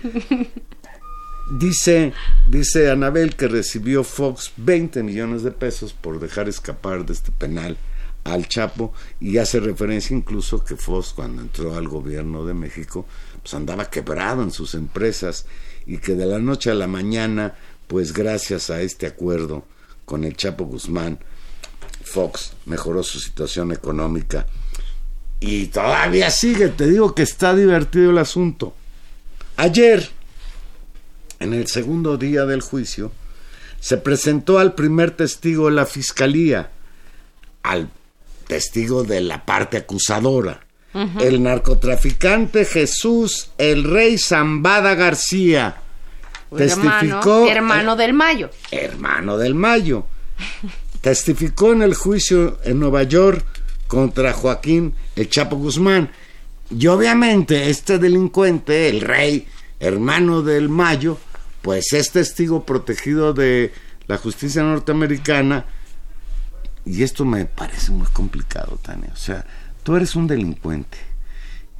Dice, 1.49 2.13
dice 2.49 2.91
Anabel 2.91 3.35
que 3.35 3.47
recibió 3.47 4.03
Fox 4.03 4.51
20 4.57 5.01
millones 5.03 5.43
de 5.43 5.51
pesos 5.51 5.93
por 5.93 6.19
dejar 6.19 6.49
escapar 6.49 7.05
de 7.05 7.13
este 7.13 7.31
penal 7.31 7.77
al 8.25 8.49
Chapo 8.49 8.93
y 9.21 9.37
hace 9.37 9.61
referencia 9.61 10.15
incluso 10.15 10.65
que 10.65 10.75
Fox 10.75 11.13
cuando 11.15 11.41
entró 11.41 11.75
al 11.75 11.87
gobierno 11.87 12.45
de 12.45 12.53
México 12.53 13.05
pues 13.41 13.53
andaba 13.53 13.89
quebrado 13.89 14.43
en 14.43 14.51
sus 14.51 14.75
empresas 14.75 15.45
y 15.85 15.99
que 15.99 16.15
de 16.15 16.25
la 16.25 16.39
noche 16.39 16.69
a 16.69 16.75
la 16.75 16.87
mañana 16.87 17.55
pues 17.87 18.11
gracias 18.11 18.69
a 18.69 18.81
este 18.81 19.07
acuerdo 19.07 19.63
con 20.03 20.25
el 20.25 20.35
Chapo 20.35 20.65
Guzmán 20.65 21.19
Fox 22.03 22.53
mejoró 22.65 23.03
su 23.03 23.19
situación 23.19 23.71
económica 23.71 24.45
y 25.39 25.67
todavía 25.67 26.31
sigue, 26.31 26.69
te 26.69 26.87
digo 26.87 27.13
que 27.13 27.21
está 27.21 27.55
divertido 27.55 28.09
el 28.09 28.17
asunto. 28.17 28.73
Ayer, 29.55 30.09
en 31.39 31.53
el 31.53 31.67
segundo 31.67 32.17
día 32.17 32.45
del 32.45 32.61
juicio, 32.61 33.11
se 33.79 33.97
presentó 33.97 34.59
al 34.59 34.73
primer 34.75 35.11
testigo 35.11 35.67
de 35.67 35.75
la 35.75 35.85
fiscalía, 35.85 36.71
al 37.63 37.89
testigo 38.47 39.03
de 39.03 39.21
la 39.21 39.45
parte 39.45 39.77
acusadora, 39.77 40.61
el 41.19 41.43
narcotraficante 41.43 42.65
Jesús 42.65 43.51
el 43.59 43.83
Rey 43.83 44.17
Zambada 44.17 44.95
García. 44.95 45.75
hermano, 46.51 47.47
hermano 47.47 47.95
del 47.95 48.13
Mayo. 48.13 48.49
hermano 48.71 49.37
del 49.37 49.53
Mayo. 49.53 50.07
Testificó 51.01 51.73
en 51.73 51.83
el 51.83 51.93
juicio 51.93 52.57
en 52.63 52.79
Nueva 52.79 53.03
York 53.03 53.45
contra 53.87 54.33
Joaquín 54.33 54.95
el 55.15 55.29
Chapo 55.29 55.55
Guzmán. 55.57 56.09
Y 56.69 56.87
obviamente 56.87 57.69
este 57.69 57.97
delincuente, 57.99 58.89
el 58.89 59.01
rey, 59.01 59.47
hermano 59.79 60.41
del 60.41 60.67
Mayo, 60.67 61.17
pues 61.61 61.93
es 61.93 62.11
testigo 62.11 62.65
protegido 62.65 63.33
de 63.33 63.71
la 64.07 64.17
justicia 64.17 64.63
norteamericana. 64.63 65.65
Y 66.85 67.03
esto 67.03 67.25
me 67.25 67.45
parece 67.45 67.91
muy 67.91 68.07
complicado, 68.07 68.79
Tania. 68.81 69.09
O 69.13 69.17
sea, 69.17 69.45
tú 69.83 69.95
eres 69.95 70.15
un 70.15 70.27
delincuente. 70.27 70.97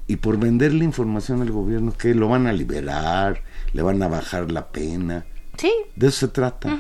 Y 0.08 0.18
por 0.18 0.38
venderle 0.38 0.86
información 0.86 1.42
al 1.42 1.52
gobierno, 1.52 1.94
que 1.98 2.14
lo 2.14 2.30
van 2.30 2.48
a 2.48 2.54
liberar, 2.54 3.42
le 3.74 3.82
van 3.82 4.02
a 4.04 4.08
bajar 4.08 4.52
la 4.52 4.68
pena. 4.70 5.26
Sí, 5.58 5.72
De 5.96 6.08
eso 6.08 6.20
se 6.20 6.28
trata. 6.30 6.78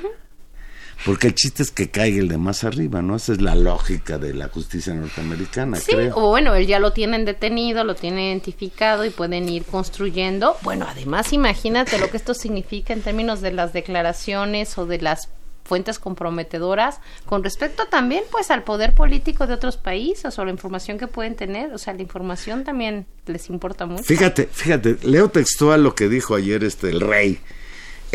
Porque 1.05 1.27
el 1.27 1.35
chiste 1.35 1.63
es 1.63 1.71
que 1.71 1.89
caiga 1.89 2.19
el 2.19 2.27
de 2.27 2.37
más 2.37 2.63
arriba, 2.63 3.01
¿no? 3.01 3.15
Esa 3.15 3.33
es 3.33 3.41
la 3.41 3.55
lógica 3.55 4.17
de 4.17 4.33
la 4.33 4.49
justicia 4.49 4.93
norteamericana, 4.93 5.77
Sí, 5.77 5.91
creo. 5.93 6.15
o 6.17 6.29
bueno, 6.29 6.55
él 6.55 6.67
ya 6.67 6.79
lo 6.79 6.91
tienen 6.91 7.23
detenido, 7.25 7.83
lo 7.83 7.95
tienen 7.95 8.25
identificado 8.25 9.05
y 9.05 9.09
pueden 9.09 9.47
ir 9.47 9.63
construyendo. 9.63 10.57
Bueno, 10.63 10.85
además 10.89 11.33
imagínate 11.33 11.97
lo 11.99 12.09
que 12.09 12.17
esto 12.17 12.33
significa 12.33 12.93
en 12.93 13.01
términos 13.01 13.41
de 13.41 13.51
las 13.51 13.73
declaraciones 13.73 14.77
o 14.77 14.85
de 14.85 14.99
las 14.99 15.29
fuentes 15.63 15.99
comprometedoras 15.99 16.99
con 17.25 17.43
respecto 17.43 17.87
también 17.87 18.23
pues 18.31 18.51
al 18.51 18.63
poder 18.63 18.95
político 18.95 19.47
de 19.47 19.53
otros 19.53 19.75
países 19.75 20.39
o 20.39 20.45
la 20.45 20.51
información 20.51 20.97
que 20.97 21.07
pueden 21.07 21.35
tener, 21.35 21.73
o 21.73 21.77
sea, 21.77 21.93
la 21.93 22.01
información 22.01 22.63
también 22.63 23.05
les 23.25 23.49
importa 23.49 23.85
mucho. 23.85 24.03
Fíjate, 24.03 24.47
fíjate, 24.49 24.97
leo 25.03 25.29
textual 25.29 25.83
lo 25.83 25.93
que 25.93 26.07
dijo 26.07 26.35
ayer 26.35 26.63
este 26.63 26.89
el 26.89 27.01
rey. 27.01 27.39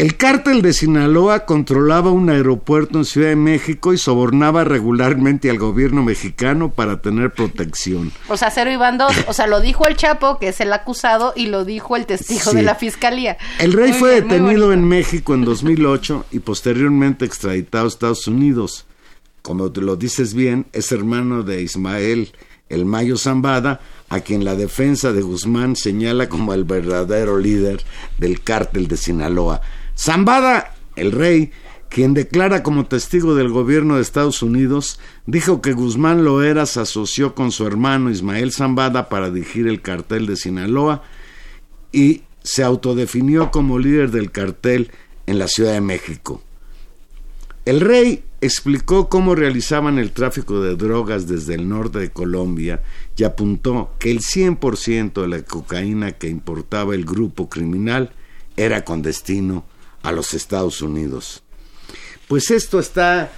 El 0.03 0.17
cártel 0.17 0.63
de 0.63 0.73
Sinaloa 0.73 1.45
controlaba 1.47 2.11
un 2.11 2.29
aeropuerto 2.29 2.99
en 2.99 3.05
Ciudad 3.05 3.29
de 3.29 3.37
México 3.37 3.93
y 3.93 3.99
sobornaba 3.99 4.65
regularmente 4.65 5.49
al 5.49 5.59
gobierno 5.61 6.03
mexicano 6.03 6.73
para 6.73 7.01
tener 7.01 7.31
protección. 7.31 8.11
O 8.29 8.37
sea, 8.37 8.51
cero 8.51 8.73
y 8.73 8.75
van 8.75 8.99
dos. 8.99 9.13
O 9.29 9.33
sea, 9.33 9.47
lo 9.47 9.61
dijo 9.61 9.87
el 9.87 9.95
Chapo, 9.95 10.41
que 10.41 10.49
es 10.49 10.61
el 10.61 10.73
acusado, 10.73 11.33
y 11.37 11.47
lo 11.47 11.65
dijo 11.65 11.95
el 11.95 12.07
testigo 12.07 12.51
Sí. 12.51 12.57
de 12.57 12.63
la 12.65 12.75
fiscalía. 12.75 13.39
El 13.61 13.75
rey 13.75 13.91
Muy 13.93 13.99
fue 14.01 14.15
bien, 14.23 14.29
detenido 14.29 14.73
en 14.73 14.89
México 14.89 15.35
en 15.35 15.45
2008 15.45 16.27
y 16.33 16.41
posteriormente 16.41 17.25
extraditado 17.25 17.85
a 17.85 17.89
Estados 17.89 18.27
Unidos. 18.27 18.87
Como 19.43 19.71
te 19.71 19.83
lo 19.83 19.95
dices 19.95 20.35
bien, 20.35 20.67
es 20.73 20.91
hermano 20.91 21.45
de 21.45 21.63
Ismael 21.63 22.33
El 22.69 22.87
Mayo 22.87 23.17
Zambada, 23.17 23.79
a 24.09 24.19
quien 24.19 24.45
la 24.45 24.57
defensa 24.57 25.13
de 25.13 25.23
Guzmán 25.23 25.77
señala 25.77 26.29
como 26.29 26.55
el 26.55 26.65
verdadero 26.65 27.39
líder 27.39 27.85
del 28.19 28.43
cártel 28.43 28.89
de 28.89 28.97
Sinaloa. 28.97 29.61
Zambada, 29.97 30.75
el 30.97 31.13
rey, 31.13 31.51
quien 31.89 32.15
declara 32.15 32.63
como 32.63 32.87
testigo 32.87 33.35
del 33.35 33.51
gobierno 33.51 33.97
de 33.97 34.03
Estados 34.03 34.43
Unidos, 34.43 34.99
dijo 35.27 35.61
que 35.61 35.73
Guzmán 35.73 36.25
Loera 36.25 36.67
se 36.67 36.81
asoció 36.81 37.35
con 37.35 37.53
su 37.53 37.67
hermano 37.67 38.11
Ismael 38.11 38.53
Zambada 38.53 39.09
para 39.09 39.31
dirigir 39.31 39.69
el 39.69 39.83
cartel 39.83 40.27
de 40.27 40.37
Sinaloa 40.37 41.03
y 41.93 42.23
se 42.43 42.63
autodefinió 42.63 43.51
como 43.51 43.79
líder 43.79 44.11
del 44.11 44.31
cartel 44.31 44.91
en 45.27 45.39
la 45.39 45.49
Ciudad 45.49 45.75
de 45.75 45.81
México. 45.81 46.43
El 47.65 47.81
rey 47.81 48.25
explicó 48.41 49.09
cómo 49.09 49.37
realizaban 49.37 49.99
el 49.99 50.11
tráfico 50.11 50.61
de 50.61 50.75
drogas 50.75 51.29
desde 51.29 51.55
el 51.55 51.69
norte 51.69 52.01
de 52.01 52.11
Colombia 52.11 52.83
y 53.17 53.23
apuntó 53.23 53.93
que 54.01 54.11
el 54.11 54.19
100% 54.19 55.21
de 55.21 55.29
la 55.29 55.43
cocaína 55.43 56.13
que 56.13 56.29
importaba 56.29 56.95
el 56.95 57.05
grupo 57.05 57.49
criminal 57.49 58.11
era 58.57 58.85
con 58.85 59.03
destino 59.03 59.65
a 60.03 60.13
los 60.13 60.35
Estados 60.35 60.83
Unidos. 60.83 61.43
Pues 62.29 62.51
esto 62.51 62.79
está 62.81 63.31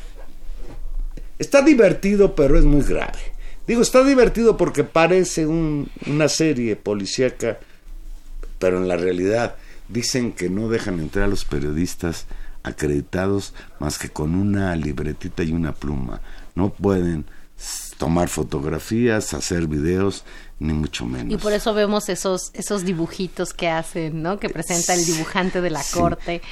está 1.39 1.63
divertido, 1.63 2.35
pero 2.35 2.59
es 2.59 2.65
muy 2.65 2.83
grave. 2.83 3.19
Digo, 3.67 3.83
está 3.83 4.05
divertido 4.05 4.57
porque 4.57 4.85
parece 4.85 5.47
un- 5.47 5.91
una 6.07 6.29
serie 6.29 6.77
policíaca, 6.77 7.59
pero 8.59 8.77
en 8.79 8.89
la 8.89 8.97
realidad 8.97 9.57
dicen 9.89 10.33
que 10.33 10.49
no 10.51 10.69
dejan 10.69 11.01
entrar 11.01 11.25
a 11.25 11.29
los 11.29 11.45
periodistas 11.45 12.27
acreditados 12.63 13.53
más 13.81 13.99
que 13.99 14.09
con 14.11 14.35
una 14.35 14.75
libretita 14.77 15.43
y 15.43 15.53
una 15.53 15.75
pluma. 15.75 16.21
No 16.55 16.71
pueden 16.73 17.25
tomar 17.99 18.29
fotografías, 18.29 19.35
hacer 19.35 19.67
videos, 19.67 20.25
ni 20.59 20.73
mucho 20.73 21.05
menos. 21.07 21.33
Y 21.33 21.37
por 21.37 21.53
eso 21.53 21.75
vemos 21.75 22.09
esos, 22.09 22.51
esos 22.55 22.85
dibujitos 22.85 23.53
que 23.53 23.69
hacen, 23.69 24.23
¿no? 24.23 24.39
Que 24.39 24.49
presenta 24.49 24.95
el 24.95 25.05
dibujante 25.05 25.61
de 25.61 25.71
la 25.71 25.83
corte. 25.93 26.43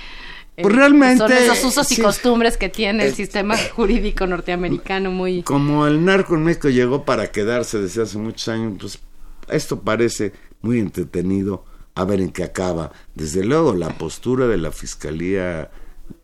Eh, 0.56 0.62
Pues 0.62 0.74
realmente, 0.74 1.18
Son 1.18 1.32
esos 1.32 1.64
usos 1.64 1.90
y 1.92 2.00
costumbres 2.02 2.56
que 2.56 2.68
tiene 2.68 3.04
el 3.06 3.12
Eh, 3.12 3.14
sistema 3.14 3.56
jurídico 3.74 4.26
norteamericano 4.26 5.10
muy... 5.10 5.42
Como 5.42 5.86
el 5.86 6.04
narco 6.04 6.34
en 6.34 6.44
México 6.44 6.68
llegó 6.68 7.04
para 7.04 7.30
quedarse 7.32 7.78
desde 7.80 8.02
hace 8.02 8.18
muchos 8.18 8.48
años, 8.48 8.76
pues 8.78 8.98
esto 9.48 9.80
parece 9.80 10.32
muy 10.60 10.78
entretenido 10.78 11.64
a 11.94 12.04
ver 12.04 12.20
en 12.20 12.30
qué 12.30 12.44
acaba. 12.44 12.92
Desde 13.14 13.44
luego, 13.44 13.74
la 13.74 13.90
postura 13.98 14.46
de 14.46 14.58
la 14.58 14.72
Fiscalía 14.72 15.70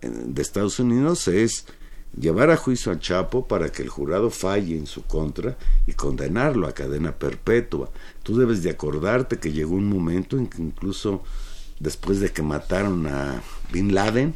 eh, 0.03 0.11
de 0.11 0.43
Estados 0.43 0.79
Unidos 0.79 1.27
es 1.29 1.67
llevar 2.19 2.51
a 2.51 2.57
juicio 2.57 2.93
al 2.93 3.01
Chapo 3.01 3.47
para 3.47 3.71
que 3.71 3.83
el 3.83 3.89
jurado 3.89 4.31
falle 4.31 4.77
en 4.77 4.87
su 4.87 5.03
contra 5.03 5.57
y 5.87 5.93
condenarlo 5.93 6.67
a 6.67 6.73
cadena 6.73 7.13
perpetua. 7.13 7.91
Tú 8.23 8.37
debes 8.39 8.63
de 8.63 8.71
acordarte 8.71 9.39
que 9.39 9.53
llegó 9.53 9.75
un 9.75 9.89
momento 9.89 10.37
en 10.37 10.47
que 10.47 10.63
incluso 10.63 11.23
después 11.81 12.21
de 12.21 12.31
que 12.31 12.43
mataron 12.43 13.07
a 13.07 13.41
Bin 13.73 13.95
Laden, 13.95 14.35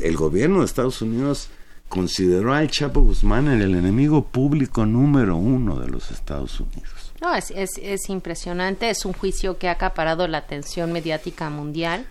el 0.00 0.16
gobierno 0.16 0.60
de 0.60 0.64
Estados 0.64 1.02
Unidos 1.02 1.48
consideró 1.88 2.52
al 2.52 2.70
Chapo 2.70 3.00
Guzmán 3.00 3.48
el 3.48 3.62
enemigo 3.74 4.24
público 4.26 4.84
número 4.84 5.36
uno 5.36 5.78
de 5.78 5.88
los 5.88 6.10
Estados 6.10 6.58
Unidos. 6.60 7.12
No, 7.20 7.34
es, 7.34 7.50
es, 7.50 7.70
es 7.82 8.08
impresionante, 8.10 8.90
es 8.90 9.04
un 9.04 9.12
juicio 9.12 9.58
que 9.58 9.68
ha 9.68 9.72
acaparado 9.72 10.28
la 10.28 10.38
atención 10.38 10.92
mediática 10.92 11.50
mundial. 11.50 12.06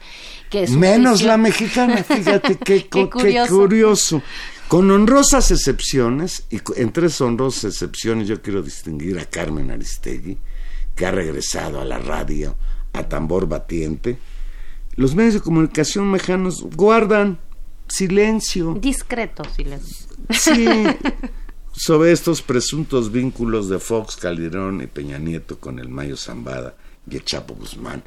Que 0.50 0.64
es 0.64 0.72
Menos 0.72 1.20
juicio- 1.20 1.28
la 1.28 1.38
mexicana, 1.38 2.04
fíjate 2.04 2.58
qué, 2.58 2.88
qué 2.92 3.10
curioso. 3.10 4.22
Con 4.68 4.92
honrosas 4.92 5.50
excepciones, 5.52 6.46
y 6.50 6.60
entre 6.76 7.08
esas 7.08 7.22
honrosas 7.22 7.74
excepciones 7.74 8.28
yo 8.28 8.42
quiero 8.42 8.62
distinguir 8.62 9.18
a 9.18 9.26
Carmen 9.26 9.72
Aristegui, 9.72 10.38
que 10.94 11.06
ha 11.06 11.12
regresado 11.12 11.80
a 11.80 11.86
la 11.86 12.00
radio 12.00 12.56
a 12.92 13.08
tambor 13.08 13.48
batiente. 13.48 14.18
Los 14.96 15.16
medios 15.16 15.36
de 15.36 15.42
comunicación 15.42 16.12
mexicanos 16.12 16.64
guardan 16.76 17.40
silencio. 17.88 18.74
Discreto 18.74 19.44
silencio. 19.56 20.08
Sí, 20.32 20.68
sobre 21.72 22.12
estos 22.12 22.42
presuntos 22.42 23.12
vínculos 23.12 23.70
de 23.70 23.80
Fox, 23.80 24.18
Calderón 24.18 24.82
y 24.82 24.88
Peña 24.88 25.18
Nieto 25.18 25.60
con 25.60 25.80
el 25.80 25.88
Mayo 25.88 26.18
Zambada 26.18 26.76
y 27.10 27.16
el 27.16 27.24
Chapo 27.24 27.54
Guzmán. 27.56 28.04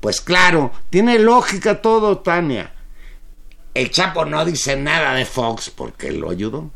Pues 0.00 0.22
claro, 0.22 0.72
tiene 0.88 1.18
lógica 1.18 1.82
todo, 1.82 2.18
Tania. 2.18 2.72
El 3.78 3.92
Chapo 3.92 4.24
no 4.24 4.44
dice 4.44 4.74
nada 4.74 5.14
de 5.14 5.24
Fox 5.24 5.70
porque 5.70 6.10
lo 6.10 6.30
ayudó. 6.30 6.68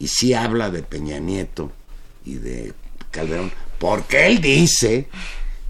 Y 0.00 0.08
sí 0.08 0.34
habla 0.34 0.68
de 0.68 0.82
Peña 0.82 1.20
Nieto 1.20 1.70
y 2.24 2.34
de 2.34 2.72
Calderón 3.12 3.52
porque 3.78 4.26
él 4.26 4.40
dice 4.40 5.08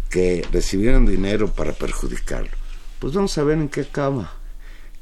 que 0.09 0.43
recibieron 0.51 1.05
dinero 1.05 1.53
para 1.53 1.75
perjudicarlo. 1.75 2.49
Pues 2.99 3.13
vamos 3.13 3.37
a 3.37 3.45
ver 3.45 3.59
en 3.59 3.69
qué 3.69 3.83
acaba 3.83 4.33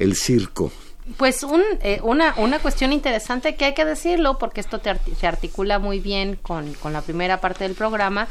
el 0.00 0.16
circo. 0.16 0.72
Pues 1.16 1.42
un, 1.42 1.62
eh, 1.80 1.98
una, 2.04 2.32
una 2.36 2.60
cuestión 2.60 2.92
interesante 2.92 3.56
que 3.56 3.64
hay 3.64 3.74
que 3.74 3.84
decirlo, 3.84 4.38
porque 4.38 4.60
esto 4.60 4.78
te 4.78 4.94
se 5.18 5.26
articula 5.26 5.80
muy 5.80 5.98
bien 5.98 6.38
con, 6.40 6.74
con 6.74 6.92
la 6.92 7.02
primera 7.02 7.40
parte 7.40 7.64
del 7.64 7.74
programa, 7.74 8.28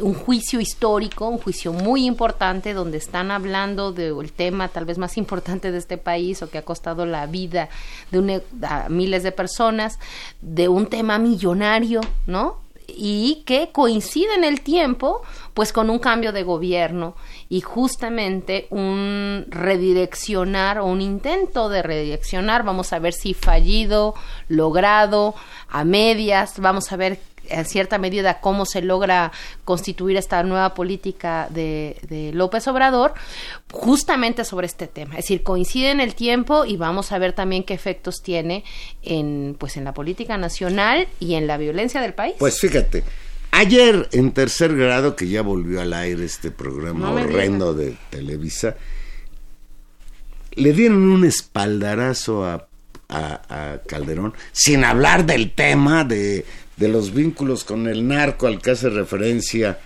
un 0.00 0.14
juicio 0.14 0.58
histórico, 0.58 1.28
un 1.28 1.36
juicio 1.38 1.74
muy 1.74 2.06
importante, 2.06 2.72
donde 2.72 2.96
están 2.96 3.30
hablando 3.30 3.92
del 3.92 4.32
tema 4.32 4.68
tal 4.68 4.86
vez 4.86 4.96
más 4.96 5.18
importante 5.18 5.70
de 5.72 5.76
este 5.78 5.98
país 5.98 6.42
o 6.42 6.48
que 6.48 6.56
ha 6.56 6.62
costado 6.64 7.04
la 7.04 7.26
vida 7.26 7.68
de 8.10 8.18
un- 8.18 8.42
a 8.64 8.88
miles 8.88 9.22
de 9.22 9.32
personas, 9.32 9.98
de 10.40 10.68
un 10.68 10.86
tema 10.86 11.18
millonario, 11.18 12.00
¿no? 12.26 12.64
y 12.88 13.42
que 13.46 13.70
coincide 13.72 14.32
en 14.36 14.44
el 14.44 14.60
tiempo 14.60 15.20
pues 15.56 15.72
con 15.72 15.88
un 15.88 15.98
cambio 15.98 16.34
de 16.34 16.42
gobierno 16.42 17.16
y 17.48 17.62
justamente 17.62 18.66
un 18.68 19.46
redireccionar 19.48 20.80
o 20.80 20.84
un 20.84 21.00
intento 21.00 21.70
de 21.70 21.82
redireccionar 21.82 22.62
vamos 22.62 22.92
a 22.92 22.98
ver 22.98 23.14
si 23.14 23.32
fallido 23.32 24.14
logrado 24.48 25.34
a 25.70 25.82
medias 25.84 26.58
vamos 26.58 26.92
a 26.92 26.96
ver 26.96 27.18
en 27.48 27.64
cierta 27.64 27.96
medida 27.96 28.40
cómo 28.40 28.66
se 28.66 28.82
logra 28.82 29.32
constituir 29.64 30.18
esta 30.18 30.42
nueva 30.42 30.74
política 30.74 31.48
de, 31.48 31.96
de 32.06 32.32
López 32.34 32.68
Obrador 32.68 33.14
justamente 33.72 34.44
sobre 34.44 34.66
este 34.66 34.88
tema. 34.88 35.12
Es 35.12 35.24
decir, 35.24 35.42
coincide 35.44 35.92
en 35.92 36.00
el 36.00 36.16
tiempo 36.16 36.66
y 36.66 36.76
vamos 36.76 37.12
a 37.12 37.18
ver 37.18 37.34
también 37.34 37.62
qué 37.62 37.72
efectos 37.72 38.16
tiene 38.20 38.64
en, 39.02 39.56
pues, 39.60 39.76
en 39.76 39.84
la 39.84 39.94
política 39.94 40.36
nacional 40.36 41.06
y 41.20 41.34
en 41.34 41.46
la 41.46 41.56
violencia 41.56 42.00
del 42.00 42.14
país. 42.14 42.34
Pues 42.36 42.58
fíjate, 42.58 43.04
ayer 43.58 44.08
en 44.12 44.32
tercer 44.32 44.76
grado, 44.76 45.16
que 45.16 45.28
ya 45.28 45.42
volvió 45.42 45.80
al 45.80 45.92
aire 45.92 46.24
este 46.24 46.50
programa 46.50 47.00
No 47.10 47.14
horrendo 47.14 47.74
de 47.74 47.96
Televisa, 48.10 48.76
le 50.54 50.72
dieron 50.72 51.02
un 51.08 51.24
espaldarazo 51.24 52.44
a, 52.44 52.68
a- 53.08 53.72
a 53.74 53.82
Calderón, 53.82 54.34
sin 54.52 54.84
hablar 54.84 55.26
del 55.26 55.52
tema 55.52 56.04
de, 56.04 56.44
de 56.76 56.88
los 56.88 57.12
vínculos 57.12 57.64
con 57.64 57.86
el 57.88 58.06
narco 58.08 58.46
al 58.46 58.60
que 58.62 58.70
hace 58.72 58.88
referencia 58.88 59.78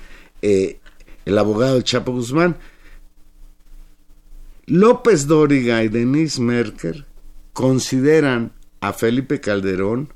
eh, 0.43 0.79
el 1.25 1.39
abogado 1.39 1.81
Chapo 1.83 2.12
Guzmán. 2.12 2.57
López 4.66 5.27
Dóriga 5.27 5.83
y 5.83 5.89
Denise 5.89 6.41
Merker 6.41 7.05
consideran 7.53 8.53
a 8.81 8.93
Felipe 8.93 9.41
Calderón 9.41 10.12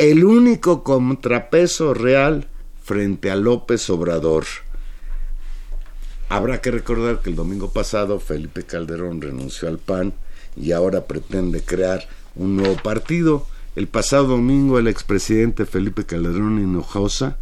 el 0.00 0.24
único 0.24 0.82
contrapeso 0.82 1.92
real 1.92 2.48
frente 2.82 3.30
a 3.30 3.36
López 3.36 3.90
Obrador. 3.90 4.46
Habrá 6.30 6.62
que 6.62 6.70
recordar 6.70 7.20
que 7.20 7.28
el 7.28 7.36
domingo 7.36 7.70
pasado 7.70 8.18
Felipe 8.18 8.62
Calderón 8.62 9.20
renunció 9.20 9.68
al 9.68 9.76
PAN 9.76 10.14
y 10.56 10.72
ahora 10.72 11.04
pretende 11.04 11.60
crear 11.62 12.08
un 12.34 12.56
nuevo 12.56 12.76
partido. 12.76 13.46
El 13.76 13.88
pasado 13.88 14.28
domingo 14.28 14.78
el 14.78 14.88
expresidente 14.88 15.66
Felipe 15.66 16.06
Calderón 16.06 16.58
Hinojosa 16.58 17.36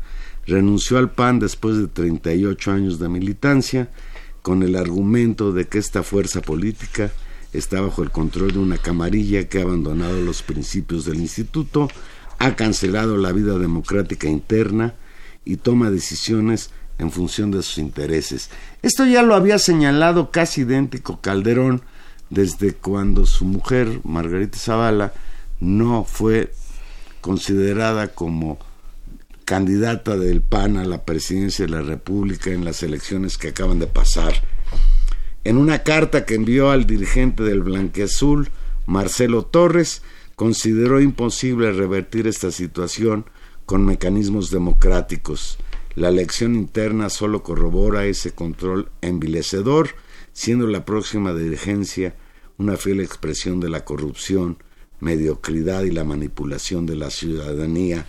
renunció 0.44 0.98
al 0.98 1.12
PAN 1.12 1.38
después 1.38 1.76
de 1.76 1.86
38 1.86 2.72
años 2.72 2.98
de 2.98 3.08
militancia 3.08 3.88
con 4.42 4.64
el 4.64 4.74
argumento 4.74 5.52
de 5.52 5.68
que 5.68 5.78
esta 5.78 6.02
fuerza 6.02 6.42
política 6.42 7.12
está 7.52 7.80
bajo 7.80 8.02
el 8.02 8.10
control 8.10 8.50
de 8.52 8.58
una 8.58 8.78
camarilla 8.78 9.48
que 9.48 9.60
ha 9.60 9.62
abandonado 9.62 10.20
los 10.20 10.42
principios 10.42 11.04
del 11.04 11.20
instituto, 11.20 11.88
ha 12.38 12.56
cancelado 12.56 13.16
la 13.16 13.32
vida 13.32 13.58
democrática 13.58 14.28
interna 14.28 14.94
y 15.44 15.56
toma 15.56 15.90
decisiones 15.90 16.70
en 16.98 17.10
función 17.10 17.50
de 17.50 17.62
sus 17.62 17.78
intereses. 17.78 18.50
Esto 18.82 19.06
ya 19.06 19.22
lo 19.22 19.34
había 19.34 19.58
señalado 19.58 20.30
casi 20.30 20.62
idéntico 20.62 21.20
Calderón 21.20 21.82
desde 22.30 22.74
cuando 22.74 23.26
su 23.26 23.44
mujer, 23.44 24.00
Margarita 24.04 24.58
Zavala, 24.58 25.12
no 25.60 26.04
fue 26.04 26.52
considerada 27.20 28.08
como 28.08 28.58
candidata 29.44 30.16
del 30.16 30.42
PAN 30.42 30.76
a 30.76 30.84
la 30.84 31.04
presidencia 31.04 31.64
de 31.64 31.70
la 31.70 31.80
República 31.80 32.50
en 32.50 32.64
las 32.64 32.82
elecciones 32.82 33.38
que 33.38 33.48
acaban 33.48 33.78
de 33.78 33.86
pasar. 33.86 34.34
En 35.44 35.56
una 35.56 35.78
carta 35.78 36.26
que 36.26 36.34
envió 36.34 36.70
al 36.70 36.86
dirigente 36.86 37.42
del 37.42 37.62
Blanqueazul, 37.62 38.50
Marcelo 38.84 39.46
Torres, 39.46 40.02
consideró 40.38 41.00
imposible 41.00 41.72
revertir 41.72 42.28
esta 42.28 42.52
situación 42.52 43.26
con 43.66 43.84
mecanismos 43.84 44.52
democráticos. 44.52 45.58
La 45.96 46.10
elección 46.10 46.54
interna 46.54 47.10
solo 47.10 47.42
corrobora 47.42 48.06
ese 48.06 48.30
control 48.30 48.88
envilecedor, 49.00 49.88
siendo 50.32 50.68
la 50.68 50.84
próxima 50.84 51.34
dirigencia 51.34 52.14
una 52.56 52.76
fiel 52.76 53.00
expresión 53.00 53.58
de 53.58 53.68
la 53.68 53.84
corrupción, 53.84 54.62
mediocridad 55.00 55.82
y 55.82 55.90
la 55.90 56.04
manipulación 56.04 56.86
de 56.86 56.94
la 56.94 57.10
ciudadanía, 57.10 58.06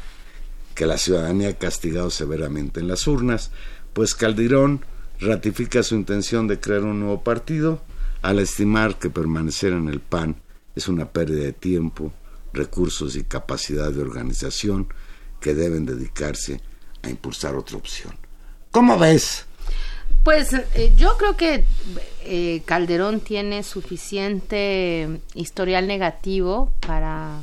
que 0.76 0.86
la 0.86 1.00
ciudadanía 1.00 1.50
ha 1.50 1.58
castigado 1.58 2.12
severamente 2.12 2.80
en 2.80 2.90
las 2.90 3.08
urnas, 3.08 3.50
pues 3.94 4.14
Calderón 4.14 4.86
ratifica 5.20 5.82
su 5.82 5.96
intención 5.96 6.48
de 6.48 6.60
crear 6.60 6.84
un 6.84 7.00
nuevo 7.00 7.24
partido 7.24 7.82
al 8.22 8.38
estimar 8.38 9.00
que 9.00 9.10
permanecer 9.10 9.74
en 9.74 9.90
el 9.90 10.00
PAN 10.00 10.36
es 10.80 10.88
una 10.88 11.06
pérdida 11.12 11.44
de 11.44 11.54
tiempo, 11.54 12.12
recursos 12.54 13.16
y 13.16 13.24
capacidad 13.24 13.92
de 13.92 14.02
organización 14.02 14.88
que 15.40 15.54
deben 15.54 15.86
dedicarse 15.86 16.62
a 17.04 17.10
impulsar 17.10 17.56
otra 17.56 17.78
opción. 17.78 18.14
¿Cómo 18.72 18.98
ves? 18.98 19.46
Pues 20.24 20.54
eh, 20.54 20.94
yo 20.98 21.16
creo 21.18 21.38
que 21.38 21.66
eh, 22.24 22.62
Calderón 22.66 23.20
tiene 23.20 23.64
suficiente 23.64 25.22
historial 25.34 25.88
negativo 25.88 26.72
para 26.80 27.42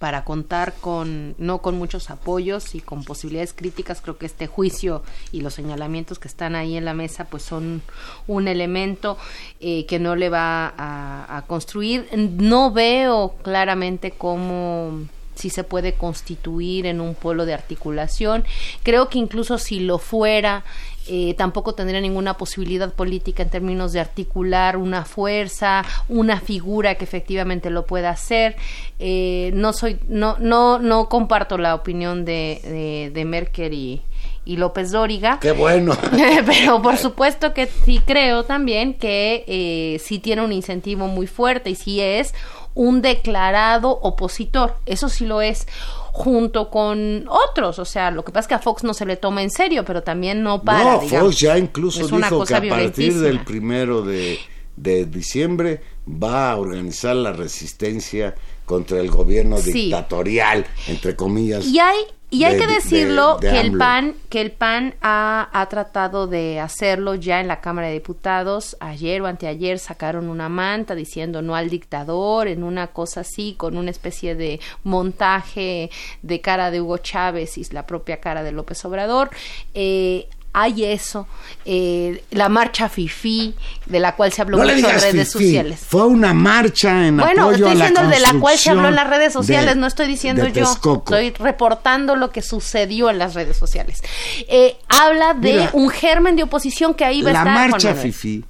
para 0.00 0.24
contar 0.24 0.72
con 0.80 1.34
no 1.36 1.58
con 1.58 1.76
muchos 1.76 2.08
apoyos 2.08 2.74
y 2.74 2.80
con 2.80 3.04
posibilidades 3.04 3.52
críticas 3.52 4.00
creo 4.00 4.16
que 4.16 4.24
este 4.24 4.46
juicio 4.46 5.02
y 5.30 5.42
los 5.42 5.52
señalamientos 5.52 6.18
que 6.18 6.26
están 6.26 6.56
ahí 6.56 6.78
en 6.78 6.86
la 6.86 6.94
mesa 6.94 7.26
pues 7.26 7.42
son 7.42 7.82
un 8.26 8.48
elemento 8.48 9.18
eh, 9.60 9.84
que 9.84 9.98
no 9.98 10.16
le 10.16 10.30
va 10.30 10.72
a, 10.74 11.36
a 11.36 11.42
construir 11.42 12.08
no 12.16 12.72
veo 12.72 13.34
claramente 13.42 14.10
cómo 14.12 15.02
si 15.34 15.50
se 15.50 15.64
puede 15.64 15.92
constituir 15.94 16.86
en 16.86 17.00
un 17.00 17.14
polo 17.14 17.46
de 17.46 17.54
articulación. 17.54 18.44
Creo 18.82 19.08
que 19.08 19.18
incluso 19.18 19.56
si 19.56 19.80
lo 19.80 19.98
fuera, 19.98 20.64
eh, 21.12 21.34
tampoco 21.34 21.74
tendría 21.74 22.00
ninguna 22.00 22.36
posibilidad 22.36 22.94
política 22.94 23.42
en 23.42 23.50
términos 23.50 23.92
de 23.92 23.98
articular 23.98 24.76
una 24.76 25.04
fuerza, 25.04 25.84
una 26.08 26.40
figura 26.40 26.94
que 26.94 27.02
efectivamente 27.02 27.68
lo 27.68 27.84
pueda 27.84 28.10
hacer. 28.10 28.54
Eh, 29.00 29.50
no 29.52 29.72
soy, 29.72 29.98
no, 30.06 30.36
no, 30.38 30.78
no 30.78 31.08
comparto 31.08 31.58
la 31.58 31.74
opinión 31.74 32.24
de, 32.24 33.10
de, 33.12 33.24
Merkel 33.24 33.74
y, 33.74 34.02
y 34.44 34.56
López 34.56 34.92
Dóriga. 34.92 35.40
¡Qué 35.40 35.50
bueno! 35.50 35.98
Pero 36.46 36.80
por 36.80 36.96
supuesto 36.96 37.54
que 37.54 37.66
sí 37.66 38.00
creo 38.06 38.44
también 38.44 38.94
que 38.94 39.44
eh, 39.48 39.98
sí 39.98 40.20
tiene 40.20 40.44
un 40.44 40.52
incentivo 40.52 41.08
muy 41.08 41.26
fuerte 41.26 41.70
y 41.70 41.74
sí 41.74 42.00
es 42.00 42.34
un 42.74 43.02
declarado 43.02 43.90
opositor, 43.90 44.76
eso 44.86 45.08
sí 45.08 45.26
lo 45.26 45.42
es, 45.42 45.66
junto 46.12 46.70
con 46.70 47.26
otros, 47.28 47.78
o 47.78 47.84
sea, 47.84 48.10
lo 48.10 48.24
que 48.24 48.32
pasa 48.32 48.40
es 48.40 48.48
que 48.48 48.54
a 48.54 48.58
Fox 48.58 48.84
no 48.84 48.94
se 48.94 49.06
le 49.06 49.16
toma 49.16 49.42
en 49.42 49.50
serio, 49.50 49.84
pero 49.84 50.02
también 50.02 50.42
no 50.42 50.62
para. 50.62 50.96
No, 50.96 51.00
Fox 51.02 51.38
ya 51.38 51.56
incluso 51.56 52.06
dijo 52.06 52.44
que 52.44 52.54
a 52.54 52.68
partir 52.68 53.18
del 53.18 53.44
primero 53.44 54.02
de, 54.02 54.38
de 54.76 55.06
diciembre 55.06 55.80
va 56.06 56.52
a 56.52 56.56
organizar 56.56 57.16
la 57.16 57.32
resistencia 57.32 58.34
contra 58.64 59.00
el 59.00 59.10
gobierno 59.10 59.60
dictatorial, 59.60 60.66
entre 60.88 61.16
comillas. 61.16 61.66
Y 61.66 61.78
hay 61.78 61.98
y 62.30 62.44
hay 62.44 62.56
que 62.56 62.66
decirlo 62.66 63.38
que 63.40 63.60
el 63.60 63.76
PAN 63.76 64.14
que 64.28 64.40
el 64.40 64.52
PAN 64.52 64.94
ha, 65.02 65.48
ha, 65.52 65.68
tratado 65.68 66.28
de 66.28 66.60
hacerlo 66.60 67.16
ya 67.16 67.40
en 67.40 67.48
la 67.48 67.60
Cámara 67.60 67.88
de 67.88 67.94
Diputados. 67.94 68.76
Ayer 68.78 69.20
o 69.22 69.26
anteayer 69.26 69.78
sacaron 69.78 70.28
una 70.28 70.48
manta 70.48 70.94
diciendo 70.94 71.42
no 71.42 71.56
al 71.56 71.68
dictador 71.68 72.46
en 72.46 72.62
una 72.62 72.88
cosa 72.88 73.20
así 73.22 73.54
con 73.56 73.76
una 73.76 73.90
especie 73.90 74.36
de 74.36 74.60
montaje 74.84 75.90
de 76.22 76.40
cara 76.40 76.70
de 76.70 76.80
Hugo 76.80 76.98
Chávez 76.98 77.58
y 77.58 77.64
la 77.72 77.86
propia 77.86 78.20
cara 78.20 78.42
de 78.42 78.52
López 78.52 78.84
Obrador. 78.84 79.30
Eh, 79.74 80.28
hay 80.52 80.84
eso, 80.84 81.28
eh, 81.64 82.24
la 82.32 82.48
marcha 82.48 82.88
FIFI, 82.88 83.54
de 83.86 84.00
la 84.00 84.16
cual 84.16 84.32
se 84.32 84.42
habló 84.42 84.58
mucho 84.58 84.70
en 84.72 85.00
redes 85.00 85.30
sociales. 85.30 85.80
Fue 85.88 86.06
una 86.06 86.34
marcha 86.34 87.06
en 87.06 87.16
bueno, 87.18 87.42
apoyo 87.42 87.66
estoy 87.68 87.72
diciendo 87.74 88.00
a 88.00 88.02
la 88.04 88.10
de 88.10 88.20
la 88.20 88.32
cual 88.40 88.58
se 88.58 88.70
habló 88.70 88.88
en 88.88 88.94
las 88.96 89.08
redes 89.08 89.32
sociales, 89.32 89.74
de- 89.74 89.80
no 89.80 89.86
estoy 89.86 90.06
diciendo 90.08 90.46
yo, 90.46 90.52
Texcoco. 90.52 91.14
estoy 91.16 91.30
reportando 91.44 92.16
lo 92.16 92.30
que 92.30 92.42
sucedió 92.42 93.10
en 93.10 93.18
las 93.18 93.34
redes 93.34 93.56
sociales. 93.56 94.02
Eh, 94.48 94.76
habla 94.88 95.34
de 95.34 95.52
Mira, 95.52 95.70
un 95.72 95.88
germen 95.90 96.34
de 96.36 96.42
oposición 96.42 96.94
que 96.94 97.04
ahí 97.04 97.22
va 97.22 97.30
a 97.30 97.32
La 97.32 97.38
estar. 97.40 97.70
Marcha. 97.70 97.94
FIFI 97.94 98.44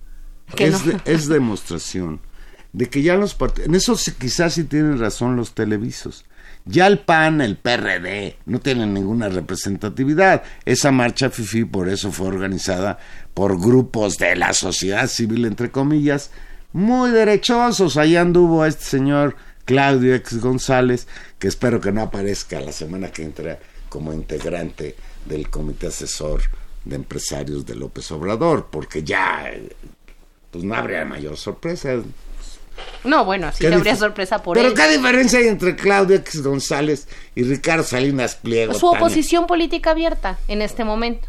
es, 0.56 0.86
no. 0.86 0.92
de- 0.92 1.00
es 1.04 1.28
demostración 1.28 2.20
de 2.72 2.88
que 2.88 3.02
ya 3.02 3.16
los 3.16 3.34
partidos, 3.34 3.68
en 3.68 3.74
eso 3.74 3.96
sí- 3.96 4.12
quizás 4.18 4.54
sí 4.54 4.64
tienen 4.64 4.98
razón 4.98 5.36
los 5.36 5.52
televisos. 5.54 6.24
Ya 6.66 6.86
el 6.86 6.98
PAN, 6.98 7.40
el 7.40 7.56
PRD, 7.56 8.36
no 8.46 8.60
tienen 8.60 8.94
ninguna 8.94 9.28
representatividad. 9.28 10.42
Esa 10.64 10.90
marcha 10.92 11.30
FIFI 11.30 11.64
por 11.64 11.88
eso 11.88 12.12
fue 12.12 12.28
organizada 12.28 12.98
por 13.34 13.60
grupos 13.60 14.18
de 14.18 14.36
la 14.36 14.52
sociedad 14.52 15.08
civil, 15.08 15.46
entre 15.46 15.70
comillas, 15.70 16.30
muy 16.72 17.10
derechosos. 17.10 17.96
Ahí 17.96 18.16
anduvo 18.16 18.64
este 18.64 18.84
señor 18.84 19.36
Claudio 19.64 20.14
X 20.16 20.40
González, 20.40 21.06
que 21.38 21.48
espero 21.48 21.80
que 21.80 21.92
no 21.92 22.02
aparezca 22.02 22.60
la 22.60 22.72
semana 22.72 23.10
que 23.10 23.22
entra 23.22 23.58
como 23.88 24.12
integrante 24.12 24.96
del 25.26 25.48
comité 25.48 25.88
asesor 25.88 26.42
de 26.84 26.96
empresarios 26.96 27.66
de 27.66 27.74
López 27.74 28.10
Obrador, 28.10 28.68
porque 28.70 29.02
ya 29.02 29.50
eh, 29.50 29.70
pues 30.50 30.64
no 30.64 30.74
habría 30.74 31.04
mayor 31.04 31.36
sorpresa. 31.36 32.02
No, 33.04 33.24
bueno, 33.24 33.50
sí 33.52 33.66
¿Qué 33.66 33.74
habría 33.74 33.96
sorpresa 33.96 34.42
por 34.42 34.56
Pero 34.56 34.68
él. 34.68 34.74
qué 34.74 34.88
diferencia 34.88 35.38
hay 35.38 35.48
entre 35.48 35.74
Claudio 35.76 36.16
X 36.16 36.42
González 36.42 37.08
y 37.34 37.42
Ricardo 37.44 37.82
Salinas 37.84 38.34
Pliego. 38.36 38.74
Su 38.74 38.90
Tania? 38.90 38.98
oposición 39.06 39.46
política 39.46 39.92
abierta 39.92 40.38
en 40.48 40.60
este 40.62 40.84
momento. 40.84 41.26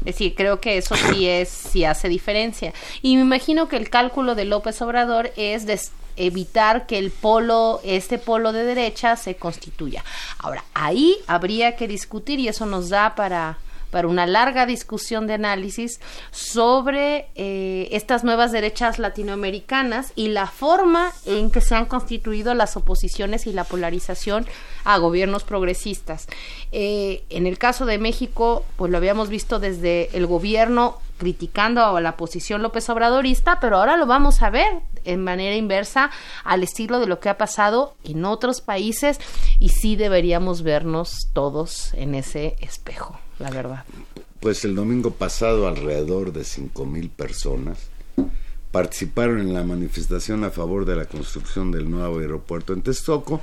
Es 0.00 0.04
decir, 0.14 0.34
creo 0.36 0.60
que 0.60 0.76
eso 0.78 0.94
sí 0.96 1.26
es, 1.28 1.48
sí 1.48 1.84
hace 1.84 2.08
diferencia. 2.08 2.72
Y 3.02 3.16
me 3.16 3.22
imagino 3.22 3.68
que 3.68 3.76
el 3.76 3.88
cálculo 3.90 4.34
de 4.34 4.44
López 4.44 4.80
Obrador 4.82 5.32
es 5.36 5.66
des- 5.66 5.92
evitar 6.16 6.86
que 6.86 6.98
el 6.98 7.10
polo, 7.10 7.80
este 7.84 8.18
polo 8.18 8.52
de 8.52 8.64
derecha 8.64 9.16
se 9.16 9.36
constituya. 9.36 10.04
Ahora, 10.38 10.64
ahí 10.74 11.16
habría 11.26 11.76
que 11.76 11.86
discutir 11.88 12.38
y 12.40 12.48
eso 12.48 12.66
nos 12.66 12.88
da 12.90 13.14
para 13.14 13.56
para 13.90 14.08
una 14.08 14.26
larga 14.26 14.66
discusión 14.66 15.26
de 15.26 15.34
análisis 15.34 16.00
sobre 16.30 17.28
eh, 17.34 17.88
estas 17.92 18.24
nuevas 18.24 18.52
derechas 18.52 18.98
latinoamericanas 18.98 20.12
y 20.14 20.28
la 20.28 20.46
forma 20.46 21.12
en 21.26 21.50
que 21.50 21.60
se 21.60 21.74
han 21.74 21.86
constituido 21.86 22.54
las 22.54 22.76
oposiciones 22.76 23.46
y 23.46 23.52
la 23.52 23.64
polarización 23.64 24.46
a 24.84 24.98
gobiernos 24.98 25.44
progresistas. 25.44 26.26
Eh, 26.72 27.24
en 27.30 27.46
el 27.46 27.58
caso 27.58 27.86
de 27.86 27.98
México, 27.98 28.64
pues 28.76 28.90
lo 28.90 28.98
habíamos 28.98 29.28
visto 29.28 29.58
desde 29.58 30.16
el 30.16 30.26
gobierno 30.26 30.98
criticando 31.18 31.84
a 31.84 32.00
la 32.00 32.16
posición 32.16 32.62
López 32.62 32.88
Obradorista, 32.88 33.58
pero 33.60 33.76
ahora 33.76 33.96
lo 33.96 34.06
vamos 34.06 34.40
a 34.42 34.50
ver 34.50 34.80
en 35.04 35.22
manera 35.22 35.56
inversa 35.56 36.10
al 36.44 36.62
estilo 36.62 37.00
de 37.00 37.06
lo 37.06 37.20
que 37.20 37.28
ha 37.28 37.36
pasado 37.36 37.94
en 38.04 38.24
otros 38.24 38.60
países 38.60 39.18
y 39.58 39.70
sí 39.70 39.96
deberíamos 39.96 40.62
vernos 40.62 41.28
todos 41.32 41.92
en 41.94 42.14
ese 42.14 42.56
espejo, 42.60 43.18
la 43.38 43.50
verdad. 43.50 43.84
Pues 44.40 44.64
el 44.64 44.74
domingo 44.74 45.12
pasado 45.12 45.66
alrededor 45.66 46.32
de 46.32 46.44
cinco 46.44 46.84
mil 46.86 47.10
personas 47.10 47.78
participaron 48.70 49.40
en 49.40 49.54
la 49.54 49.64
manifestación 49.64 50.44
a 50.44 50.50
favor 50.50 50.84
de 50.84 50.94
la 50.96 51.06
construcción 51.06 51.72
del 51.72 51.90
nuevo 51.90 52.18
aeropuerto 52.18 52.72
en 52.72 52.82
Texcoco, 52.82 53.40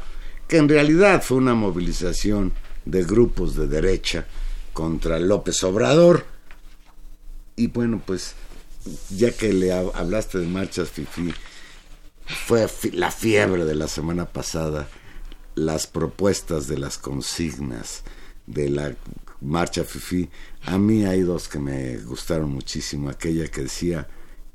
que 0.48 0.58
en 0.58 0.70
realidad 0.70 1.22
fue 1.24 1.38
una 1.38 1.56
movilización 1.56 2.54
de 2.86 3.04
grupos 3.04 3.56
de 3.56 3.68
derecha 3.68 4.28
contra 4.74 5.20
López 5.20 5.64
Obrador. 5.64 6.26
Y 7.56 7.68
bueno, 7.68 8.02
pues 8.06 8.36
ya 9.10 9.32
que 9.32 9.52
le 9.52 9.72
hab- 9.74 9.92
hablaste 9.96 10.38
de 10.38 10.48
marchas 10.48 10.90
FIFI, 10.92 11.34
fue 12.28 12.68
la 12.94 13.12
fiebre 13.12 13.66
de 13.66 13.76
la 13.76 13.88
semana 13.88 14.26
pasada, 14.26 14.88
las 15.56 15.88
propuestas 15.88 16.68
de 16.68 16.78
las 16.78 16.98
consignas 16.98 18.04
de 18.46 18.70
la 18.70 18.94
marcha 19.42 19.84
FIFI. 19.84 20.30
A 20.64 20.78
mí 20.78 21.06
hay 21.06 21.22
dos 21.22 21.48
que 21.48 21.60
me 21.60 21.98
gustaron 21.98 22.52
muchísimo. 22.52 23.10
Aquella 23.10 23.48
que 23.48 23.62
decía, 23.62 24.08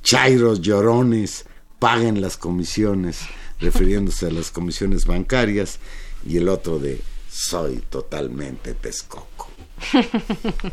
Chairos 0.02 0.60
llorones, 0.60 1.44
paguen 1.78 2.20
las 2.20 2.36
comisiones, 2.36 3.20
refiriéndose 3.60 4.26
a 4.26 4.30
las 4.30 4.50
comisiones 4.50 5.06
bancarias. 5.06 5.78
Y 6.26 6.36
el 6.36 6.48
otro 6.48 6.78
de, 6.78 7.00
soy 7.30 7.82
totalmente 7.88 8.74
Texcoco. 8.74 9.48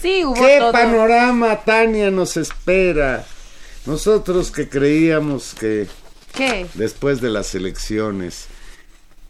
Sí, 0.00 0.24
hubo 0.24 0.34
¿Qué 0.34 0.56
todo. 0.58 0.72
panorama, 0.72 1.60
Tania, 1.64 2.10
nos 2.10 2.38
espera? 2.38 3.26
Nosotros 3.84 4.50
que 4.50 4.68
creíamos 4.68 5.54
que 5.54 5.86
¿Qué? 6.32 6.66
después 6.74 7.20
de 7.20 7.28
las 7.30 7.54
elecciones 7.54 8.46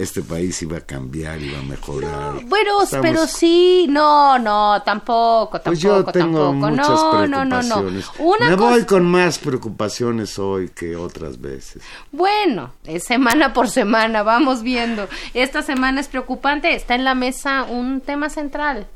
este 0.00 0.22
país 0.22 0.60
iba 0.62 0.78
a 0.78 0.80
cambiar, 0.80 1.40
iba 1.40 1.58
a 1.58 1.62
mejorar. 1.62 2.44
Bueno, 2.46 2.82
Estamos- 2.82 3.06
pero 3.06 3.26
sí, 3.26 3.86
no, 3.88 4.38
no, 4.38 4.82
tampoco, 4.84 5.60
tampoco, 5.60 5.64
Pues 5.64 5.80
yo 5.80 6.04
tengo 6.04 6.50
tampoco. 6.50 6.52
muchas 6.70 6.88
no, 6.88 7.26
no, 7.26 7.44
no, 7.44 7.62
no. 7.62 7.74
preocupaciones. 7.82 8.06
Una 8.18 8.50
Me 8.50 8.56
cosa- 8.56 8.70
voy 8.70 8.84
con 8.86 9.04
más 9.04 9.38
preocupaciones 9.38 10.38
hoy 10.38 10.70
que 10.70 10.96
otras 10.96 11.40
veces. 11.40 11.82
Bueno, 12.12 12.72
es 12.84 13.04
semana 13.04 13.52
por 13.52 13.68
semana, 13.68 14.22
vamos 14.22 14.62
viendo. 14.62 15.08
Esta 15.34 15.62
semana 15.62 16.00
es 16.00 16.08
preocupante, 16.08 16.74
está 16.74 16.94
en 16.94 17.04
la 17.04 17.14
mesa 17.14 17.64
un 17.64 18.00
tema 18.00 18.28
central. 18.30 18.86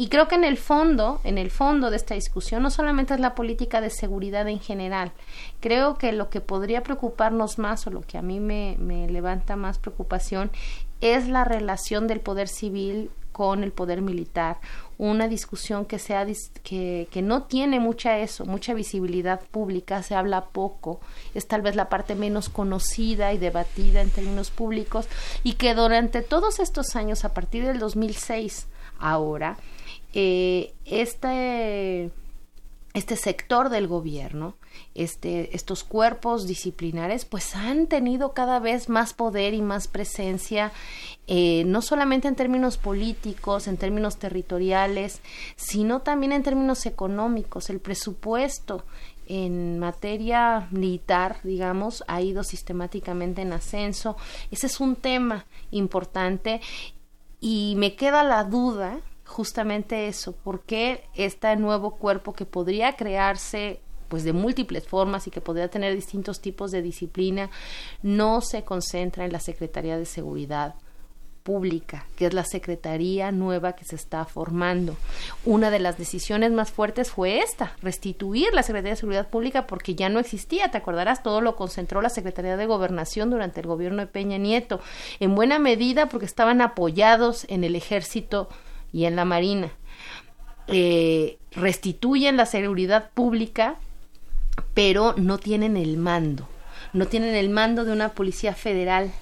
Y 0.00 0.10
creo 0.10 0.28
que 0.28 0.36
en 0.36 0.44
el 0.44 0.58
fondo, 0.58 1.20
en 1.24 1.38
el 1.38 1.50
fondo 1.50 1.90
de 1.90 1.96
esta 1.96 2.14
discusión, 2.14 2.62
no 2.62 2.70
solamente 2.70 3.14
es 3.14 3.18
la 3.18 3.34
política 3.34 3.80
de 3.80 3.90
seguridad 3.90 4.46
en 4.46 4.60
general. 4.60 5.10
Creo 5.58 5.98
que 5.98 6.12
lo 6.12 6.30
que 6.30 6.40
podría 6.40 6.84
preocuparnos 6.84 7.58
más, 7.58 7.84
o 7.88 7.90
lo 7.90 8.02
que 8.02 8.16
a 8.16 8.22
mí 8.22 8.38
me, 8.38 8.76
me 8.78 9.10
levanta 9.10 9.56
más 9.56 9.80
preocupación, 9.80 10.52
es 11.00 11.26
la 11.26 11.42
relación 11.42 12.06
del 12.06 12.20
poder 12.20 12.46
civil 12.46 13.10
con 13.32 13.64
el 13.64 13.72
poder 13.72 14.00
militar. 14.00 14.58
Una 14.98 15.26
discusión 15.26 15.84
que 15.84 15.98
sea 15.98 16.24
que, 16.62 17.08
que 17.10 17.22
no 17.22 17.42
tiene 17.42 17.80
mucha 17.80 18.18
eso, 18.18 18.46
mucha 18.46 18.74
visibilidad 18.74 19.40
pública, 19.50 20.04
se 20.04 20.14
habla 20.14 20.44
poco, 20.44 21.00
es 21.34 21.48
tal 21.48 21.62
vez 21.62 21.74
la 21.74 21.88
parte 21.88 22.14
menos 22.14 22.48
conocida 22.48 23.32
y 23.32 23.38
debatida 23.38 24.00
en 24.00 24.10
términos 24.10 24.52
públicos, 24.52 25.08
y 25.42 25.54
que 25.54 25.74
durante 25.74 26.22
todos 26.22 26.60
estos 26.60 26.94
años, 26.94 27.24
a 27.24 27.34
partir 27.34 27.66
del 27.66 27.80
2006 27.80 28.68
ahora, 29.00 29.56
eh, 30.20 30.74
este 30.84 32.10
este 32.92 33.14
sector 33.14 33.68
del 33.68 33.86
gobierno, 33.86 34.56
este, 34.96 35.54
estos 35.54 35.84
cuerpos 35.84 36.48
disciplinares, 36.48 37.24
pues 37.24 37.54
han 37.54 37.86
tenido 37.86 38.32
cada 38.32 38.58
vez 38.58 38.88
más 38.88 39.14
poder 39.14 39.54
y 39.54 39.62
más 39.62 39.86
presencia, 39.86 40.72
eh, 41.28 41.62
no 41.66 41.82
solamente 41.82 42.26
en 42.26 42.34
términos 42.34 42.78
políticos, 42.78 43.68
en 43.68 43.76
términos 43.76 44.16
territoriales, 44.16 45.20
sino 45.54 46.00
también 46.00 46.32
en 46.32 46.42
términos 46.42 46.84
económicos. 46.86 47.70
El 47.70 47.78
presupuesto 47.78 48.84
en 49.28 49.78
materia 49.78 50.66
militar, 50.72 51.38
digamos, 51.44 52.02
ha 52.08 52.22
ido 52.22 52.42
sistemáticamente 52.42 53.42
en 53.42 53.52
ascenso. 53.52 54.16
Ese 54.50 54.66
es 54.66 54.80
un 54.80 54.96
tema 54.96 55.46
importante 55.70 56.60
y 57.38 57.74
me 57.76 57.94
queda 57.94 58.24
la 58.24 58.42
duda 58.42 59.00
justamente 59.28 60.08
eso, 60.08 60.32
por 60.32 60.62
qué 60.62 61.04
este 61.14 61.54
nuevo 61.56 61.96
cuerpo 61.96 62.32
que 62.32 62.46
podría 62.46 62.96
crearse 62.96 63.80
pues 64.08 64.24
de 64.24 64.32
múltiples 64.32 64.88
formas 64.88 65.26
y 65.26 65.30
que 65.30 65.42
podría 65.42 65.68
tener 65.68 65.94
distintos 65.94 66.40
tipos 66.40 66.70
de 66.70 66.80
disciplina 66.80 67.50
no 68.02 68.40
se 68.40 68.64
concentra 68.64 69.26
en 69.26 69.32
la 69.32 69.38
Secretaría 69.38 69.98
de 69.98 70.06
Seguridad 70.06 70.76
Pública, 71.42 72.06
que 72.16 72.26
es 72.26 72.34
la 72.34 72.44
secretaría 72.44 73.30
nueva 73.32 73.72
que 73.72 73.84
se 73.84 73.96
está 73.96 74.24
formando. 74.24 74.96
Una 75.44 75.70
de 75.70 75.78
las 75.78 75.96
decisiones 75.96 76.52
más 76.52 76.70
fuertes 76.70 77.10
fue 77.10 77.40
esta, 77.40 77.74
restituir 77.80 78.52
la 78.52 78.62
Secretaría 78.62 78.92
de 78.92 79.00
Seguridad 79.00 79.28
Pública 79.28 79.66
porque 79.66 79.94
ya 79.94 80.08
no 80.08 80.20
existía, 80.20 80.70
te 80.70 80.78
acordarás, 80.78 81.22
todo 81.22 81.40
lo 81.40 81.54
concentró 81.54 82.02
la 82.02 82.10
Secretaría 82.10 82.56
de 82.56 82.66
Gobernación 82.66 83.30
durante 83.30 83.60
el 83.60 83.66
gobierno 83.66 84.00
de 84.00 84.08
Peña 84.08 84.38
Nieto, 84.38 84.80
en 85.20 85.34
buena 85.34 85.58
medida 85.58 86.08
porque 86.08 86.26
estaban 86.26 86.60
apoyados 86.60 87.46
en 87.48 87.64
el 87.64 87.76
ejército 87.76 88.48
y 88.92 89.04
en 89.04 89.16
la 89.16 89.24
marina. 89.24 89.70
Eh, 90.66 91.38
restituyen 91.52 92.36
la 92.36 92.46
seguridad 92.46 93.10
pública, 93.14 93.76
pero 94.74 95.14
no 95.16 95.38
tienen 95.38 95.76
el 95.76 95.96
mando, 95.96 96.48
no 96.92 97.06
tienen 97.06 97.34
el 97.34 97.48
mando 97.48 97.84
de 97.84 97.92
una 97.92 98.10
policía 98.10 98.54
federal 98.54 99.12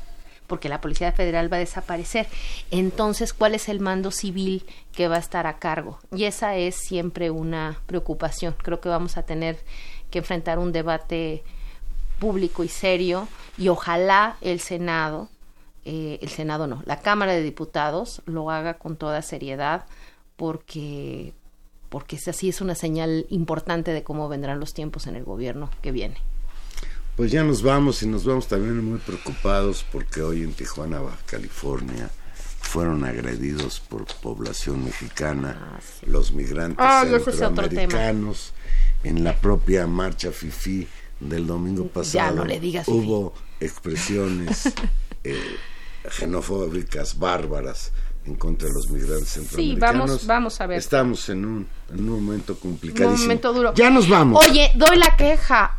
porque 0.46 0.68
la 0.68 0.80
Policía 0.80 1.12
Federal 1.12 1.52
va 1.52 1.56
a 1.56 1.60
desaparecer. 1.60 2.26
Entonces, 2.70 3.32
¿cuál 3.32 3.54
es 3.54 3.68
el 3.68 3.80
mando 3.80 4.10
civil 4.10 4.64
que 4.92 5.08
va 5.08 5.16
a 5.16 5.20
estar 5.20 5.46
a 5.46 5.58
cargo? 5.58 5.98
Y 6.14 6.24
esa 6.24 6.56
es 6.56 6.76
siempre 6.76 7.30
una 7.30 7.80
preocupación. 7.86 8.54
Creo 8.62 8.80
que 8.80 8.88
vamos 8.88 9.16
a 9.16 9.24
tener 9.24 9.58
que 10.10 10.18
enfrentar 10.18 10.58
un 10.58 10.72
debate 10.72 11.42
público 12.18 12.64
y 12.64 12.68
serio 12.68 13.28
y 13.58 13.68
ojalá 13.68 14.36
el 14.40 14.60
Senado, 14.60 15.28
eh, 15.88 16.18
el 16.20 16.28
Senado 16.28 16.66
no, 16.66 16.82
la 16.84 17.00
Cámara 17.00 17.32
de 17.32 17.42
Diputados 17.42 18.20
lo 18.26 18.50
haga 18.50 18.74
con 18.74 18.96
toda 18.96 19.22
seriedad 19.22 19.86
porque 20.36 21.32
porque 21.88 22.16
es 22.16 22.26
así 22.26 22.48
es 22.48 22.60
una 22.60 22.74
señal 22.74 23.26
importante 23.30 23.92
de 23.92 24.02
cómo 24.02 24.28
vendrán 24.28 24.58
los 24.58 24.74
tiempos 24.74 25.06
en 25.06 25.14
el 25.14 25.22
gobierno 25.24 25.70
que 25.82 25.92
viene. 25.92 26.16
Pues 27.16 27.30
ya 27.30 27.44
nos 27.44 27.62
vamos 27.62 28.02
y 28.02 28.08
nos 28.08 28.24
vamos 28.24 28.48
también 28.48 28.84
muy 28.84 28.98
preocupados 28.98 29.86
porque 29.92 30.20
hoy 30.20 30.42
en 30.42 30.52
Tijuana, 30.52 31.00
Baja 31.00 31.16
California, 31.26 32.10
fueron 32.60 33.04
agredidos 33.04 33.78
por 33.80 34.04
población 34.20 34.84
mexicana, 34.84 35.76
Ah, 35.76 35.80
sí. 35.80 36.06
los 36.06 36.32
migrantes 36.32 36.76
tema. 36.84 37.20
centroamericanos, 37.32 38.52
en 39.04 39.22
la 39.22 39.36
propia 39.36 39.86
marcha 39.86 40.32
FIFI 40.32 40.88
del 41.20 41.46
domingo 41.46 41.86
pasado. 41.86 42.34
no 42.38 42.44
le 42.44 42.58
digas 42.58 42.84
fifí. 42.84 42.98
Hubo 42.98 43.32
expresiones 43.60 44.66
eh, 45.24 45.38
xenofóbicas, 46.10 47.18
bárbaras 47.18 47.92
en 48.26 48.34
contra 48.34 48.68
de 48.68 48.74
los 48.74 48.90
migrantes 48.90 49.28
centroamericanos. 49.30 49.98
vamos- 50.08 50.26
vamos 50.26 50.60
a 50.60 50.66
ver. 50.66 50.78
Estamos 50.78 51.28
en 51.28 51.44
un, 51.44 51.68
en 51.92 52.00
un 52.08 52.24
momento 52.24 52.58
complicadísimo. 52.58 53.14
Un 53.14 53.20
momento 53.22 53.52
duro. 53.52 53.74
Ya 53.74 53.90
nos 53.90 54.08
vamos. 54.08 54.44
Oye, 54.46 54.70
doy 54.74 54.96
la 54.96 55.14
queja. 55.16 55.78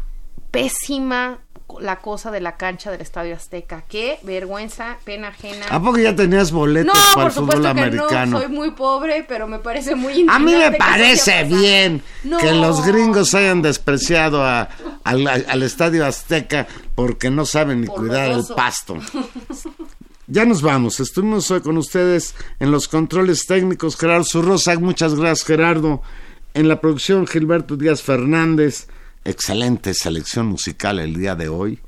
Pésima 0.51 1.39
la 1.81 1.99
cosa 1.99 2.31
de 2.31 2.39
la 2.39 2.55
cancha 2.55 2.89
del 2.89 3.01
Estadio 3.01 3.35
Azteca. 3.35 3.83
Qué 3.89 4.17
vergüenza, 4.23 4.97
pena 5.03 5.27
ajena. 5.27 5.65
¿A 5.69 5.81
poco 5.81 5.97
ya 5.97 6.15
tenías 6.15 6.53
boletos 6.53 6.95
no, 6.95 7.13
para 7.13 7.27
el 7.27 7.31
fútbol 7.33 7.61
que 7.61 7.67
americano? 7.67 8.31
no. 8.31 8.39
Soy 8.39 8.47
muy 8.47 8.71
pobre, 8.71 9.25
pero 9.27 9.45
me 9.47 9.59
parece 9.59 9.93
muy 9.95 10.25
A 10.29 10.39
mí 10.39 10.55
me 10.55 10.71
parece 10.71 11.43
bien 11.43 12.01
No. 12.23 12.37
que 12.37 12.53
los 12.53 12.85
gringos 12.85 13.35
hayan 13.35 13.61
despreciado 13.61 14.41
a- 14.45 14.69
al, 15.03 15.27
al 15.27 15.63
Estadio 15.63 16.05
Azteca 16.05 16.65
porque 16.95 17.29
no 17.29 17.45
saben 17.45 17.81
ni 17.81 17.87
Por 17.87 17.97
cuidar 17.97 18.31
el 18.31 18.45
pasto. 18.55 18.95
Ya 20.27 20.43
nos 20.43 20.61
vamos. 20.61 20.99
Estuvimos 20.99 21.49
hoy 21.51 21.61
con 21.61 21.77
ustedes 21.77 22.35
en 22.59 22.69
los 22.69 22.89
controles 22.89 23.45
técnicos. 23.45 23.95
Gerardo 23.95 24.25
Zurrosa, 24.25 24.77
muchas 24.77 25.15
gracias, 25.15 25.47
Gerardo. 25.47 26.01
En 26.53 26.67
la 26.67 26.81
producción, 26.81 27.25
Gilberto 27.25 27.77
Díaz 27.77 28.01
Fernández. 28.01 28.87
Excelente 29.23 29.93
selección 29.93 30.47
musical 30.47 30.99
el 30.99 31.13
día 31.15 31.35
de 31.35 31.47
hoy. 31.47 31.79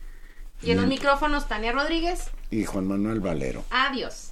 Y 0.62 0.72
en 0.72 0.78
los 0.78 0.88
micrófonos, 0.88 1.48
Tania 1.50 1.74
Rodríguez. 1.74 2.30
Y 2.50 2.64
Juan 2.64 2.88
Manuel 2.88 3.20
Valero. 3.20 3.66
Adiós. 3.72 4.32